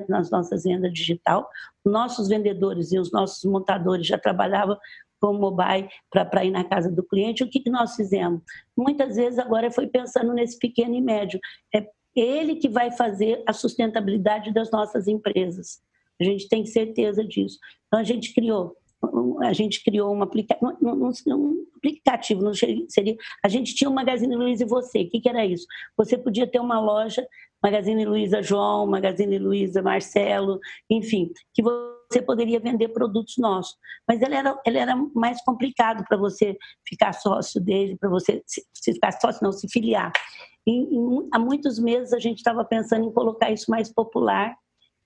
nas 0.08 0.30
nossas 0.30 0.62
vendas 0.62 0.92
digital, 0.92 1.50
nossos 1.84 2.28
vendedores 2.28 2.92
e 2.92 3.00
os 3.00 3.10
nossos 3.10 3.42
montadores 3.50 4.06
já 4.06 4.16
trabalhavam 4.16 4.78
com 5.20 5.32
mobile 5.32 5.88
para 6.08 6.44
ir 6.44 6.52
na 6.52 6.62
casa 6.62 6.88
do 6.88 7.02
cliente, 7.02 7.42
o 7.42 7.50
que, 7.50 7.58
que 7.58 7.70
nós 7.70 7.96
fizemos? 7.96 8.42
Muitas 8.76 9.16
vezes 9.16 9.40
agora 9.40 9.72
foi 9.72 9.88
pensando 9.88 10.32
nesse 10.32 10.56
pequeno 10.56 10.94
e 10.94 11.00
médio, 11.00 11.40
é 11.74 11.84
ele 12.14 12.54
que 12.54 12.68
vai 12.68 12.92
fazer 12.92 13.42
a 13.44 13.52
sustentabilidade 13.52 14.54
das 14.54 14.70
nossas 14.70 15.08
empresas. 15.08 15.82
A 16.20 16.24
gente 16.24 16.48
tem 16.48 16.64
certeza 16.64 17.24
disso. 17.24 17.58
Então 17.86 18.00
a 18.00 18.04
gente 18.04 18.32
criou 18.34 18.76
a 19.42 19.52
gente 19.52 19.82
criou 19.82 20.14
um, 20.14 20.22
aplica 20.22 20.56
um, 20.62 21.66
aplicativo, 21.76 22.42
não 22.42 22.54
seria, 22.54 23.16
a 23.44 23.48
gente 23.48 23.74
tinha 23.74 23.90
o 23.90 23.94
Magazine 23.94 24.34
Luiza 24.34 24.64
e 24.64 24.68
você, 24.68 25.02
o 25.02 25.10
que, 25.10 25.20
que, 25.20 25.28
era 25.28 25.44
isso? 25.44 25.66
Você 25.96 26.16
podia 26.16 26.46
ter 26.46 26.60
uma 26.60 26.80
loja, 26.80 27.26
Magazine 27.62 28.04
Luiza 28.04 28.42
João, 28.42 28.86
Magazine 28.86 29.38
Luiza 29.38 29.82
Marcelo, 29.82 30.58
enfim, 30.90 31.30
que 31.52 31.62
você 31.62 32.22
poderia 32.24 32.60
vender 32.60 32.88
produtos 32.88 33.36
nossos, 33.38 33.76
mas 34.08 34.20
ele 34.22 34.34
era, 34.34 34.58
ele 34.66 34.78
era 34.78 34.94
mais 35.14 35.42
complicado 35.42 36.04
para 36.06 36.16
você 36.16 36.56
ficar 36.86 37.12
sócio 37.12 37.60
dele, 37.60 37.96
para 37.98 38.08
você 38.08 38.42
se, 38.46 38.64
se, 38.72 38.92
ficar 38.92 39.12
sócio, 39.12 39.40
não, 39.42 39.52
se 39.52 39.68
filiar. 39.68 40.12
E, 40.66 40.88
há 41.32 41.38
muitos 41.38 41.78
meses 41.78 42.12
a 42.12 42.18
gente 42.18 42.38
estava 42.38 42.64
pensando 42.64 43.06
em 43.06 43.12
colocar 43.12 43.50
isso 43.50 43.70
mais 43.70 43.92
popular, 43.92 44.54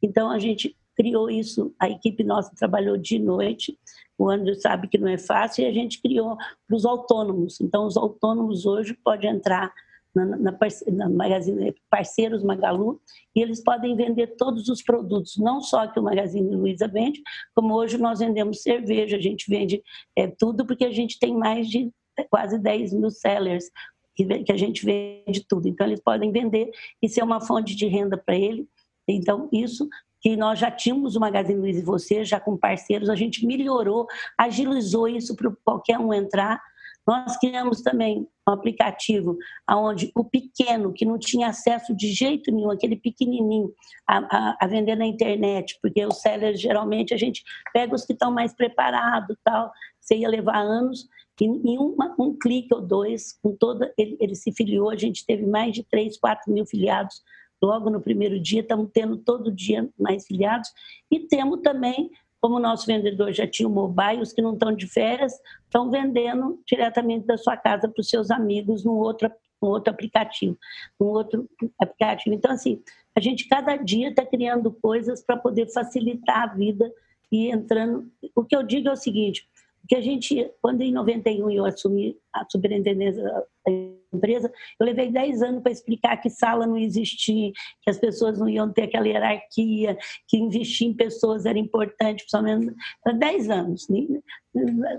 então 0.03 0.31
a 0.31 0.39
gente 0.39 0.77
criou 0.99 1.31
isso, 1.31 1.73
a 1.79 1.89
equipe 1.89 2.25
nossa 2.25 2.53
trabalhou 2.57 2.97
de 2.97 3.21
noite, 3.21 3.79
o 4.19 4.29
André 4.29 4.55
sabe 4.55 4.89
que 4.89 4.99
não 4.99 5.07
é 5.07 5.17
fácil, 5.17 5.63
e 5.63 5.67
a 5.69 5.73
gente 5.73 6.03
criou 6.03 6.37
para 6.67 6.77
os 6.77 6.85
autônomos. 6.85 7.61
Então, 7.61 7.87
os 7.87 7.97
autônomos 7.97 8.67
hoje 8.67 8.95
podem 9.05 9.31
entrar 9.31 9.73
na, 10.13 10.25
na, 10.25 10.59
na 10.93 11.09
Magazine 11.09 11.73
Parceiros 11.89 12.43
Magalu 12.43 13.01
e 13.37 13.41
eles 13.41 13.63
podem 13.63 13.95
vender 13.95 14.35
todos 14.37 14.69
os 14.69 14.83
produtos, 14.83 15.37
não 15.37 15.61
só 15.61 15.87
que 15.87 16.01
o 16.01 16.03
Magazine 16.03 16.57
Luiza 16.57 16.89
vende, 16.89 17.23
como 17.55 17.75
hoje 17.75 17.97
nós 17.97 18.19
vendemos 18.19 18.63
cerveja, 18.63 19.17
a 19.17 19.21
gente 19.21 19.49
vende 19.49 19.81
é, 20.17 20.27
tudo, 20.27 20.67
porque 20.67 20.85
a 20.85 20.93
gente 20.93 21.21
tem 21.21 21.33
mais 21.33 21.69
de 21.69 21.93
quase 22.29 22.59
10 22.59 22.95
mil 22.95 23.11
sellers 23.11 23.71
que 24.17 24.51
a 24.51 24.57
gente 24.57 24.85
vende 24.85 25.47
tudo. 25.47 25.69
Então, 25.69 25.87
eles 25.87 26.01
podem 26.01 26.33
vender 26.33 26.73
e 27.01 27.09
ser 27.09 27.23
uma 27.23 27.41
fonte 27.41 27.77
de 27.77 27.87
renda 27.87 28.17
para 28.17 28.35
ele. 28.35 28.67
Então, 29.07 29.49
isso 29.53 29.89
que 30.21 30.37
nós 30.37 30.59
já 30.59 30.71
tínhamos 30.71 31.17
o 31.17 31.21
Magazine 31.21 31.59
Luiza 31.59 31.81
e 31.81 31.85
você, 31.85 32.25
já 32.25 32.41
com 32.41 32.57
parceiros, 32.57 33.09
a 33.09 33.15
gente 33.15 33.47
melhorou, 33.47 34.07
agilizou 34.37 35.09
isso 35.09 35.35
para 35.37 35.51
qualquer 35.65 35.99
um 35.99 36.13
entrar. 36.13 36.61
Nós 37.07 37.39
criamos 37.39 37.81
também 37.81 38.29
um 38.47 38.53
aplicativo 38.53 39.37
onde 39.71 40.11
o 40.15 40.25
pequeno, 40.25 40.93
que 40.93 41.07
não 41.07 41.19
tinha 41.19 41.49
acesso 41.49 41.95
de 41.97 42.13
jeito 42.13 42.51
nenhum, 42.51 42.71
aquele 42.71 42.97
pequenininho, 42.97 43.73
a, 44.07 44.19
a, 44.19 44.57
a 44.61 44.67
vender 44.67 44.97
na 44.97 45.07
internet, 45.07 45.79
porque 45.81 46.05
os 46.05 46.21
sellers, 46.21 46.61
geralmente, 46.61 47.15
a 47.15 47.17
gente 47.17 47.43
pega 47.73 47.95
os 47.95 48.05
que 48.05 48.13
estão 48.13 48.31
mais 48.31 48.53
preparados, 48.53 49.37
tal, 49.43 49.73
você 50.01 50.17
ia 50.17 50.29
levar 50.29 50.59
anos, 50.59 51.09
e 51.41 51.45
em 51.45 51.79
uma, 51.79 52.15
um 52.19 52.37
clique 52.37 52.75
ou 52.75 52.81
dois, 52.81 53.39
com 53.43 53.57
toda, 53.57 53.93
ele, 53.97 54.17
ele 54.21 54.35
se 54.35 54.53
filiou, 54.53 54.91
a 54.91 54.97
gente 54.97 55.25
teve 55.25 55.47
mais 55.47 55.73
de 55.73 55.85
3, 55.85 56.19
4 56.19 56.53
mil 56.53 56.67
filiados 56.67 57.23
logo 57.63 57.91
no 57.91 58.01
primeiro 58.01 58.39
dia, 58.41 58.61
estamos 58.61 58.91
tendo 58.93 59.17
todo 59.17 59.53
dia 59.53 59.89
mais 59.99 60.27
filiados 60.27 60.71
e 61.11 61.21
temos 61.21 61.61
também, 61.61 62.11
como 62.41 62.57
o 62.57 62.61
nosso 62.61 62.87
vendedor 62.87 63.33
já 63.33 63.47
tinha 63.47 63.69
o 63.69 63.73
mobile, 63.73 64.23
os 64.23 64.33
que 64.33 64.43
não 64.43 64.53
estão 64.53 64.73
de 64.73 64.87
férias 64.87 65.33
estão 65.65 65.91
vendendo 65.91 66.61
diretamente 66.67 67.27
da 67.27 67.37
sua 67.37 67.57
casa 67.57 67.89
para 67.89 68.01
os 68.01 68.09
seus 68.09 68.31
amigos 68.31 68.85
num 68.85 68.93
outro, 68.93 69.31
num 69.61 69.69
outro 69.69 69.93
aplicativo, 69.93 70.57
num 71.01 71.09
outro 71.09 71.49
aplicativo. 71.81 72.35
Então, 72.35 72.53
assim, 72.53 72.81
a 73.17 73.21
gente 73.21 73.49
cada 73.49 73.77
dia 73.77 74.11
está 74.11 74.25
criando 74.25 74.71
coisas 74.71 75.23
para 75.23 75.37
poder 75.37 75.67
facilitar 75.73 76.45
a 76.45 76.55
vida 76.55 76.91
e 77.31 77.51
entrando. 77.51 78.09
O 78.35 78.45
que 78.45 78.55
eu 78.55 78.63
digo 78.63 78.89
é 78.89 78.93
o 78.93 78.97
seguinte: 78.97 79.49
que 79.89 79.97
a 79.97 80.01
gente, 80.03 80.51
quando 80.61 80.83
em 80.83 80.93
91 80.93 81.51
eu 81.51 81.65
assumi 81.65 82.15
a 82.33 82.45
superintendência 82.49 83.23
da 83.25 83.73
empresa, 84.13 84.53
eu 84.79 84.85
levei 84.85 85.11
10 85.11 85.43
anos 85.43 85.63
para 85.63 85.73
explicar 85.73 86.17
que 86.19 86.29
sala 86.29 86.67
não 86.67 86.77
existia, 86.77 87.51
que 87.83 87.91
as 87.91 87.99
pessoas 87.99 88.39
não 88.39 88.49
iam 88.49 88.71
ter 88.71 88.83
aquela 88.83 89.09
hierarquia, 89.09 89.97
que 90.29 90.37
investir 90.37 90.89
em 90.89 90.95
pessoas 90.95 91.47
era 91.47 91.59
importante, 91.59 92.25
principalmente. 92.25 92.75
10 93.19 93.51
anos. 93.51 93.89
Né? 93.89 94.07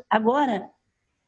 Agora, 0.10 0.68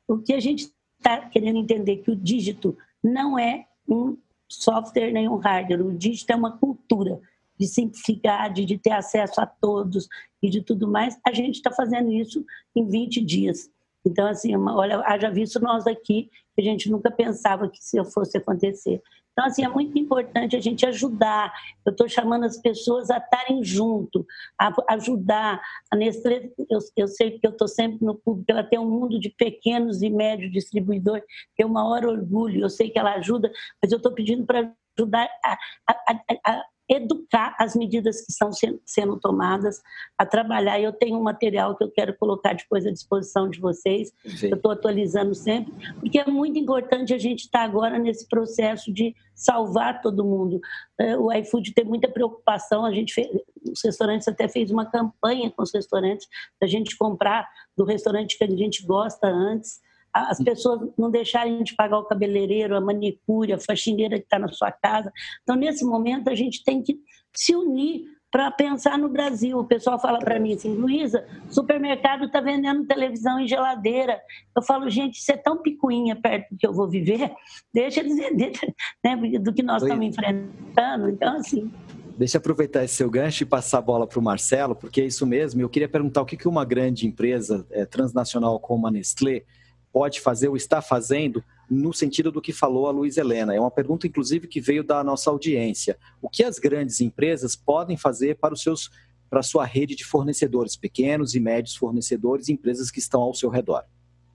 o 0.07 0.17
que 0.17 0.33
a 0.33 0.39
gente 0.39 0.71
está 0.97 1.29
querendo 1.29 1.59
entender 1.59 1.97
que 1.97 2.11
o 2.11 2.15
dígito 2.15 2.75
não 3.03 3.37
é 3.37 3.67
um 3.87 4.17
software 4.49 5.11
nem 5.11 5.29
um 5.29 5.37
hardware, 5.37 5.85
o 5.85 5.93
dígito 5.93 6.33
é 6.33 6.35
uma 6.35 6.57
cultura 6.57 7.21
de 7.61 7.67
simplificar, 7.67 8.51
de, 8.51 8.75
ter 8.79 8.89
acesso 8.89 9.39
a 9.39 9.45
todos 9.45 10.09
e 10.41 10.49
de 10.49 10.63
tudo 10.63 10.87
mais, 10.87 11.15
a 11.23 11.31
gente 11.31 11.57
está 11.57 11.71
fazendo 11.71 12.11
isso 12.11 12.43
em 12.75 12.87
20 12.87 13.21
dias. 13.23 13.69
Então, 14.03 14.25
assim, 14.25 14.55
olha, 14.55 14.99
haja 15.05 15.29
visto 15.29 15.59
nós 15.59 15.85
aqui, 15.85 16.27
que 16.55 16.61
a 16.61 16.63
gente 16.63 16.89
nunca 16.89 17.11
pensava 17.11 17.69
que 17.69 17.77
isso 17.77 18.03
fosse 18.05 18.35
acontecer. 18.35 18.99
Então, 19.31 19.45
assim, 19.45 19.63
é 19.63 19.69
muito 19.69 19.95
importante 19.97 20.55
a 20.55 20.59
gente 20.59 20.87
ajudar. 20.87 21.53
Eu 21.85 21.91
estou 21.91 22.09
chamando 22.09 22.45
as 22.45 22.57
pessoas 22.57 23.11
a 23.11 23.17
estarem 23.17 23.63
junto, 23.63 24.25
a 24.59 24.73
ajudar. 24.95 25.61
A 25.91 25.95
Nestlé, 25.95 26.49
eu, 26.67 26.79
eu 26.97 27.07
sei 27.07 27.37
que 27.37 27.45
eu 27.45 27.51
estou 27.51 27.67
sempre 27.67 28.03
no 28.03 28.15
público, 28.15 28.51
ela 28.51 28.63
tem 28.63 28.79
um 28.79 28.89
mundo 28.89 29.19
de 29.19 29.29
pequenos 29.29 30.01
e 30.01 30.09
médios 30.09 30.51
distribuidores, 30.51 31.23
é 31.59 31.65
o 31.65 31.69
maior 31.69 32.05
orgulho. 32.07 32.61
Eu 32.61 32.69
sei 32.71 32.89
que 32.89 32.97
ela 32.97 33.13
ajuda, 33.13 33.51
mas 33.81 33.91
eu 33.91 33.97
estou 33.97 34.11
pedindo 34.11 34.47
para 34.47 34.73
ajudar 34.97 35.29
a, 35.43 35.57
a, 35.87 36.41
a, 36.45 36.65
educar 36.91 37.55
as 37.57 37.73
medidas 37.73 38.19
que 38.19 38.31
estão 38.31 38.49
sendo 38.85 39.17
tomadas, 39.17 39.81
a 40.17 40.25
trabalhar. 40.25 40.77
Eu 40.79 40.91
tenho 40.91 41.17
um 41.17 41.23
material 41.23 41.77
que 41.77 41.83
eu 41.85 41.89
quero 41.89 42.13
colocar 42.17 42.53
depois 42.53 42.85
à 42.85 42.91
disposição 42.91 43.49
de 43.49 43.61
vocês, 43.61 44.11
Sim. 44.25 44.49
eu 44.49 44.57
estou 44.57 44.71
atualizando 44.71 45.33
sempre, 45.33 45.73
porque 45.99 46.19
é 46.19 46.25
muito 46.25 46.59
importante 46.59 47.13
a 47.13 47.17
gente 47.17 47.45
estar 47.45 47.59
tá 47.59 47.65
agora 47.65 47.97
nesse 47.97 48.27
processo 48.27 48.91
de 48.91 49.15
salvar 49.33 50.01
todo 50.01 50.25
mundo. 50.25 50.59
É, 50.99 51.17
o 51.17 51.31
iFood 51.31 51.73
tem 51.73 51.85
muita 51.85 52.09
preocupação, 52.09 52.85
a 52.85 52.91
gente 52.91 53.13
fez, 53.13 53.29
os 53.71 53.81
restaurantes 53.83 54.27
até 54.27 54.49
fez 54.49 54.69
uma 54.69 54.85
campanha 54.85 55.49
com 55.49 55.63
os 55.63 55.73
restaurantes, 55.73 56.27
da 56.59 56.67
gente 56.67 56.97
comprar 56.97 57.49
do 57.77 57.85
restaurante 57.85 58.37
que 58.37 58.43
a 58.43 58.49
gente 58.49 58.85
gosta 58.85 59.27
antes, 59.27 59.79
as 60.13 60.43
pessoas 60.43 60.89
não 60.97 61.09
deixarem 61.09 61.63
de 61.63 61.75
pagar 61.75 61.99
o 61.99 62.05
cabeleireiro, 62.05 62.75
a 62.75 62.81
manicure, 62.81 63.53
a 63.53 63.59
faxineira 63.59 64.17
que 64.17 64.23
está 64.23 64.37
na 64.37 64.49
sua 64.49 64.71
casa. 64.71 65.11
Então, 65.43 65.55
nesse 65.55 65.85
momento, 65.85 66.29
a 66.29 66.35
gente 66.35 66.63
tem 66.63 66.81
que 66.81 66.99
se 67.33 67.55
unir 67.55 68.05
para 68.31 68.49
pensar 68.49 68.97
no 68.97 69.09
Brasil. 69.09 69.59
O 69.59 69.65
pessoal 69.65 69.99
fala 69.99 70.19
para 70.19 70.39
mim 70.39 70.53
assim, 70.53 70.73
Luísa, 70.73 71.27
supermercado 71.49 72.25
está 72.25 72.39
vendendo 72.39 72.85
televisão 72.85 73.39
e 73.39 73.47
geladeira. 73.47 74.19
Eu 74.55 74.63
falo, 74.63 74.89
gente, 74.89 75.19
isso 75.19 75.31
é 75.31 75.37
tão 75.37 75.61
picuinha 75.61 76.15
perto 76.15 76.51
do 76.51 76.57
que 76.57 76.65
eu 76.65 76.73
vou 76.73 76.89
viver, 76.89 77.31
deixa 77.73 77.99
eles 77.99 78.15
vender 78.15 78.53
né, 79.03 79.15
do 79.37 79.53
que 79.53 79.61
nós 79.61 79.83
estamos 79.83 80.05
enfrentando. 80.05 81.09
Então, 81.09 81.35
assim, 81.35 81.69
Deixa 82.17 82.37
eu 82.37 82.39
aproveitar 82.39 82.83
esse 82.83 82.93
seu 82.95 83.09
gancho 83.09 83.41
e 83.41 83.45
passar 83.47 83.79
a 83.79 83.81
bola 83.81 84.05
para 84.05 84.19
o 84.19 84.21
Marcelo, 84.21 84.75
porque 84.75 85.01
é 85.01 85.05
isso 85.05 85.25
mesmo. 85.25 85.59
Eu 85.59 85.69
queria 85.69 85.89
perguntar 85.89 86.21
o 86.21 86.25
que 86.25 86.47
uma 86.47 86.63
grande 86.63 87.07
empresa 87.07 87.65
é, 87.71 87.83
transnacional 87.83 88.59
como 88.59 88.85
a 88.85 88.91
Nestlé 88.91 89.43
pode 89.91 90.21
fazer 90.21 90.47
ou 90.47 90.55
está 90.55 90.81
fazendo 90.81 91.43
no 91.69 91.93
sentido 91.93 92.31
do 92.31 92.41
que 92.41 92.51
falou 92.51 92.87
a 92.87 92.91
Luiz 92.91 93.17
Helena. 93.17 93.55
É 93.55 93.59
uma 93.59 93.71
pergunta, 93.71 94.05
inclusive, 94.05 94.47
que 94.47 94.59
veio 94.59 94.83
da 94.83 95.03
nossa 95.03 95.29
audiência. 95.29 95.97
O 96.21 96.29
que 96.29 96.43
as 96.43 96.59
grandes 96.59 96.99
empresas 96.99 97.55
podem 97.55 97.95
fazer 97.95 98.37
para 98.37 98.53
os 98.53 98.61
seus 98.61 98.89
para 99.29 99.39
a 99.39 99.43
sua 99.43 99.63
rede 99.63 99.95
de 99.95 100.03
fornecedores, 100.03 100.75
pequenos 100.75 101.35
e 101.35 101.39
médios 101.39 101.73
fornecedores, 101.77 102.49
empresas 102.49 102.91
que 102.91 102.99
estão 102.99 103.21
ao 103.21 103.33
seu 103.33 103.49
redor? 103.49 103.85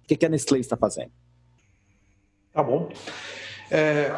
O 0.02 0.06
que 0.06 0.24
a 0.24 0.28
Nestlé 0.28 0.58
está 0.58 0.74
fazendo? 0.74 1.10
Tá 2.50 2.62
bom. 2.62 2.88
É, 3.70 4.10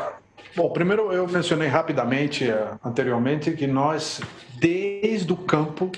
bom, 0.55 0.71
primeiro 0.71 1.13
eu 1.13 1.27
mencionei 1.27 1.67
rapidamente 1.67 2.49
é, 2.49 2.79
anteriormente 2.85 3.51
que 3.57 3.67
nós, 3.67 4.21
desde 4.61 5.33
o 5.33 5.37
campo, 5.37 5.91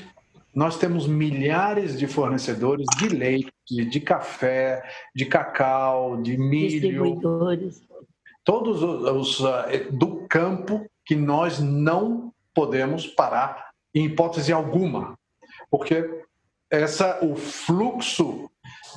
nós 0.54 0.76
temos 0.76 1.06
milhares 1.06 1.98
de 1.98 2.06
fornecedores 2.06 2.86
de 2.98 3.08
leite, 3.08 3.52
de 3.68 4.00
café, 4.00 4.82
de 5.14 5.24
cacau, 5.24 6.20
de 6.20 6.36
milho. 6.36 7.20
Todos 8.44 8.82
os, 8.82 9.40
os 9.40 9.46
eh, 9.68 9.86
do 9.90 10.26
campo 10.28 10.84
que 11.04 11.14
nós 11.14 11.60
não 11.60 12.32
podemos 12.54 13.06
parar 13.06 13.70
em 13.94 14.06
hipótese 14.06 14.52
alguma, 14.52 15.18
porque 15.70 16.24
essa 16.70 17.24
o 17.24 17.36
fluxo 17.36 18.50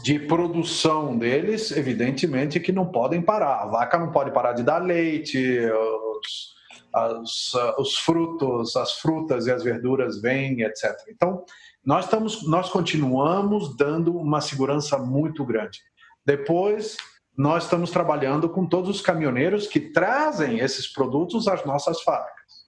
de 0.04 0.20
produção 0.20 1.18
deles, 1.18 1.72
evidentemente 1.72 2.60
que 2.60 2.72
não 2.72 2.86
podem 2.86 3.22
parar. 3.22 3.62
A 3.62 3.66
vaca 3.66 3.97
não 3.97 4.12
pode 4.12 4.32
parar 4.32 4.54
de 4.54 4.64
dar 4.64 4.80
leite, 4.80 5.60
os, 5.60 6.54
as, 6.93 7.53
os 7.77 7.97
frutos, 7.97 8.75
as 8.75 8.93
frutas 8.99 9.47
e 9.47 9.51
as 9.51 9.63
verduras 9.63 10.21
vêm, 10.21 10.61
etc. 10.61 10.93
Então, 11.09 11.43
nós, 11.83 12.05
estamos, 12.05 12.47
nós 12.47 12.69
continuamos 12.69 13.75
dando 13.75 14.15
uma 14.15 14.41
segurança 14.41 14.97
muito 14.97 15.43
grande. 15.43 15.79
Depois, 16.25 16.97
nós 17.35 17.63
estamos 17.63 17.89
trabalhando 17.89 18.47
com 18.47 18.65
todos 18.65 18.89
os 18.89 19.01
caminhoneiros 19.01 19.67
que 19.67 19.79
trazem 19.79 20.59
esses 20.59 20.87
produtos 20.87 21.47
às 21.47 21.65
nossas 21.65 22.01
fábricas. 22.01 22.63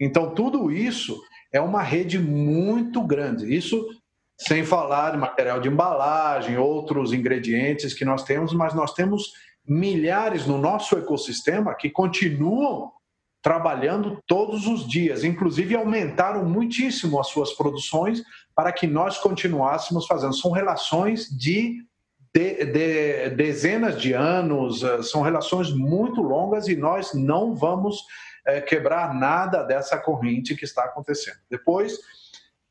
Então, 0.00 0.34
tudo 0.34 0.72
isso 0.72 1.20
é 1.52 1.60
uma 1.60 1.82
rede 1.82 2.18
muito 2.18 3.02
grande. 3.02 3.54
Isso 3.54 3.86
sem 4.38 4.64
falar 4.64 5.10
de 5.10 5.18
material 5.18 5.60
de 5.60 5.68
embalagem, 5.68 6.56
outros 6.56 7.12
ingredientes 7.12 7.94
que 7.94 8.04
nós 8.04 8.24
temos, 8.24 8.52
mas 8.52 8.74
nós 8.74 8.92
temos 8.92 9.30
milhares 9.64 10.46
no 10.46 10.58
nosso 10.58 10.96
ecossistema 10.96 11.74
que 11.74 11.88
continuam 11.88 12.90
trabalhando 13.42 14.22
todos 14.26 14.66
os 14.68 14.86
dias, 14.88 15.24
inclusive 15.24 15.74
aumentaram 15.74 16.44
muitíssimo 16.44 17.18
as 17.18 17.26
suas 17.26 17.52
produções 17.52 18.22
para 18.54 18.72
que 18.72 18.86
nós 18.86 19.18
continuássemos 19.18 20.06
fazendo. 20.06 20.32
São 20.34 20.52
relações 20.52 21.28
de, 21.28 21.84
de, 22.32 22.64
de 22.64 23.30
dezenas 23.30 24.00
de 24.00 24.12
anos, 24.12 24.84
eh, 24.84 25.02
são 25.02 25.22
relações 25.22 25.72
muito 25.72 26.22
longas 26.22 26.68
e 26.68 26.76
nós 26.76 27.12
não 27.14 27.54
vamos 27.54 28.04
é, 28.46 28.60
quebrar 28.60 29.14
nada 29.14 29.62
dessa 29.62 29.98
corrente 29.98 30.54
que 30.54 30.64
está 30.64 30.84
acontecendo. 30.84 31.38
Depois, 31.50 31.98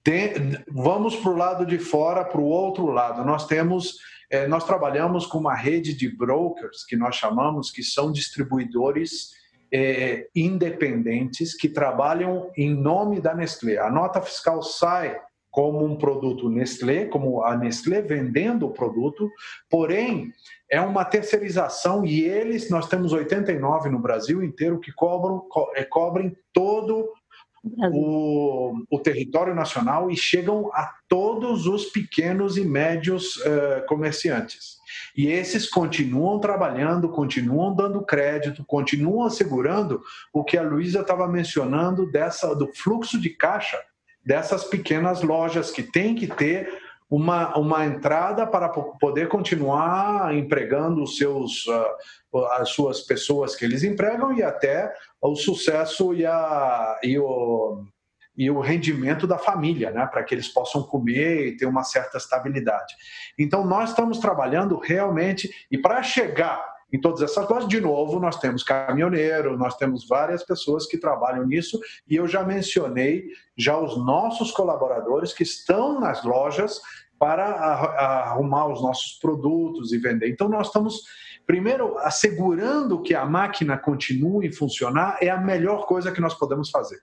tem, 0.03 0.34
vamos 0.69 1.15
para 1.17 1.32
o 1.32 1.38
lado 1.38 1.65
de 1.65 1.80
fora, 1.80 2.24
para 2.24 2.41
o 2.41 2.45
outro 2.45 2.88
lado. 2.88 3.24
Nós 3.26 3.45
temos, 3.45 3.97
é, 4.30 4.47
nós 4.47 4.63
trabalhamos 4.63 5.26
com 5.26 5.38
uma 5.38 5.55
rede 5.55 5.93
de 5.93 6.09
brokers 6.09 6.86
que 6.86 6.95
nós 6.95 7.15
chamamos 7.15 7.72
que 7.72 7.84
são 7.84 8.11
distribuidores 8.11 9.41
é, 9.74 10.28
independentes 10.36 11.55
que 11.55 11.69
trabalham 11.69 12.51
em 12.57 12.74
nome 12.74 13.22
da 13.22 13.34
Nestlé. 13.34 13.78
A 13.78 13.89
nota 13.89 14.22
fiscal 14.22 14.61
sai 14.61 15.19
como 15.51 15.84
um 15.84 15.97
produto 15.97 16.49
Nestlé, 16.49 17.05
como 17.05 17.43
a 17.43 17.57
Nestlé 17.57 18.01
vendendo 18.01 18.65
o 18.65 18.72
produto, 18.72 19.30
porém 19.69 20.32
é 20.72 20.80
uma 20.80 21.03
terceirização 21.03 22.05
e 22.05 22.22
eles, 22.22 22.69
nós 22.69 22.88
temos 22.88 23.11
89 23.11 23.89
no 23.89 23.99
Brasil 23.99 24.41
inteiro 24.41 24.80
que 24.80 24.93
cobram, 24.93 25.39
co 25.49 25.69
é, 25.76 25.84
cobrem 25.84 26.36
todo 26.53 27.09
o, 27.63 28.74
o, 28.89 28.99
território 28.99 29.53
nacional 29.53 30.09
e 30.09 30.17
chegam 30.17 30.72
a 30.74 30.95
todos 31.07 31.67
os 31.67 31.86
pequenos 31.86 32.57
e 32.57 32.65
médios 32.65 33.38
uh, 33.38 33.86
comerciantes. 33.88 34.80
E 35.16 35.28
esses 35.28 35.70
continuam 35.70 36.39
trabalhando, 36.39 37.09
continuam 37.09 37.76
dando 37.76 38.05
crédito, 38.05 38.64
continuam 38.66 39.26
assegurando 39.26 40.01
o 40.34 40.43
que 40.43 40.57
a 40.57 40.62
Luísa 40.62 41.01
estava 41.01 41.28
mencionando 41.28 42.09
dessa 42.09 42.55
do 42.55 42.72
fluxo 42.74 43.20
de 43.20 43.30
caixa 43.30 43.78
dessas 44.26 44.64
pequenas 44.64 45.22
lojas 45.22 45.72
que 45.72 45.84
tem 45.84 46.16
que 46.16 46.28
ter 46.28 46.70
uma, 47.09 47.57
uma 47.57 47.86
entrada 47.86 48.47
para 48.47 48.70
poder 48.70 49.28
continuar 49.28 50.34
empregando 50.34 51.03
os 51.03 51.18
seus, 51.18 51.66
uh, 51.68 52.45
as 52.53 52.70
suas 52.70 53.01
pessoas 53.01 53.53
que 53.53 53.66
eles 53.66 53.84
empregam 53.84 54.32
e 54.34 54.41
até 54.41 54.93
o 55.22 55.36
sucesso 55.36 56.14
e, 56.14 56.26
a, 56.26 56.99
e, 57.03 57.20
o, 57.20 57.84
e 58.38 58.49
o 58.49 58.59
rendimento 58.59 59.27
da 59.27 59.38
família, 59.38 59.91
né? 59.91 60.05
para 60.05 60.23
que 60.23 60.34
eles 60.34 60.47
possam 60.47 60.84
comer 60.84 61.47
e 61.47 61.57
ter 61.57 61.65
uma 61.65 61.84
certa 61.84 62.17
estabilidade. 62.17 62.95
Então, 63.38 63.65
nós 63.65 63.89
estamos 63.89 64.19
trabalhando 64.19 64.77
realmente, 64.77 65.49
e 65.69 65.77
para 65.77 66.01
chegar 66.01 66.71
em 66.91 66.99
todas 66.99 67.21
essas 67.21 67.47
lojas. 67.47 67.67
De 67.67 67.79
novo, 67.79 68.19
nós 68.19 68.38
temos 68.38 68.63
caminhoneiro, 68.63 69.57
nós 69.57 69.75
temos 69.77 70.07
várias 70.07 70.43
pessoas 70.43 70.86
que 70.86 70.97
trabalham 70.97 71.45
nisso 71.45 71.79
e 72.07 72.15
eu 72.15 72.27
já 72.27 72.43
mencionei 72.43 73.27
já 73.57 73.77
os 73.77 73.97
nossos 73.97 74.51
colaboradores 74.51 75.34
que 75.34 75.43
estão 75.43 75.99
nas 75.99 76.23
lojas 76.23 76.82
para 77.17 77.45
arrumar 77.45 78.67
os 78.67 78.82
nossos 78.82 79.19
produtos 79.19 79.93
e 79.93 79.97
vender. 79.97 80.29
Então 80.29 80.49
nós 80.49 80.67
estamos 80.67 81.01
primeiro 81.45 81.97
assegurando 81.99 83.01
que 83.01 83.13
a 83.13 83.25
máquina 83.25 83.77
continue 83.77 84.47
a 84.47 84.53
funcionar 84.53 85.17
é 85.21 85.29
a 85.29 85.39
melhor 85.39 85.86
coisa 85.86 86.11
que 86.11 86.21
nós 86.21 86.34
podemos 86.34 86.69
fazer. 86.69 86.97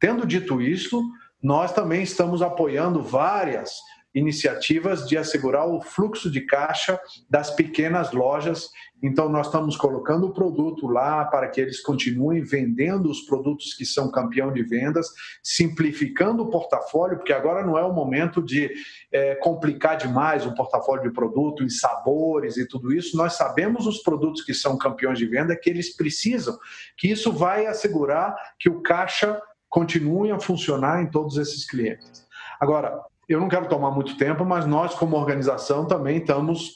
Tendo 0.00 0.26
dito 0.26 0.60
isso, 0.62 1.02
nós 1.42 1.72
também 1.72 2.02
estamos 2.02 2.42
apoiando 2.42 3.02
várias 3.02 3.78
iniciativas 4.14 5.06
de 5.06 5.16
assegurar 5.16 5.68
o 5.68 5.80
fluxo 5.80 6.30
de 6.30 6.40
caixa 6.40 7.00
das 7.28 7.50
pequenas 7.50 8.12
lojas. 8.12 8.70
Então, 9.02 9.28
nós 9.28 9.46
estamos 9.46 9.76
colocando 9.76 10.26
o 10.26 10.32
produto 10.32 10.88
lá 10.88 11.24
para 11.26 11.48
que 11.48 11.60
eles 11.60 11.80
continuem 11.80 12.42
vendendo 12.42 13.08
os 13.08 13.20
produtos 13.22 13.72
que 13.72 13.84
são 13.84 14.10
campeão 14.10 14.52
de 14.52 14.62
vendas, 14.62 15.06
simplificando 15.42 16.42
o 16.42 16.50
portfólio, 16.50 17.18
porque 17.18 17.32
agora 17.32 17.64
não 17.64 17.78
é 17.78 17.84
o 17.84 17.92
momento 17.92 18.42
de 18.42 18.70
é, 19.12 19.36
complicar 19.36 19.96
demais 19.96 20.44
o 20.44 20.54
portfólio 20.54 21.04
de 21.04 21.14
produto 21.14 21.62
em 21.62 21.70
sabores 21.70 22.56
e 22.56 22.66
tudo 22.66 22.92
isso. 22.92 23.16
Nós 23.16 23.34
sabemos 23.34 23.86
os 23.86 24.02
produtos 24.02 24.42
que 24.42 24.52
são 24.52 24.76
campeões 24.76 25.18
de 25.18 25.26
venda 25.26 25.56
que 25.56 25.70
eles 25.70 25.96
precisam, 25.96 26.58
que 26.96 27.08
isso 27.08 27.32
vai 27.32 27.66
assegurar 27.66 28.34
que 28.58 28.68
o 28.68 28.82
caixa 28.82 29.40
continue 29.70 30.32
a 30.32 30.40
funcionar 30.40 31.00
em 31.00 31.06
todos 31.06 31.38
esses 31.38 31.64
clientes. 31.64 32.26
Agora, 32.60 33.00
eu 33.28 33.40
não 33.40 33.48
quero 33.48 33.68
tomar 33.68 33.92
muito 33.92 34.18
tempo, 34.18 34.44
mas 34.44 34.66
nós, 34.66 34.94
como 34.94 35.16
organização, 35.16 35.86
também 35.86 36.18
estamos 36.18 36.74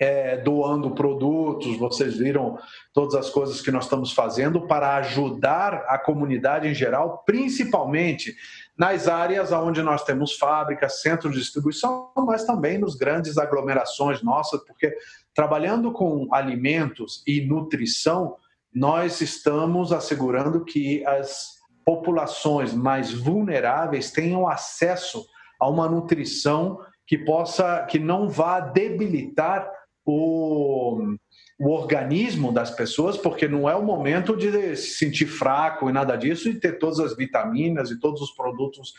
é, 0.00 0.38
doando 0.38 0.90
produtos, 0.92 1.78
vocês 1.78 2.16
viram 2.16 2.58
todas 2.92 3.14
as 3.14 3.30
coisas 3.30 3.60
que 3.60 3.70
nós 3.70 3.84
estamos 3.84 4.12
fazendo 4.12 4.66
para 4.66 4.96
ajudar 4.96 5.84
a 5.86 5.98
comunidade 5.98 6.66
em 6.66 6.74
geral, 6.74 7.22
principalmente 7.24 8.34
nas 8.76 9.06
áreas 9.06 9.52
onde 9.52 9.82
nós 9.82 10.02
temos 10.02 10.36
fábricas, 10.36 11.02
centros 11.02 11.34
de 11.34 11.40
distribuição, 11.40 12.10
mas 12.16 12.44
também 12.44 12.78
nos 12.78 12.96
grandes 12.96 13.36
aglomerações 13.38 14.22
nossas, 14.22 14.64
porque 14.64 14.96
trabalhando 15.34 15.92
com 15.92 16.26
alimentos 16.34 17.22
e 17.26 17.42
nutrição, 17.42 18.36
nós 18.74 19.20
estamos 19.20 19.92
assegurando 19.92 20.64
que 20.64 21.04
as 21.06 21.61
populações 21.84 22.72
mais 22.74 23.12
vulneráveis 23.12 24.10
tenham 24.10 24.48
acesso 24.48 25.26
a 25.60 25.68
uma 25.68 25.88
nutrição 25.88 26.80
que 27.06 27.18
possa, 27.18 27.84
que 27.84 27.98
não 27.98 28.28
vá 28.28 28.60
debilitar 28.60 29.70
o, 30.04 31.16
o 31.58 31.70
organismo 31.70 32.52
das 32.52 32.70
pessoas, 32.70 33.16
porque 33.16 33.46
não 33.46 33.68
é 33.68 33.74
o 33.74 33.84
momento 33.84 34.36
de 34.36 34.76
se 34.76 34.98
sentir 34.98 35.26
fraco 35.26 35.88
e 35.88 35.92
nada 35.92 36.16
disso, 36.16 36.48
e 36.48 36.58
ter 36.58 36.78
todas 36.78 36.98
as 37.00 37.16
vitaminas 37.16 37.90
e 37.90 38.00
todos 38.00 38.20
os 38.20 38.32
produtos 38.32 38.92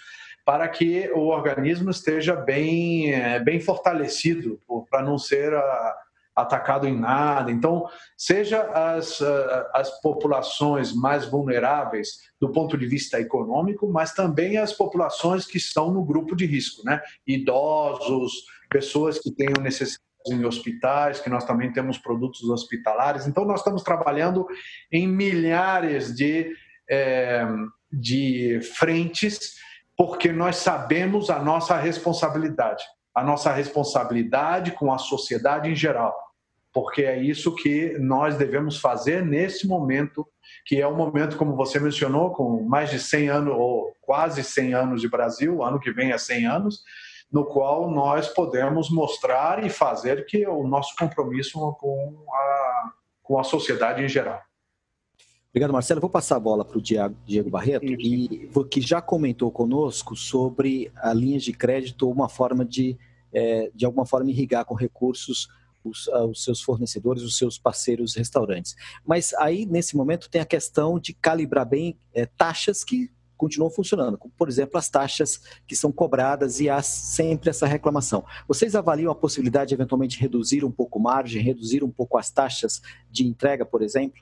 para 0.46 0.68
que 0.68 1.10
o 1.14 1.28
organismo 1.28 1.90
esteja 1.90 2.36
bem, 2.36 3.14
eh, 3.14 3.40
bem 3.40 3.60
fortalecido, 3.62 4.60
para 4.90 5.02
não 5.02 5.18
ser 5.18 5.54
a, 5.54 5.96
atacado 6.36 6.88
em 6.88 7.00
nada. 7.00 7.52
Então, 7.52 7.88
seja 8.18 8.62
as, 8.62 9.22
eh, 9.22 9.70
as 9.74 10.02
populações 10.02 10.94
mais 10.94 11.26
vulneráveis 11.26 12.20
do 12.40 12.52
ponto 12.52 12.78
de 12.78 12.86
vista 12.86 13.20
econômico, 13.20 13.88
mas 13.88 14.14
também 14.14 14.58
as 14.58 14.74
populações 14.74 15.46
que 15.46 15.58
estão 15.58 15.92
no 15.92 16.04
grupo 16.04 16.36
de 16.36 16.46
risco, 16.46 16.84
né? 16.84 17.02
Idosos, 17.26 18.32
pessoas 18.70 19.20
que 19.20 19.32
tenham 19.32 19.62
necessidades 19.62 20.02
em 20.28 20.46
hospitais, 20.46 21.20
que 21.20 21.30
nós 21.30 21.44
também 21.44 21.72
temos 21.72 21.98
produtos 21.98 22.50
hospitalares. 22.50 23.28
Então, 23.28 23.46
nós 23.46 23.60
estamos 23.60 23.84
trabalhando 23.84 24.48
em 24.92 25.06
milhares 25.08 26.16
de, 26.16 26.56
é, 26.90 27.46
de 27.92 28.60
frentes, 28.78 29.56
porque 29.98 30.32
nós 30.32 30.56
sabemos 30.56 31.30
a 31.30 31.40
nossa 31.40 31.78
responsabilidade 31.78 32.84
a 33.14 33.24
nossa 33.24 33.52
responsabilidade 33.52 34.72
com 34.72 34.92
a 34.92 34.98
sociedade 34.98 35.70
em 35.70 35.76
geral. 35.76 36.14
porque 36.74 37.04
é 37.04 37.22
isso 37.22 37.54
que 37.54 37.96
nós 38.00 38.36
devemos 38.36 38.80
fazer 38.80 39.24
nesse 39.24 39.68
momento, 39.68 40.28
que 40.66 40.82
é 40.82 40.88
um 40.88 40.96
momento, 40.96 41.38
como 41.38 41.56
você 41.56 41.80
mencionou, 41.80 42.32
com 42.32 42.64
mais 42.64 42.90
de 42.90 43.00
100 43.00 43.30
anos, 43.30 43.54
ou 43.56 43.96
quase 44.02 44.44
100 44.44 44.74
anos 44.74 45.02
de 45.02 45.08
Brasil, 45.08 45.64
ano 45.64 45.80
que 45.80 45.92
vem 45.92 46.12
é 46.12 46.18
100 46.18 46.48
anos, 46.48 46.84
no 47.32 47.46
qual 47.46 47.92
nós 47.92 48.28
podemos 48.28 48.90
mostrar 48.90 49.64
e 49.64 49.70
fazer 49.70 50.26
que 50.26 50.48
o 50.48 50.68
nosso 50.68 50.96
compromisso 50.96 51.60
com 51.80 52.26
a, 52.32 52.92
com 53.22 53.40
a 53.40 53.44
sociedade 53.44 54.04
em 54.04 54.10
geral. 54.10 54.42
Obrigado, 55.54 55.72
Marcelo. 55.72 56.02
Vou 56.02 56.10
passar 56.10 56.38
a 56.38 56.40
bola 56.40 56.66
para 56.66 56.80
o 56.80 56.82
Diego 56.82 57.50
Barreto, 57.52 57.86
e, 57.86 58.50
que 58.72 58.82
já 58.82 59.00
comentou 59.00 59.52
conosco 59.52 60.16
sobre 60.16 60.92
a 60.96 61.14
linha 61.14 61.38
de 61.38 61.54
crédito 61.54 62.08
ou 62.08 62.12
uma 62.12 62.28
forma 62.28 62.66
de, 62.66 62.98
é, 63.32 63.70
de 63.76 63.86
alguma 63.86 64.04
forma, 64.04 64.32
irrigar 64.32 64.66
com 64.66 64.74
recursos 64.74 65.48
os, 65.84 66.08
os, 66.08 66.44
seus 66.44 66.60
fornecedores, 66.60 67.22
os 67.22 67.38
seus 67.38 67.60
parceiros 67.60 68.16
restaurantes. 68.16 68.76
Mas 69.06 69.32
aí, 69.36 69.68
nesse 69.68 69.96
momento, 69.96 70.28
tem 70.28 70.42
a 70.42 70.46
questão 70.46 70.98
de 70.98 71.14
calibrar 71.14 71.70
bem 71.70 72.00
é, 72.16 72.26
taxas 72.26 72.84
que 72.84 73.12
continuam 73.38 73.70
funcionando, 73.70 74.18
como, 74.18 74.34
por 74.36 74.50
exemplo, 74.50 74.80
as 74.80 74.90
taxas 74.90 75.40
que 75.68 75.76
são 75.76 75.92
cobradas 75.92 76.62
e 76.62 76.68
há 76.68 76.82
sempre 76.82 77.52
essa 77.52 77.68
reclamação. 77.68 78.26
Vocês 78.48 78.74
avaliam 78.74 79.12
a 79.12 79.16
possibilidade 79.16 79.70
de, 79.70 79.76
eventualmente, 79.76 80.20
reduzir 80.20 80.66
um 80.66 80.72
pouco 80.72 81.00
margem, 81.00 81.44
reduzir 81.44 81.84
um 81.84 81.92
pouco 81.92 82.18
as 82.18 82.32
taxas 82.32 82.82
de 83.12 83.28
entrega, 83.28 83.64
por 83.64 83.84
exemplo? 83.84 84.20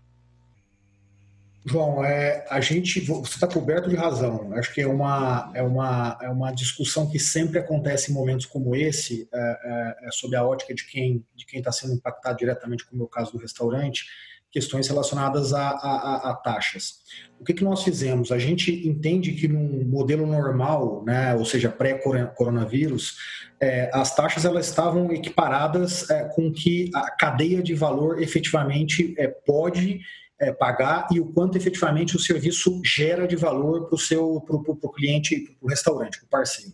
João, 1.64 2.03
é, 2.03 2.43
a 2.49 2.59
gente, 2.59 2.99
você 3.01 3.36
está 3.36 3.47
coberto 3.47 3.88
de 3.88 3.95
razão. 3.95 4.51
Acho 4.53 4.74
que 4.74 4.82
é 4.82 4.88
uma, 4.88 5.51
é, 5.53 5.62
uma, 5.62 6.18
é 6.22 6.30
uma 6.30 6.51
discussão 6.51 7.09
que 7.09 7.20
sempre 7.20 7.59
acontece 7.59 8.12
em 8.12 8.16
momentos 8.16 8.47
como 8.47 8.76
esse, 8.76 9.30
é, 9.32 9.38
é, 9.39 10.07
é 10.07 10.12
sob 10.12 10.36
a 10.36 10.43
ótica 10.43 10.74
de 10.74 10.86
quem 10.88 11.24
de 11.36 11.45
quem 11.45 11.59
está 11.59 11.72
sendo 11.72 11.93
impactado 11.93 12.38
diretamente, 12.38 12.86
como 12.86 13.03
é 13.03 13.05
o 13.05 13.09
caso 13.09 13.32
do 13.32 13.38
restaurante, 13.38 14.05
questões 14.51 14.88
relacionadas 14.88 15.53
a, 15.53 15.70
a, 15.70 16.32
a, 16.32 16.36
taxas. 16.36 16.99
O 17.39 17.43
que, 17.43 17.53
que 17.53 17.64
nós 17.64 17.84
fizemos? 17.84 18.32
A 18.32 18.38
gente 18.38 18.88
entende 18.88 19.32
que 19.32 19.47
num 19.47 19.86
modelo 19.86 20.28
normal, 20.28 21.03
né, 21.05 21.34
ou 21.36 21.45
seja, 21.45 21.70
pré-coronavírus, 21.70 23.18
é, 23.59 23.89
as 23.93 24.14
taxas 24.14 24.43
elas 24.43 24.68
estavam 24.68 25.12
equiparadas 25.12 26.09
é, 26.09 26.26
com 26.26 26.51
que 26.51 26.91
a 26.93 27.09
cadeia 27.12 27.64
de 27.64 27.74
valor 27.74 28.22
efetivamente 28.22 29.16
é, 29.18 29.28
pode 29.28 30.01
é, 30.42 30.52
pagar 30.52 31.08
e 31.12 31.20
o 31.20 31.28
quanto 31.28 31.56
efetivamente 31.56 32.16
o 32.16 32.20
serviço 32.20 32.82
gera 32.84 33.28
de 33.28 33.36
valor 33.36 33.86
para 33.86 33.96
o 33.96 34.00
seu 34.00 34.42
pro, 34.42 34.64
pro, 34.64 34.76
pro 34.76 34.92
cliente, 34.92 35.56
para 35.60 35.66
o 35.66 35.70
restaurante, 35.70 36.18
para 36.18 36.26
o 36.26 36.30
parceiro. 36.30 36.74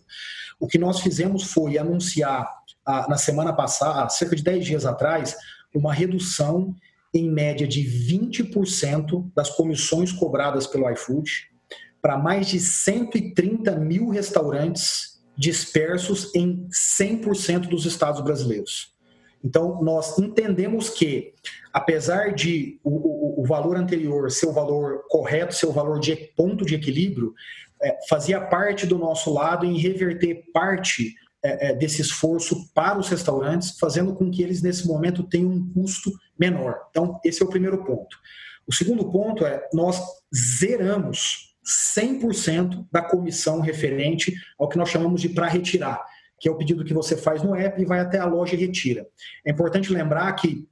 O 0.58 0.66
que 0.66 0.78
nós 0.78 1.00
fizemos 1.00 1.52
foi 1.52 1.76
anunciar 1.76 2.48
a, 2.84 3.06
na 3.08 3.18
semana 3.18 3.52
passada, 3.52 4.08
cerca 4.08 4.34
de 4.34 4.42
10 4.42 4.64
dias 4.64 4.86
atrás, 4.86 5.36
uma 5.74 5.92
redução 5.92 6.74
em 7.14 7.30
média 7.30 7.68
de 7.68 7.82
20% 7.82 9.30
das 9.34 9.50
comissões 9.50 10.12
cobradas 10.12 10.66
pelo 10.66 10.90
iFood 10.90 11.30
para 12.00 12.16
mais 12.16 12.46
de 12.46 12.58
130 12.58 13.76
mil 13.76 14.08
restaurantes 14.08 15.20
dispersos 15.36 16.34
em 16.34 16.66
100% 16.98 17.68
dos 17.68 17.84
estados 17.84 18.20
brasileiros. 18.22 18.97
Então, 19.44 19.82
nós 19.82 20.18
entendemos 20.18 20.90
que, 20.90 21.32
apesar 21.72 22.34
de 22.34 22.78
o, 22.82 22.90
o, 22.90 23.42
o, 23.42 23.46
valor 23.46 23.76
anterior 23.76 24.30
ser 24.30 24.46
o 24.46 24.52
valor 24.52 25.04
correto, 25.08 25.54
ser 25.54 25.66
o 25.66 25.72
valor 25.72 26.00
de 26.00 26.16
ponto 26.36 26.64
de 26.64 26.74
equilíbrio, 26.74 27.34
é, 27.80 27.96
fazia 28.08 28.40
parte 28.40 28.86
do 28.86 28.98
nosso 28.98 29.32
lado 29.32 29.64
em 29.64 29.78
reverter 29.78 30.44
parte 30.52 31.14
é, 31.42 31.68
é, 31.68 31.74
desse 31.74 32.02
esforço 32.02 32.72
para 32.74 32.98
os 32.98 33.08
restaurantes, 33.08 33.78
fazendo 33.78 34.14
com 34.14 34.28
que 34.30 34.42
eles, 34.42 34.60
nesse 34.60 34.86
momento, 34.86 35.22
tenham 35.22 35.50
um 35.50 35.72
custo 35.72 36.10
menor. 36.38 36.76
Então, 36.90 37.20
esse 37.24 37.40
é 37.40 37.46
o 37.46 37.50
primeiro 37.50 37.84
ponto. 37.84 38.18
O 38.66 38.74
segundo 38.74 39.08
ponto 39.10 39.46
é, 39.46 39.66
nós 39.72 40.02
zeramos 40.58 41.56
100% 41.96 42.86
da 42.90 43.02
comissão 43.02 43.60
referente 43.60 44.34
ao 44.58 44.68
que 44.68 44.76
nós 44.76 44.88
chamamos 44.88 45.20
de 45.20 45.28
para 45.28 45.46
retirar 45.46 46.04
que 46.38 46.48
é 46.48 46.50
o 46.50 46.56
pedido 46.56 46.84
que 46.84 46.94
você 46.94 47.16
faz 47.16 47.42
no 47.42 47.54
app 47.54 47.80
e 47.80 47.84
vai 47.84 48.00
até 48.00 48.18
a 48.18 48.26
loja 48.26 48.54
e 48.54 48.58
retira. 48.58 49.06
É 49.44 49.50
importante 49.50 49.92
lembrar 49.92 50.32
que 50.34 50.66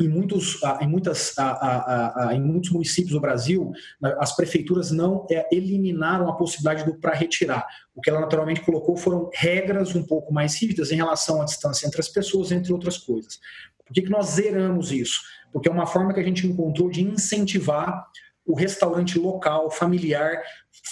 em 0.00 0.08
muitos, 0.08 0.62
ah, 0.64 0.78
em, 0.80 0.88
muitas, 0.88 1.34
ah, 1.38 2.14
ah, 2.16 2.34
em 2.34 2.42
muitos 2.42 2.70
municípios 2.70 3.12
do 3.12 3.20
Brasil, 3.20 3.72
as 4.18 4.34
prefeituras 4.34 4.90
não 4.90 5.26
é, 5.30 5.46
eliminaram 5.52 6.28
a 6.28 6.34
possibilidade 6.34 6.84
do 6.84 6.98
para 6.98 7.14
retirar. 7.14 7.66
O 7.94 8.00
que 8.00 8.10
ela 8.10 8.20
naturalmente 8.20 8.62
colocou 8.62 8.96
foram 8.96 9.30
regras 9.32 9.94
um 9.94 10.02
pouco 10.02 10.32
mais 10.32 10.60
rígidas 10.60 10.90
em 10.90 10.96
relação 10.96 11.40
à 11.40 11.44
distância 11.44 11.86
entre 11.86 12.00
as 12.00 12.08
pessoas, 12.08 12.50
entre 12.50 12.72
outras 12.72 12.98
coisas. 12.98 13.38
Por 13.86 13.92
que, 13.94 14.02
que 14.02 14.10
nós 14.10 14.26
zeramos 14.30 14.90
isso? 14.90 15.20
Porque 15.52 15.68
é 15.68 15.72
uma 15.72 15.86
forma 15.86 16.12
que 16.14 16.20
a 16.20 16.24
gente 16.24 16.46
encontrou 16.46 16.90
de 16.90 17.02
incentivar 17.02 18.06
o 18.44 18.54
restaurante 18.54 19.18
local, 19.18 19.70
familiar, 19.70 20.42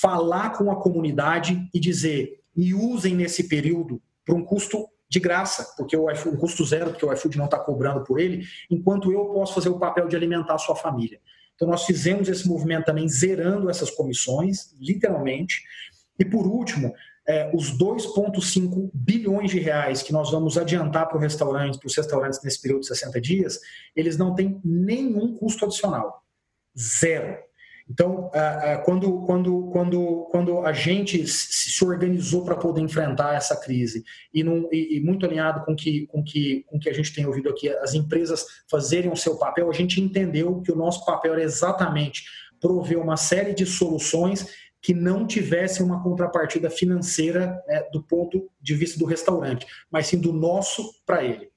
falar 0.01 0.51
com 0.51 0.70
a 0.70 0.81
comunidade 0.81 1.68
e 1.74 1.81
dizer: 1.81 2.41
e 2.55 2.74
usem 2.74 3.14
nesse 3.14 3.49
período 3.49 4.01
por 4.31 4.37
um 4.37 4.45
custo 4.45 4.89
de 5.09 5.18
graça, 5.18 5.74
porque 5.76 5.97
o 5.97 6.09
iFood, 6.09 6.37
custo 6.37 6.64
zero, 6.64 6.91
porque 6.91 7.05
o 7.05 7.12
iFood 7.12 7.37
não 7.37 7.47
está 7.47 7.59
cobrando 7.59 8.05
por 8.05 8.20
ele, 8.20 8.47
enquanto 8.70 9.11
eu 9.11 9.24
posso 9.26 9.55
fazer 9.55 9.68
o 9.68 9.78
papel 9.78 10.07
de 10.07 10.14
alimentar 10.14 10.55
a 10.55 10.59
sua 10.59 10.76
família. 10.76 11.20
Então, 11.57 11.66
nós 11.66 11.85
fizemos 11.85 12.28
esse 12.28 12.49
movimento 12.49 12.85
também 12.85 13.09
zerando 13.09 13.68
essas 13.68 13.91
comissões, 13.91 14.72
literalmente. 14.81 15.64
E, 16.16 16.24
por 16.24 16.47
último, 16.47 16.95
é, 17.26 17.51
os 17.53 17.76
2,5 17.76 18.89
bilhões 18.95 19.51
de 19.51 19.59
reais 19.59 20.01
que 20.01 20.12
nós 20.12 20.31
vamos 20.31 20.57
adiantar 20.57 21.09
para, 21.09 21.18
restaurante, 21.18 21.76
para 21.76 21.89
os 21.89 21.97
restaurantes 21.97 22.41
nesse 22.45 22.62
período 22.62 22.83
de 22.83 22.87
60 22.87 23.20
dias, 23.20 23.59
eles 23.97 24.16
não 24.16 24.33
têm 24.33 24.61
nenhum 24.64 25.35
custo 25.37 25.64
adicional. 25.64 26.22
Zero. 26.78 27.37
Então, 27.91 28.30
quando, 28.84 29.22
quando, 29.22 29.68
quando, 29.72 30.28
quando 30.30 30.61
a 30.61 30.72
gente 30.72 31.26
se 31.26 31.84
organizou 31.84 32.45
para 32.45 32.55
poder 32.55 32.80
enfrentar 32.80 33.34
essa 33.34 33.57
crise 33.57 34.05
e, 34.32 34.43
e, 34.43 35.01
muito 35.01 35.26
alinhado 35.26 35.64
com 35.64 35.74
que, 35.74 36.07
com 36.07 36.22
que, 36.22 36.64
com 36.68 36.78
que 36.78 36.88
a 36.88 36.93
gente 36.93 37.12
tem 37.12 37.26
ouvido 37.26 37.49
aqui, 37.49 37.68
as 37.68 37.93
empresas 37.93 38.47
fazerem 38.70 39.11
o 39.11 39.16
seu 39.16 39.36
papel, 39.36 39.68
a 39.68 39.72
gente 39.72 40.01
entendeu 40.01 40.61
que 40.61 40.70
o 40.70 40.76
nosso 40.76 41.05
papel 41.05 41.32
era 41.32 41.43
exatamente 41.43 42.22
prover 42.61 42.97
uma 42.97 43.16
série 43.16 43.53
de 43.53 43.66
soluções 43.66 44.47
que 44.80 44.95
não 44.95 45.26
tivessem 45.26 45.84
uma 45.84 46.01
contrapartida 46.01 46.70
financeira 46.70 47.61
né, 47.66 47.82
do 47.93 48.01
ponto 48.01 48.49
de 48.61 48.74
vista 48.74 49.01
do 49.01 49.05
restaurante, 49.05 49.66
mas 49.91 50.07
sim 50.07 50.18
do 50.18 50.32
nosso 50.32 50.95
para 51.05 51.24
ele. 51.24 51.50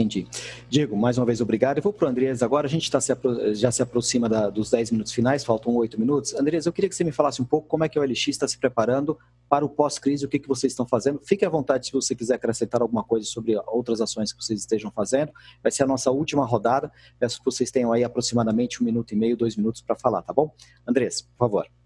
Entendi. 0.00 0.26
Diego, 0.70 0.96
mais 0.96 1.18
uma 1.18 1.26
vez 1.26 1.42
obrigado. 1.42 1.76
Eu 1.76 1.82
vou 1.82 1.92
para 1.92 2.06
o 2.06 2.08
Andrés 2.08 2.42
agora. 2.42 2.66
A 2.66 2.70
gente 2.70 2.90
tá 2.90 2.98
se 3.02 3.12
já 3.52 3.70
se 3.70 3.82
aproxima 3.82 4.30
da, 4.30 4.48
dos 4.48 4.70
10 4.70 4.92
minutos 4.92 5.12
finais, 5.12 5.44
faltam 5.44 5.74
8 5.76 6.00
minutos. 6.00 6.34
Andrés, 6.34 6.64
eu 6.64 6.72
queria 6.72 6.88
que 6.88 6.96
você 6.96 7.04
me 7.04 7.12
falasse 7.12 7.42
um 7.42 7.44
pouco 7.44 7.68
como 7.68 7.84
é 7.84 7.88
que 7.88 7.98
o 7.98 8.02
LX 8.02 8.28
está 8.28 8.48
se 8.48 8.56
preparando 8.56 9.18
para 9.46 9.62
o 9.62 9.68
pós-crise, 9.68 10.24
o 10.24 10.28
que, 10.28 10.38
que 10.38 10.48
vocês 10.48 10.72
estão 10.72 10.86
fazendo. 10.86 11.20
Fique 11.22 11.44
à 11.44 11.50
vontade 11.50 11.86
se 11.86 11.92
você 11.92 12.14
quiser 12.14 12.36
acrescentar 12.36 12.80
alguma 12.80 13.04
coisa 13.04 13.26
sobre 13.26 13.54
outras 13.66 14.00
ações 14.00 14.32
que 14.32 14.42
vocês 14.42 14.60
estejam 14.60 14.90
fazendo. 14.90 15.32
Vai 15.62 15.70
ser 15.70 15.82
a 15.82 15.86
nossa 15.86 16.10
última 16.10 16.46
rodada. 16.46 16.90
Peço 17.18 17.38
que 17.38 17.44
vocês 17.44 17.70
tenham 17.70 17.92
aí 17.92 18.02
aproximadamente 18.02 18.82
um 18.82 18.86
minuto 18.86 19.12
e 19.12 19.16
meio, 19.16 19.36
dois 19.36 19.54
minutos 19.54 19.82
para 19.82 19.96
falar, 19.96 20.22
tá 20.22 20.32
bom? 20.32 20.50
Andrés, 20.88 21.20
por 21.20 21.36
favor. 21.36 21.79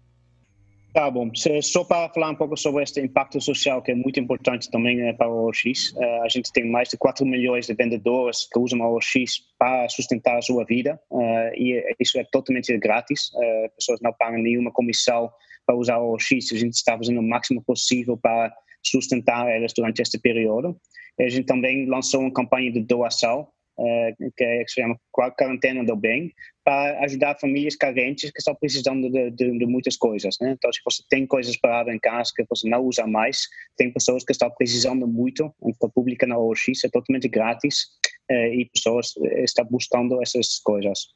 Tá 0.95 1.11
bom. 1.11 1.29
Só 1.61 1.83
para 1.83 2.07
falar 2.13 2.29
um 2.29 2.35
pouco 2.35 2.55
sobre 2.55 2.81
este 2.81 3.01
impacto 3.01 3.41
social, 3.41 3.81
que 3.81 3.91
é 3.91 3.95
muito 3.95 4.17
importante 4.17 4.71
também 4.71 4.95
né, 4.95 5.11
para 5.11 5.27
o 5.27 5.49
OX. 5.49 5.93
Eh, 5.93 6.19
a 6.23 6.29
gente 6.29 6.53
tem 6.53 6.65
mais 6.65 6.87
de 6.87 6.95
4 6.95 7.25
milhões 7.25 7.67
de 7.67 7.73
vendedores 7.73 8.47
que 8.49 8.57
usam 8.57 8.79
o 8.79 8.95
OX 8.95 9.41
para 9.59 9.89
sustentar 9.89 10.37
a 10.37 10.41
sua 10.41 10.63
vida 10.63 10.97
eh, 11.11 11.53
e 11.57 11.95
isso 11.99 12.17
é 12.17 12.23
totalmente 12.31 12.77
grátis. 12.77 13.29
Eh, 13.35 13.67
pessoas 13.75 13.99
não 13.99 14.13
pagam 14.13 14.41
nenhuma 14.41 14.71
comissão 14.71 15.29
para 15.65 15.75
usar 15.75 15.97
o 15.97 16.13
OX. 16.13 16.29
A 16.53 16.57
gente 16.57 16.75
está 16.75 16.97
fazendo 16.97 17.19
o 17.19 17.27
máximo 17.27 17.61
possível 17.61 18.15
para 18.15 18.55
sustentar 18.81 19.49
elas 19.49 19.73
durante 19.75 20.01
este 20.01 20.17
período. 20.17 20.79
A 21.19 21.27
gente 21.27 21.45
também 21.45 21.85
lançou 21.87 22.21
uma 22.21 22.31
campanha 22.31 22.71
de 22.71 22.79
doação 22.79 23.49
que, 23.77 24.43
é, 24.43 24.63
que 24.63 24.69
se 24.69 24.81
chama 24.81 24.99
Quarentena 25.11 25.83
do 25.83 25.95
Bem, 25.95 26.33
para 26.63 26.99
ajudar 27.05 27.39
famílias 27.39 27.75
carentes 27.75 28.31
que 28.31 28.39
estão 28.39 28.55
precisando 28.55 29.09
de, 29.09 29.29
de, 29.31 29.57
de 29.57 29.65
muitas 29.65 29.95
coisas. 29.95 30.35
Né? 30.41 30.51
Então, 30.57 30.71
se 30.73 30.79
você 30.83 31.03
tem 31.09 31.27
coisas 31.27 31.55
paradas 31.57 31.93
em 31.93 31.99
casa 31.99 32.31
que 32.35 32.45
você 32.49 32.67
não 32.67 32.81
usa 32.83 33.05
mais, 33.05 33.47
tem 33.77 33.91
pessoas 33.91 34.23
que 34.23 34.31
estão 34.31 34.49
precisando 34.49 35.07
muito, 35.07 35.45
a 35.45 35.89
pública 35.89 36.25
na 36.25 36.37
OX 36.37 36.83
é 36.83 36.89
totalmente 36.89 37.27
grátis 37.27 37.83
uh, 38.31 38.53
e 38.53 38.69
pessoas 38.73 39.13
eh, 39.23 39.43
estão 39.43 39.65
buscando 39.65 40.21
essas 40.21 40.59
coisas. 40.59 41.07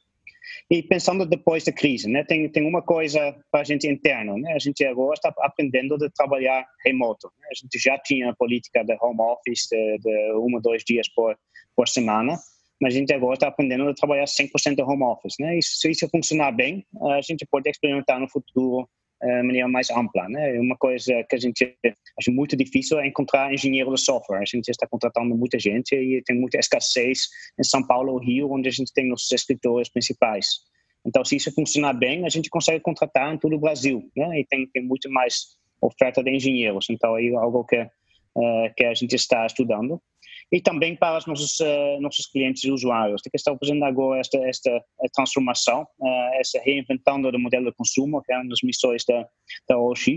E 0.69 0.83
pensando 0.83 1.25
depois 1.25 1.63
da 1.63 1.71
crise, 1.71 2.09
né, 2.09 2.23
tem, 2.23 2.49
tem 2.49 2.67
uma 2.67 2.81
coisa 2.81 3.35
para 3.51 3.61
a 3.61 3.63
gente 3.63 3.87
interna, 3.87 4.33
né, 4.37 4.53
a 4.53 4.59
gente 4.59 4.83
agora 4.85 5.13
está 5.13 5.33
aprendendo 5.39 5.95
a 5.95 6.09
trabalhar 6.09 6.65
remoto. 6.85 7.31
Né, 7.39 7.47
a 7.51 7.55
gente 7.55 7.79
já 7.79 7.97
tinha 7.97 8.29
a 8.29 8.35
política 8.35 8.83
de 8.83 8.97
home 9.01 9.21
office 9.21 9.67
de, 9.69 9.97
de 9.99 10.33
um 10.33 10.55
ou 10.55 10.61
dois 10.61 10.83
dias 10.83 11.07
por, 11.13 11.37
por 11.75 11.87
semana, 11.87 12.37
mas 12.81 12.93
a 12.93 12.97
gente 12.97 13.13
agora 13.13 13.33
está 13.33 13.47
aprendendo 13.47 13.87
a 13.87 13.93
trabalhar 13.93 14.25
100% 14.25 14.75
de 14.75 14.81
home 14.81 15.03
office. 15.03 15.35
Né, 15.39 15.57
e 15.57 15.63
se 15.63 15.89
isso 15.89 16.07
funcionar 16.09 16.51
bem, 16.51 16.85
a 17.11 17.21
gente 17.21 17.45
pode 17.49 17.69
experimentar 17.69 18.19
no 18.19 18.29
futuro 18.29 18.83
de 18.83 18.98
maneira 19.21 19.67
mais 19.67 19.89
ampla. 19.89 20.27
Né? 20.29 20.59
Uma 20.59 20.77
coisa 20.77 21.23
que 21.29 21.35
a 21.35 21.39
gente 21.39 21.77
acha 21.83 22.31
muito 22.31 22.55
difícil 22.55 22.99
é 22.99 23.07
encontrar 23.07 23.53
engenheiro 23.53 23.93
de 23.93 24.01
software. 24.01 24.39
A 24.39 24.45
gente 24.45 24.69
está 24.69 24.87
contratando 24.87 25.35
muita 25.35 25.59
gente 25.59 25.95
e 25.95 26.21
tem 26.23 26.39
muita 26.39 26.57
escassez 26.57 27.27
em 27.59 27.63
São 27.63 27.85
Paulo 27.85 28.13
ou 28.13 28.19
Rio, 28.19 28.51
onde 28.51 28.69
a 28.69 28.71
gente 28.71 28.93
tem 28.93 29.07
nossos 29.07 29.31
escritores 29.31 29.89
principais. 29.89 30.47
Então, 31.05 31.23
se 31.23 31.35
isso 31.35 31.51
funcionar 31.53 31.93
bem, 31.93 32.25
a 32.25 32.29
gente 32.29 32.49
consegue 32.49 32.81
contratar 32.81 33.33
em 33.33 33.37
todo 33.37 33.55
o 33.55 33.59
Brasil, 33.59 34.09
né? 34.15 34.39
E 34.39 34.45
tem, 34.45 34.67
tem 34.67 34.83
muito 34.83 35.09
mais 35.09 35.57
oferta 35.81 36.21
de 36.21 36.29
engenheiros. 36.29 36.87
Então, 36.89 37.17
é 37.17 37.29
algo 37.35 37.63
que, 37.63 37.79
uh, 37.81 38.73
que 38.75 38.83
a 38.83 38.93
gente 38.93 39.15
está 39.15 39.45
estudando 39.45 40.01
e 40.51 40.59
também 40.59 40.95
para 40.95 41.17
os 41.17 41.25
nossos, 41.27 41.59
uh, 41.59 42.01
nossos 42.01 42.25
clientes 42.25 42.63
e 42.63 42.71
usuários, 42.71 43.21
que 43.21 43.29
estão 43.35 43.57
fazendo 43.57 43.83
agora 43.85 44.19
esta, 44.19 44.37
esta 44.47 44.69
eh, 44.69 45.07
transformação, 45.13 45.83
uh, 45.99 46.39
essa 46.39 46.59
reinventando 46.63 47.31
do 47.31 47.39
modelo 47.39 47.65
de 47.65 47.75
consumo, 47.75 48.21
que 48.23 48.33
é 48.33 48.37
uma 48.37 48.49
das 48.49 48.59
missões 48.63 49.03
da, 49.05 49.27
da 49.67 49.77
OX, 49.77 50.07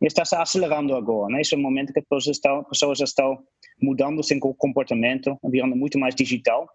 e 0.00 0.06
está 0.06 0.24
se 0.24 0.34
acelerando 0.34 0.96
agora. 0.96 1.34
Né? 1.34 1.42
Esse 1.42 1.54
é 1.54 1.58
o 1.58 1.60
momento 1.60 1.92
que 1.92 1.98
as 1.98 2.06
pessoas 2.06 2.36
estão, 2.36 2.64
pessoas 2.64 3.00
estão 3.00 3.38
mudando 3.82 4.22
seu 4.22 4.38
comportamento, 4.40 5.38
virando 5.44 5.76
muito 5.76 5.98
mais 5.98 6.14
digital, 6.14 6.66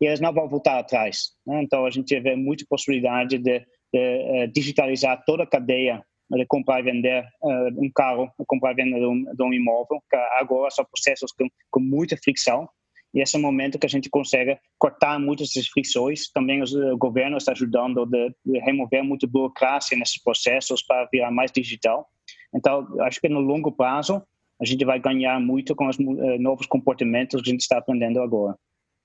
e 0.00 0.06
elas 0.06 0.20
não 0.20 0.32
vão 0.32 0.48
voltar 0.48 0.78
atrás. 0.78 1.30
Né? 1.46 1.62
Então, 1.62 1.86
a 1.86 1.90
gente 1.90 2.18
vê 2.20 2.34
muita 2.34 2.64
possibilidade 2.68 3.38
de, 3.38 3.60
de 3.92 4.44
uh, 4.44 4.52
digitalizar 4.52 5.22
toda 5.24 5.44
a 5.44 5.46
cadeia 5.46 6.02
de 6.30 6.46
comprar 6.46 6.80
e 6.80 6.82
vender 6.82 7.24
uh, 7.42 7.84
um 7.84 7.90
carro, 7.94 8.30
comprar 8.46 8.72
e 8.72 8.76
vender 8.76 8.98
de 8.98 9.06
um, 9.06 9.22
de 9.22 9.42
um 9.42 9.52
imóvel, 9.52 10.02
que 10.10 10.16
agora 10.38 10.70
são 10.70 10.84
processos 10.84 11.32
com, 11.32 11.46
com 11.70 11.80
muita 11.80 12.16
fricção, 12.16 12.68
e 13.16 13.22
esse 13.22 13.34
é 13.34 13.38
o 13.38 13.42
momento 13.42 13.78
que 13.78 13.86
a 13.86 13.88
gente 13.88 14.10
consegue 14.10 14.58
cortar 14.78 15.18
muitas 15.18 15.50
das 15.54 15.66
fricções. 15.68 16.30
Também 16.30 16.62
o 16.62 16.98
governo 16.98 17.38
está 17.38 17.52
ajudando 17.52 18.04
de, 18.04 18.34
de 18.44 18.58
remover 18.58 19.02
muita 19.02 19.26
burocracia 19.26 19.96
nesses 19.96 20.22
processos 20.22 20.82
para 20.82 21.08
virar 21.10 21.30
mais 21.30 21.50
digital. 21.50 22.06
Então, 22.54 22.86
acho 23.00 23.18
que 23.18 23.28
no 23.28 23.40
longo 23.40 23.72
prazo 23.72 24.22
a 24.60 24.64
gente 24.66 24.84
vai 24.84 25.00
ganhar 25.00 25.40
muito 25.40 25.74
com 25.74 25.88
os 25.88 25.96
uh, 25.96 26.38
novos 26.38 26.66
comportamentos 26.66 27.40
que 27.40 27.48
a 27.48 27.52
gente 27.52 27.62
está 27.62 27.78
aprendendo 27.78 28.20
agora. 28.20 28.54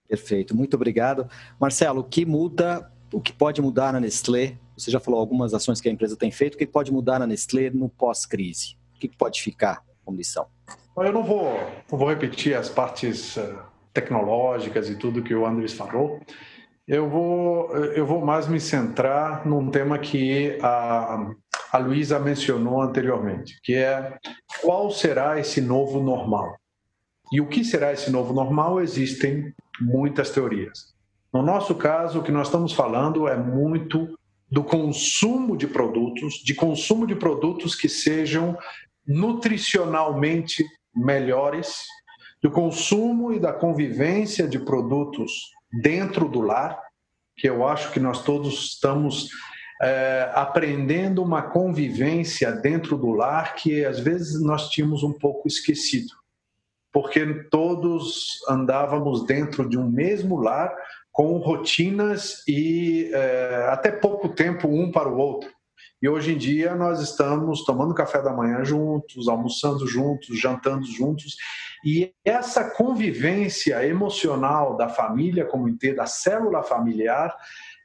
Perfeito, 0.09 0.55
muito 0.55 0.75
obrigado. 0.75 1.29
Marcelo, 1.59 2.01
o 2.01 2.03
que 2.03 2.25
muda, 2.25 2.91
o 3.13 3.21
que 3.21 3.31
pode 3.31 3.61
mudar 3.61 3.93
na 3.93 3.99
Nestlé 4.01 4.57
você 4.81 4.91
já 4.91 4.99
falou 4.99 5.19
algumas 5.19 5.53
ações 5.53 5.79
que 5.79 5.87
a 5.87 5.91
empresa 5.91 6.15
tem 6.15 6.31
feito. 6.31 6.55
O 6.55 6.57
que 6.57 6.65
pode 6.65 6.91
mudar 6.91 7.19
na 7.19 7.27
Nestlé 7.27 7.69
no 7.69 7.87
pós-crise? 7.89 8.75
O 8.95 8.99
que 8.99 9.07
pode 9.07 9.41
ficar 9.41 9.83
como 10.03 10.17
lição? 10.17 10.47
Eu 10.97 11.13
não 11.13 11.23
vou, 11.23 11.53
não 11.91 11.97
vou 11.97 12.09
repetir 12.09 12.55
as 12.55 12.69
partes 12.69 13.37
eh, 13.37 13.55
tecnológicas 13.93 14.89
e 14.89 14.95
tudo 14.95 15.23
que 15.23 15.33
o 15.33 15.45
Andres 15.45 15.73
falou. 15.73 16.19
Eu 16.87 17.09
vou, 17.09 17.75
eu 17.75 18.05
vou 18.05 18.25
mais 18.25 18.47
me 18.47 18.59
centrar 18.59 19.47
num 19.47 19.69
tema 19.69 19.97
que 19.97 20.57
a, 20.61 21.31
a 21.71 21.77
Luísa 21.77 22.19
mencionou 22.19 22.81
anteriormente, 22.81 23.59
que 23.63 23.75
é 23.75 24.17
qual 24.61 24.91
será 24.91 25.39
esse 25.39 25.61
novo 25.61 26.01
normal? 26.01 26.57
E 27.31 27.39
o 27.39 27.47
que 27.47 27.63
será 27.63 27.93
esse 27.93 28.11
novo 28.11 28.33
normal? 28.33 28.81
Existem 28.81 29.53
muitas 29.79 30.31
teorias. 30.31 30.93
No 31.33 31.41
nosso 31.41 31.75
caso, 31.75 32.19
o 32.19 32.23
que 32.23 32.31
nós 32.31 32.47
estamos 32.47 32.73
falando 32.73 33.27
é 33.27 33.37
muito 33.37 34.19
do 34.51 34.63
consumo 34.63 35.55
de 35.55 35.65
produtos, 35.65 36.35
de 36.43 36.53
consumo 36.53 37.07
de 37.07 37.15
produtos 37.15 37.73
que 37.73 37.87
sejam 37.87 38.57
nutricionalmente 39.07 40.65
melhores, 40.93 41.85
do 42.43 42.51
consumo 42.51 43.31
e 43.31 43.39
da 43.39 43.53
convivência 43.53 44.47
de 44.47 44.59
produtos 44.59 45.31
dentro 45.81 46.27
do 46.27 46.41
lar, 46.41 46.77
que 47.37 47.47
eu 47.47 47.65
acho 47.65 47.91
que 47.91 47.99
nós 47.99 48.23
todos 48.23 48.73
estamos 48.73 49.29
é, 49.81 50.29
aprendendo 50.33 51.23
uma 51.23 51.41
convivência 51.41 52.51
dentro 52.51 52.97
do 52.97 53.11
lar 53.11 53.55
que 53.55 53.85
às 53.85 53.99
vezes 53.99 54.41
nós 54.41 54.69
tínhamos 54.69 55.01
um 55.01 55.13
pouco 55.13 55.47
esquecido, 55.47 56.13
porque 56.91 57.45
todos 57.49 58.39
andávamos 58.49 59.25
dentro 59.25 59.67
de 59.67 59.77
um 59.77 59.89
mesmo 59.89 60.37
lar 60.37 60.75
com 61.11 61.37
rotinas 61.37 62.43
e 62.47 63.11
é, 63.13 63.67
até 63.69 63.91
pouco 63.91 64.29
tempo 64.29 64.67
um 64.67 64.91
para 64.91 65.09
o 65.09 65.17
outro. 65.17 65.49
E 66.01 66.09
hoje 66.09 66.33
em 66.33 66.37
dia 66.37 66.73
nós 66.73 66.99
estamos 66.99 67.63
tomando 67.63 67.93
café 67.93 68.21
da 68.21 68.33
manhã 68.33 68.63
juntos, 68.63 69.27
almoçando 69.27 69.85
juntos, 69.85 70.39
jantando 70.39 70.85
juntos. 70.85 71.35
E 71.85 72.11
essa 72.25 72.71
convivência 72.71 73.85
emocional 73.85 74.75
da 74.75 74.89
família 74.89 75.45
como 75.45 75.69
inteira, 75.69 75.97
da 75.97 76.05
célula 76.07 76.63
familiar, 76.63 77.35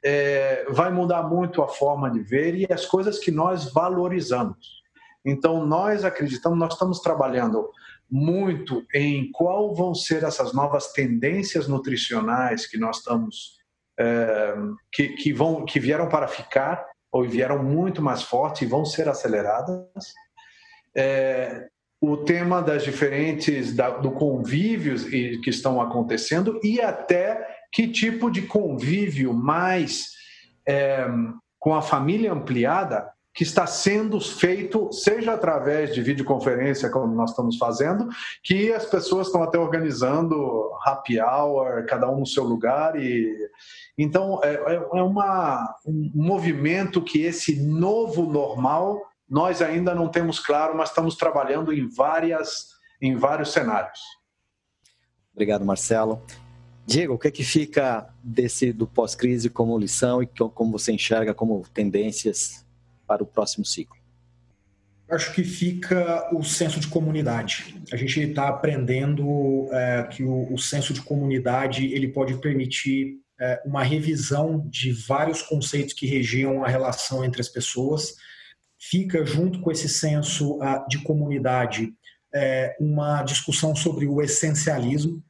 é, 0.03 0.65
vai 0.69 0.91
mudar 0.91 1.23
muito 1.23 1.61
a 1.61 1.67
forma 1.67 2.09
de 2.09 2.19
ver 2.21 2.55
e 2.55 2.67
as 2.71 2.85
coisas 2.85 3.19
que 3.19 3.29
nós 3.29 3.71
valorizamos. 3.71 4.77
Então, 5.25 5.65
nós 5.65 6.05
acreditamos, 6.05 6.57
nós 6.57 6.73
estamos 6.73 6.99
trabalhando 7.01 7.69
muito 8.09 8.85
em 8.93 9.31
qual 9.31 9.75
vão 9.75 9.93
ser 9.93 10.23
essas 10.23 10.53
novas 10.53 10.91
tendências 10.93 11.67
nutricionais 11.67 12.65
que 12.65 12.77
nós 12.77 12.97
estamos 12.97 13.57
é, 13.99 14.55
que, 14.91 15.09
que 15.09 15.33
vão 15.33 15.65
que 15.65 15.79
vieram 15.79 16.07
para 16.07 16.27
ficar 16.27 16.85
ou 17.11 17.27
vieram 17.27 17.63
muito 17.63 18.01
mais 18.01 18.21
fortes 18.21 18.61
e 18.61 18.65
vão 18.65 18.85
ser 18.85 19.09
aceleradas. 19.09 20.13
É, 20.95 21.67
o 21.99 22.17
tema 22.17 22.61
das 22.61 22.83
diferentes 22.83 23.75
da, 23.75 23.89
do 23.89 24.11
convívios 24.11 25.03
que 25.03 25.49
estão 25.49 25.81
acontecendo 25.81 26.59
e 26.63 26.79
até 26.79 27.45
que 27.71 27.87
tipo 27.87 28.29
de 28.29 28.43
convívio 28.43 29.33
mais 29.33 30.11
é, 30.67 31.07
com 31.59 31.73
a 31.73 31.81
família 31.81 32.31
ampliada 32.31 33.11
que 33.37 33.43
está 33.43 33.67
sendo 33.67 34.19
feito, 34.19 34.91
seja 34.91 35.35
através 35.35 35.93
de 35.93 36.01
videoconferência, 36.01 36.89
como 36.89 37.13
nós 37.13 37.29
estamos 37.29 37.55
fazendo, 37.55 38.09
que 38.41 38.73
as 38.73 38.83
pessoas 38.83 39.27
estão 39.27 39.43
até 39.43 39.59
organizando 39.59 40.71
happy 40.83 41.21
hour, 41.21 41.85
cada 41.85 42.09
um 42.09 42.21
no 42.21 42.25
seu 42.25 42.43
lugar. 42.43 42.99
e 42.99 43.31
Então, 43.95 44.41
é, 44.43 44.55
é, 44.55 44.75
é 44.75 45.03
uma, 45.03 45.71
um 45.85 46.11
movimento 46.15 46.99
que 46.99 47.21
esse 47.21 47.61
novo 47.61 48.25
normal 48.25 48.99
nós 49.29 49.61
ainda 49.61 49.93
não 49.93 50.09
temos 50.09 50.39
claro, 50.39 50.75
mas 50.75 50.89
estamos 50.89 51.15
trabalhando 51.15 51.71
em, 51.71 51.87
várias, 51.87 52.69
em 52.99 53.15
vários 53.15 53.53
cenários. 53.53 53.99
Obrigado, 55.31 55.63
Marcelo. 55.63 56.23
Diego, 56.87 57.13
o 57.13 57.19
que 57.19 57.27
é 57.27 57.31
que 57.31 57.43
fica 57.43 58.09
desse 58.23 58.73
do 58.73 58.87
pós-crise 58.87 59.47
como 59.47 59.77
lição 59.77 60.23
e 60.23 60.25
como 60.25 60.71
você 60.71 60.91
enxerga 60.91 61.35
como 61.35 61.63
tendências 61.71 62.65
para 63.07 63.23
o 63.23 63.25
próximo 63.25 63.65
ciclo? 63.65 63.97
Acho 65.09 65.33
que 65.33 65.43
fica 65.43 66.29
o 66.35 66.43
senso 66.43 66.81
de 66.81 66.87
comunidade. 66.87 67.81
A 67.93 67.95
gente 67.95 68.19
está 68.19 68.49
aprendendo 68.49 69.69
é, 69.71 70.03
que 70.03 70.23
o, 70.23 70.53
o, 70.53 70.57
senso 70.57 70.93
de 70.93 71.01
comunidade 71.01 71.85
ele 71.93 72.09
pode 72.09 72.37
permitir 72.39 73.15
é, 73.39 73.61
uma 73.65 73.83
revisão 73.83 74.67
de 74.67 74.91
vários 74.91 75.41
conceitos 75.41 75.93
que 75.93 76.05
regiam 76.05 76.61
a 76.61 76.67
relação 76.67 77.23
entre 77.23 77.39
as 77.39 77.47
pessoas. 77.47 78.15
Fica 78.77 79.25
junto 79.25 79.61
com 79.61 79.71
esse 79.71 79.87
senso 79.87 80.57
uh, 80.57 80.85
de 80.89 80.99
comunidade 80.99 81.93
é, 82.33 82.75
uma 82.79 83.23
discussão 83.23 83.75
sobre 83.75 84.07
o 84.07 84.21
essencialismo, 84.21 85.23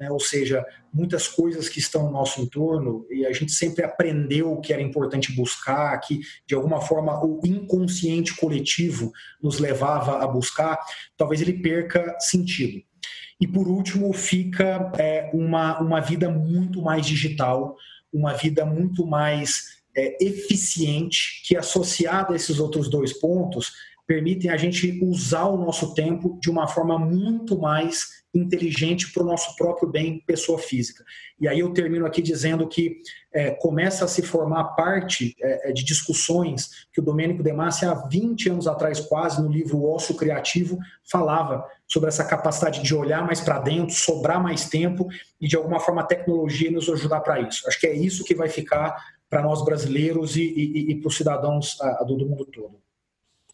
né? 0.00 0.10
ou 0.10 0.18
seja, 0.18 0.64
muitas 0.92 1.28
coisas 1.28 1.68
que 1.68 1.78
estão 1.78 2.06
no 2.06 2.10
nosso 2.10 2.40
entorno 2.40 3.06
e 3.10 3.26
a 3.26 3.32
gente 3.32 3.52
sempre 3.52 3.84
aprendeu 3.84 4.56
que 4.56 4.72
era 4.72 4.80
importante 4.80 5.30
buscar, 5.32 5.96
que 6.00 6.20
de 6.46 6.54
alguma 6.54 6.80
forma 6.80 7.22
o 7.22 7.38
inconsciente 7.44 8.34
coletivo 8.34 9.12
nos 9.42 9.58
levava 9.58 10.24
a 10.24 10.26
buscar, 10.26 10.78
talvez 11.18 11.42
ele 11.42 11.52
perca 11.52 12.16
sentido. 12.18 12.82
E 13.38 13.46
por 13.46 13.68
último, 13.68 14.12
fica 14.12 14.90
é, 14.98 15.30
uma, 15.34 15.78
uma 15.80 16.00
vida 16.00 16.30
muito 16.30 16.82
mais 16.82 17.06
digital, 17.06 17.76
uma 18.12 18.32
vida 18.32 18.64
muito 18.64 19.06
mais 19.06 19.80
é, 19.96 20.22
eficiente, 20.24 21.42
que 21.46 21.56
associada 21.56 22.32
a 22.32 22.36
esses 22.36 22.58
outros 22.58 22.88
dois 22.88 23.12
pontos, 23.12 23.72
permitem 24.06 24.50
a 24.50 24.56
gente 24.56 24.98
usar 25.02 25.44
o 25.44 25.56
nosso 25.56 25.94
tempo 25.94 26.38
de 26.40 26.50
uma 26.50 26.66
forma 26.66 26.98
muito 26.98 27.58
mais 27.58 28.19
inteligente 28.32 29.12
para 29.12 29.22
o 29.22 29.26
nosso 29.26 29.56
próprio 29.56 29.88
bem, 29.88 30.22
pessoa 30.26 30.58
física. 30.58 31.04
E 31.40 31.48
aí 31.48 31.60
eu 31.60 31.72
termino 31.72 32.06
aqui 32.06 32.22
dizendo 32.22 32.68
que 32.68 33.00
é, 33.32 33.50
começa 33.50 34.04
a 34.04 34.08
se 34.08 34.22
formar 34.22 34.64
parte 34.76 35.34
é, 35.40 35.70
é 35.70 35.72
de 35.72 35.84
discussões 35.84 36.86
que 36.92 37.00
o 37.00 37.02
Domênico 37.02 37.42
De 37.42 37.52
Massi, 37.52 37.84
há 37.84 37.94
20 37.94 38.50
anos 38.50 38.66
atrás, 38.66 39.00
quase, 39.00 39.42
no 39.42 39.50
livro 39.50 39.84
Osso 39.84 40.14
Criativo, 40.14 40.78
falava 41.10 41.64
sobre 41.86 42.08
essa 42.08 42.24
capacidade 42.24 42.82
de 42.82 42.94
olhar 42.94 43.24
mais 43.24 43.40
para 43.40 43.58
dentro, 43.58 43.94
sobrar 43.94 44.40
mais 44.42 44.68
tempo 44.68 45.08
e, 45.40 45.48
de 45.48 45.56
alguma 45.56 45.80
forma, 45.80 46.02
a 46.02 46.06
tecnologia 46.06 46.70
nos 46.70 46.88
ajudar 46.88 47.20
para 47.20 47.40
isso. 47.40 47.66
Acho 47.66 47.80
que 47.80 47.86
é 47.86 47.94
isso 47.94 48.24
que 48.24 48.34
vai 48.34 48.48
ficar 48.48 48.96
para 49.28 49.42
nós 49.42 49.64
brasileiros 49.64 50.36
e, 50.36 50.42
e, 50.42 50.90
e 50.92 51.00
para 51.00 51.08
os 51.08 51.16
cidadãos 51.16 51.80
a, 51.80 52.04
do 52.04 52.16
mundo 52.16 52.44
todo. 52.44 52.80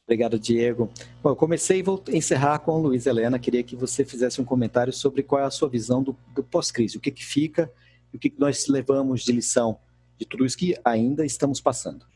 Obrigado, 0.06 0.38
Diego. 0.38 0.88
Bom, 1.20 1.30
eu 1.30 1.36
comecei 1.36 1.80
e 1.80 1.82
vou 1.82 2.00
encerrar 2.10 2.60
com 2.60 2.70
a 2.70 2.78
Luiz 2.78 3.06
Helena. 3.06 3.40
Queria 3.40 3.64
que 3.64 3.74
você 3.74 4.04
fizesse 4.04 4.40
um 4.40 4.44
comentário 4.44 4.92
sobre 4.92 5.20
qual 5.20 5.42
é 5.42 5.44
a 5.44 5.50
sua 5.50 5.68
visão 5.68 6.00
do, 6.00 6.16
do 6.32 6.44
pós-crise, 6.44 6.96
o 6.96 7.00
que, 7.00 7.10
que 7.10 7.24
fica 7.24 7.68
e 8.12 8.16
o 8.16 8.20
que, 8.20 8.30
que 8.30 8.38
nós 8.38 8.68
levamos 8.68 9.24
de 9.24 9.32
lição 9.32 9.80
de 10.16 10.24
tudo 10.24 10.46
isso 10.46 10.56
que 10.56 10.76
ainda 10.84 11.26
estamos 11.26 11.60
passando. 11.60 12.06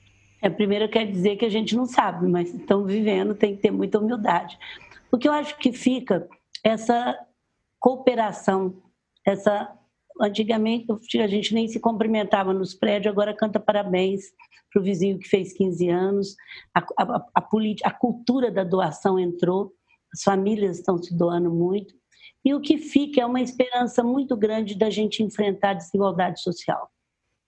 É, 0.41 0.49
primeiro 0.49 0.89
quer 0.89 1.05
dizer 1.11 1.35
que 1.37 1.45
a 1.45 1.51
gente 1.51 1.75
não 1.75 1.85
sabe, 1.85 2.29
mas 2.29 2.55
estão 2.55 2.85
vivendo, 2.85 3.35
tem 3.35 3.57
que 3.57 3.63
ter 3.63 3.73
muita 3.73 3.99
humildade. 3.99 4.57
O 5.11 5.19
que 5.19 5.27
eu 5.27 5.33
acho 5.33 5.59
que 5.59 5.73
fica 5.73 6.29
essa 6.63 7.19
cooperação, 7.81 8.81
essa 9.27 9.69
antigamente 10.21 10.87
a 11.19 11.27
gente 11.27 11.55
nem 11.55 11.67
se 11.69 11.81
cumprimentava 11.81 12.53
nos 12.53 12.75
prédios, 12.75 13.13
agora 13.13 13.35
canta 13.35 13.59
parabéns 13.59 14.25
para 14.73 14.81
o 14.81 14.85
vizinho 14.85 15.19
que 15.19 15.29
fez 15.29 15.53
15 15.53 15.89
anos. 15.89 16.37
A, 16.75 16.81
a, 16.81 17.27
a, 17.35 17.49
a 17.85 17.91
cultura 17.91 18.51
da 18.51 18.65
doação 18.65 19.19
entrou, 19.19 19.73
as 20.13 20.23
famílias 20.23 20.79
estão 20.79 21.03
se 21.03 21.17
doando 21.17 21.51
muito. 21.51 21.95
E 22.45 22.55
o 22.55 22.61
que 22.61 22.79
fica 22.79 23.21
é 23.21 23.27
uma 23.27 23.41
esperança 23.41 24.03
muito 24.03 24.37
grande 24.37 24.75
da 24.75 24.89
gente 24.89 25.23
enfrentar 25.23 25.71
a 25.71 25.75
desigualdade 25.75 26.41
social. 26.41 26.91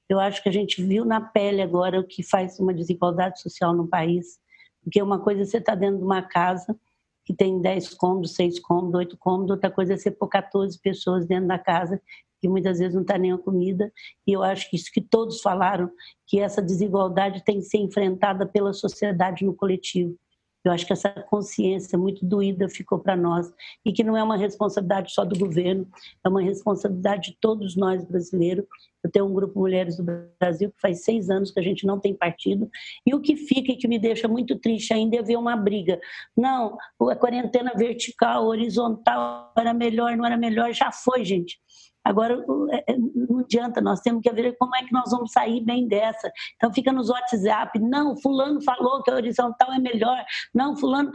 Eu 0.08 0.20
acho 0.20 0.42
que 0.42 0.48
a 0.48 0.52
gente 0.52 0.82
viu 0.82 1.04
na 1.04 1.20
pele 1.20 1.62
agora 1.62 1.98
o 1.98 2.06
que 2.06 2.22
faz 2.22 2.58
uma 2.58 2.74
desigualdade 2.74 3.40
social 3.40 3.74
no 3.74 3.88
país, 3.88 4.38
porque 4.82 5.00
uma 5.00 5.18
coisa 5.18 5.42
é 5.42 5.44
você 5.44 5.58
está 5.58 5.74
dentro 5.74 5.98
de 5.98 6.04
uma 6.04 6.22
casa 6.22 6.76
que 7.24 7.34
tem 7.34 7.60
10 7.60 7.94
cômodos, 7.94 8.34
6 8.34 8.58
cômodos, 8.60 8.94
8 8.94 9.16
cômodos, 9.16 9.50
outra 9.50 9.70
coisa 9.70 9.94
é 9.94 9.96
você 9.96 10.10
pôr 10.10 10.28
14 10.28 10.78
pessoas 10.80 11.26
dentro 11.26 11.48
da 11.48 11.58
casa 11.58 12.00
que 12.42 12.48
muitas 12.48 12.80
vezes 12.80 12.94
não 12.94 13.02
está 13.02 13.16
nem 13.16 13.30
a 13.30 13.38
comida. 13.38 13.92
E 14.26 14.32
eu 14.32 14.42
acho 14.42 14.68
que 14.68 14.74
isso 14.74 14.90
que 14.92 15.00
todos 15.00 15.40
falaram, 15.40 15.88
que 16.26 16.40
essa 16.40 16.60
desigualdade 16.60 17.44
tem 17.44 17.58
que 17.58 17.66
ser 17.66 17.78
enfrentada 17.78 18.44
pela 18.44 18.72
sociedade 18.72 19.44
no 19.44 19.54
coletivo. 19.54 20.16
Eu 20.64 20.70
acho 20.70 20.86
que 20.86 20.92
essa 20.92 21.10
consciência 21.10 21.98
muito 21.98 22.24
doída 22.24 22.68
ficou 22.68 22.98
para 22.98 23.16
nós 23.16 23.52
e 23.84 23.92
que 23.92 24.04
não 24.04 24.16
é 24.16 24.22
uma 24.22 24.36
responsabilidade 24.36 25.12
só 25.12 25.24
do 25.24 25.36
governo, 25.36 25.88
é 26.24 26.28
uma 26.28 26.40
responsabilidade 26.40 27.30
de 27.30 27.36
todos 27.40 27.76
nós 27.76 28.04
brasileiros. 28.04 28.64
Eu 29.02 29.10
tenho 29.10 29.26
um 29.26 29.34
grupo 29.34 29.58
Mulheres 29.58 29.96
do 29.96 30.04
Brasil 30.38 30.70
que 30.70 30.80
faz 30.80 31.02
seis 31.02 31.28
anos 31.28 31.50
que 31.50 31.58
a 31.58 31.62
gente 31.62 31.84
não 31.84 31.98
tem 31.98 32.14
partido 32.14 32.70
e 33.04 33.12
o 33.12 33.20
que 33.20 33.36
fica 33.36 33.72
e 33.72 33.76
que 33.76 33.88
me 33.88 33.98
deixa 33.98 34.28
muito 34.28 34.56
triste 34.56 34.94
ainda 34.94 35.16
é 35.16 35.22
ver 35.22 35.36
uma 35.36 35.56
briga. 35.56 36.00
Não, 36.36 36.78
a 37.10 37.16
quarentena 37.16 37.72
vertical, 37.74 38.46
horizontal 38.46 39.52
era 39.58 39.74
melhor, 39.74 40.16
não 40.16 40.24
era 40.24 40.36
melhor, 40.36 40.72
já 40.72 40.92
foi, 40.92 41.24
gente. 41.24 41.58
Agora, 42.04 42.44
é, 42.70 42.92
é, 42.92 42.96
não 42.96 43.40
adianta, 43.40 43.80
nós 43.80 44.00
temos 44.00 44.22
que 44.22 44.32
ver 44.32 44.56
como 44.58 44.74
é 44.76 44.82
que 44.82 44.92
nós 44.92 45.10
vamos 45.10 45.32
sair 45.32 45.60
bem 45.60 45.86
dessa. 45.86 46.30
Então, 46.56 46.72
fica 46.72 46.92
nos 46.92 47.08
WhatsApp, 47.10 47.78
não, 47.78 48.16
fulano 48.16 48.62
falou 48.62 49.02
que 49.02 49.10
a 49.10 49.14
horizontal 49.14 49.72
é 49.72 49.78
melhor, 49.78 50.24
não, 50.54 50.76
fulano... 50.76 51.10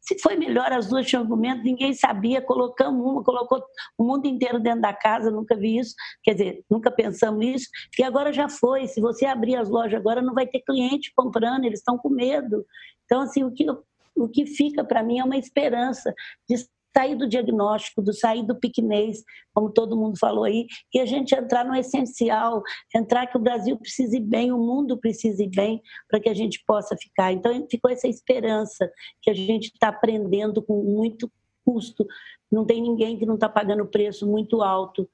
Se 0.00 0.16
foi 0.20 0.36
melhor, 0.36 0.70
as 0.70 0.86
duas 0.86 1.04
tinham 1.04 1.22
argumento, 1.22 1.64
ninguém 1.64 1.94
sabia, 1.94 2.40
colocamos 2.40 3.04
uma, 3.04 3.24
colocou 3.24 3.60
o 3.98 4.04
mundo 4.04 4.26
inteiro 4.26 4.60
dentro 4.60 4.82
da 4.82 4.92
casa, 4.92 5.32
nunca 5.32 5.56
vi 5.56 5.78
isso, 5.78 5.94
quer 6.22 6.34
dizer, 6.34 6.64
nunca 6.70 6.92
pensamos 6.92 7.44
isso, 7.44 7.68
e 7.98 8.02
agora 8.04 8.32
já 8.32 8.48
foi, 8.48 8.86
se 8.86 9.00
você 9.00 9.26
abrir 9.26 9.56
as 9.56 9.68
lojas 9.68 9.98
agora, 9.98 10.22
não 10.22 10.34
vai 10.34 10.46
ter 10.46 10.60
cliente 10.60 11.10
comprando, 11.16 11.64
eles 11.64 11.80
estão 11.80 11.98
com 11.98 12.08
medo. 12.08 12.64
Então, 13.04 13.22
assim, 13.22 13.42
o 13.42 13.50
que, 13.50 13.66
o 14.14 14.28
que 14.28 14.46
fica 14.46 14.84
para 14.84 15.02
mim 15.02 15.18
é 15.18 15.24
uma 15.24 15.36
esperança 15.36 16.14
de 16.48 16.54
sair 16.96 17.16
do 17.16 17.28
diagnóstico, 17.28 18.00
do 18.00 18.12
sair 18.12 18.46
do 18.46 18.54
piquenês, 18.54 19.22
como 19.52 19.70
todo 19.70 19.96
mundo 19.96 20.18
falou 20.18 20.44
aí, 20.44 20.66
e 20.92 21.00
a 21.00 21.06
gente 21.06 21.34
entrar 21.34 21.64
no 21.64 21.74
essencial, 21.74 22.62
entrar 22.94 23.26
que 23.26 23.36
o 23.36 23.40
Brasil 23.40 23.76
precise 23.76 24.20
bem, 24.20 24.52
o 24.52 24.58
mundo 24.58 24.98
precise 24.98 25.48
bem, 25.48 25.82
para 26.08 26.20
que 26.20 26.28
a 26.28 26.34
gente 26.34 26.62
possa 26.66 26.96
ficar. 26.96 27.32
Então, 27.32 27.66
ficou 27.70 27.90
essa 27.90 28.08
esperança 28.08 28.90
que 29.20 29.30
a 29.30 29.34
gente 29.34 29.66
está 29.66 29.88
aprendendo 29.88 30.62
com 30.62 30.82
muito 30.82 31.30
custo. 31.64 32.06
Não 32.50 32.64
tem 32.64 32.80
ninguém 32.80 33.18
que 33.18 33.26
não 33.26 33.34
está 33.34 33.48
pagando 33.48 33.86
preço 33.86 34.26
muito 34.26 34.62
alto 34.62 35.08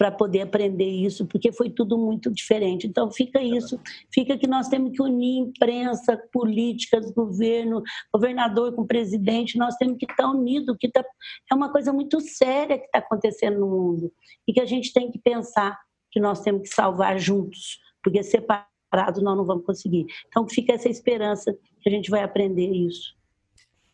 para 0.00 0.10
poder 0.10 0.40
aprender 0.40 0.88
isso, 0.88 1.26
porque 1.26 1.52
foi 1.52 1.68
tudo 1.68 1.98
muito 1.98 2.32
diferente. 2.32 2.86
Então 2.86 3.10
fica 3.10 3.38
isso, 3.42 3.78
fica 4.10 4.38
que 4.38 4.46
nós 4.46 4.66
temos 4.66 4.92
que 4.92 5.02
unir 5.02 5.40
imprensa, 5.40 6.16
políticas, 6.32 7.10
governo, 7.10 7.82
governador 8.10 8.74
com 8.74 8.86
presidente, 8.86 9.58
nós 9.58 9.76
temos 9.76 9.98
que 9.98 10.10
estar 10.10 10.26
unidos, 10.26 10.74
que 10.80 10.88
tá, 10.88 11.04
é 11.52 11.54
uma 11.54 11.70
coisa 11.70 11.92
muito 11.92 12.18
séria 12.18 12.78
que 12.78 12.86
está 12.86 12.98
acontecendo 12.98 13.60
no 13.60 13.68
mundo 13.68 14.10
e 14.48 14.54
que 14.54 14.60
a 14.62 14.64
gente 14.64 14.90
tem 14.90 15.10
que 15.10 15.18
pensar 15.18 15.78
que 16.10 16.18
nós 16.18 16.40
temos 16.40 16.62
que 16.62 16.74
salvar 16.74 17.18
juntos, 17.18 17.78
porque 18.02 18.22
separados 18.22 19.22
nós 19.22 19.36
não 19.36 19.44
vamos 19.44 19.66
conseguir. 19.66 20.06
Então 20.28 20.48
fica 20.48 20.72
essa 20.72 20.88
esperança 20.88 21.54
que 21.82 21.90
a 21.90 21.92
gente 21.92 22.10
vai 22.10 22.22
aprender 22.22 22.72
isso. 22.72 23.19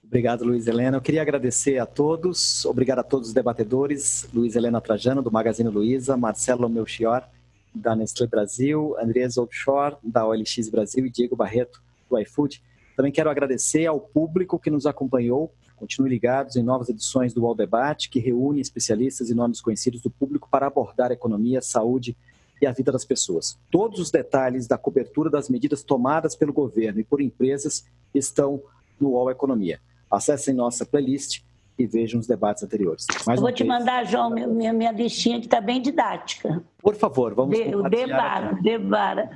Obrigado, 0.06 0.44
Luiz 0.44 0.68
Helena. 0.68 0.96
Eu 0.96 1.00
queria 1.00 1.20
agradecer 1.20 1.78
a 1.78 1.84
todos, 1.84 2.64
obrigado 2.64 3.00
a 3.00 3.02
todos 3.02 3.28
os 3.28 3.34
debatedores, 3.34 4.28
Luiz 4.32 4.54
Helena 4.54 4.80
Trajano, 4.80 5.20
do 5.20 5.32
Magazine 5.32 5.68
Luiza, 5.68 6.16
Marcelo 6.16 6.68
Melchior, 6.68 7.28
da 7.74 7.96
Nestlé 7.96 8.26
Brasil, 8.28 8.94
Andrés 9.00 9.36
Offshore, 9.36 9.96
da 10.04 10.24
OLX 10.24 10.68
Brasil 10.70 11.04
e 11.06 11.10
Diego 11.10 11.34
Barreto, 11.34 11.82
do 12.08 12.16
iFood. 12.20 12.62
Também 12.96 13.10
quero 13.10 13.28
agradecer 13.28 13.84
ao 13.84 13.98
público 13.98 14.60
que 14.60 14.70
nos 14.70 14.86
acompanhou. 14.86 15.52
Continue 15.74 16.08
ligados 16.08 16.54
em 16.54 16.62
novas 16.62 16.88
edições 16.88 17.34
do 17.34 17.42
UOL 17.42 17.56
Debate, 17.56 18.08
que 18.08 18.20
reúne 18.20 18.60
especialistas 18.60 19.28
e 19.28 19.34
nomes 19.34 19.60
conhecidos 19.60 20.00
do 20.00 20.08
público 20.08 20.48
para 20.48 20.68
abordar 20.68 21.10
a 21.10 21.14
economia, 21.14 21.60
saúde 21.60 22.16
e 22.62 22.66
a 22.66 22.72
vida 22.72 22.92
das 22.92 23.04
pessoas. 23.04 23.58
Todos 23.72 23.98
os 23.98 24.12
detalhes 24.12 24.68
da 24.68 24.78
cobertura 24.78 25.28
das 25.28 25.50
medidas 25.50 25.82
tomadas 25.82 26.36
pelo 26.36 26.52
governo 26.52 27.00
e 27.00 27.04
por 27.04 27.20
empresas 27.20 27.84
estão 28.14 28.62
no 29.00 29.10
UOL 29.10 29.30
Economia. 29.32 29.80
Acessem 30.10 30.54
nossa 30.54 30.84
playlist 30.86 31.42
e 31.78 31.86
vejam 31.86 32.18
os 32.18 32.26
debates 32.26 32.62
anteriores. 32.62 33.06
Mais 33.26 33.38
Eu 33.38 33.42
vou 33.42 33.52
te 33.52 33.62
vez. 33.64 33.68
mandar, 33.78 34.06
João, 34.06 34.30
minha, 34.30 34.72
minha 34.72 34.92
listinha 34.92 35.38
que 35.38 35.46
está 35.46 35.60
bem 35.60 35.80
didática. 35.82 36.62
Por 36.78 36.94
favor, 36.94 37.34
vamos 37.34 37.56
de, 37.56 37.74
O 37.74 37.82
Debara, 37.82 38.58
Debara. 38.62 39.30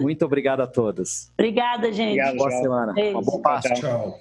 Muito 0.00 0.24
obrigado 0.24 0.60
a 0.60 0.66
todos. 0.66 1.30
Obrigada, 1.38 1.90
gente. 1.92 2.20
Obrigado, 2.20 2.36
Boa 2.36 2.50
semana. 2.50 2.92
Beijo. 2.92 3.12
Uma 3.18 3.22
boa 3.22 3.40
Páscoa. 3.40 3.74
Tchau. 3.76 4.18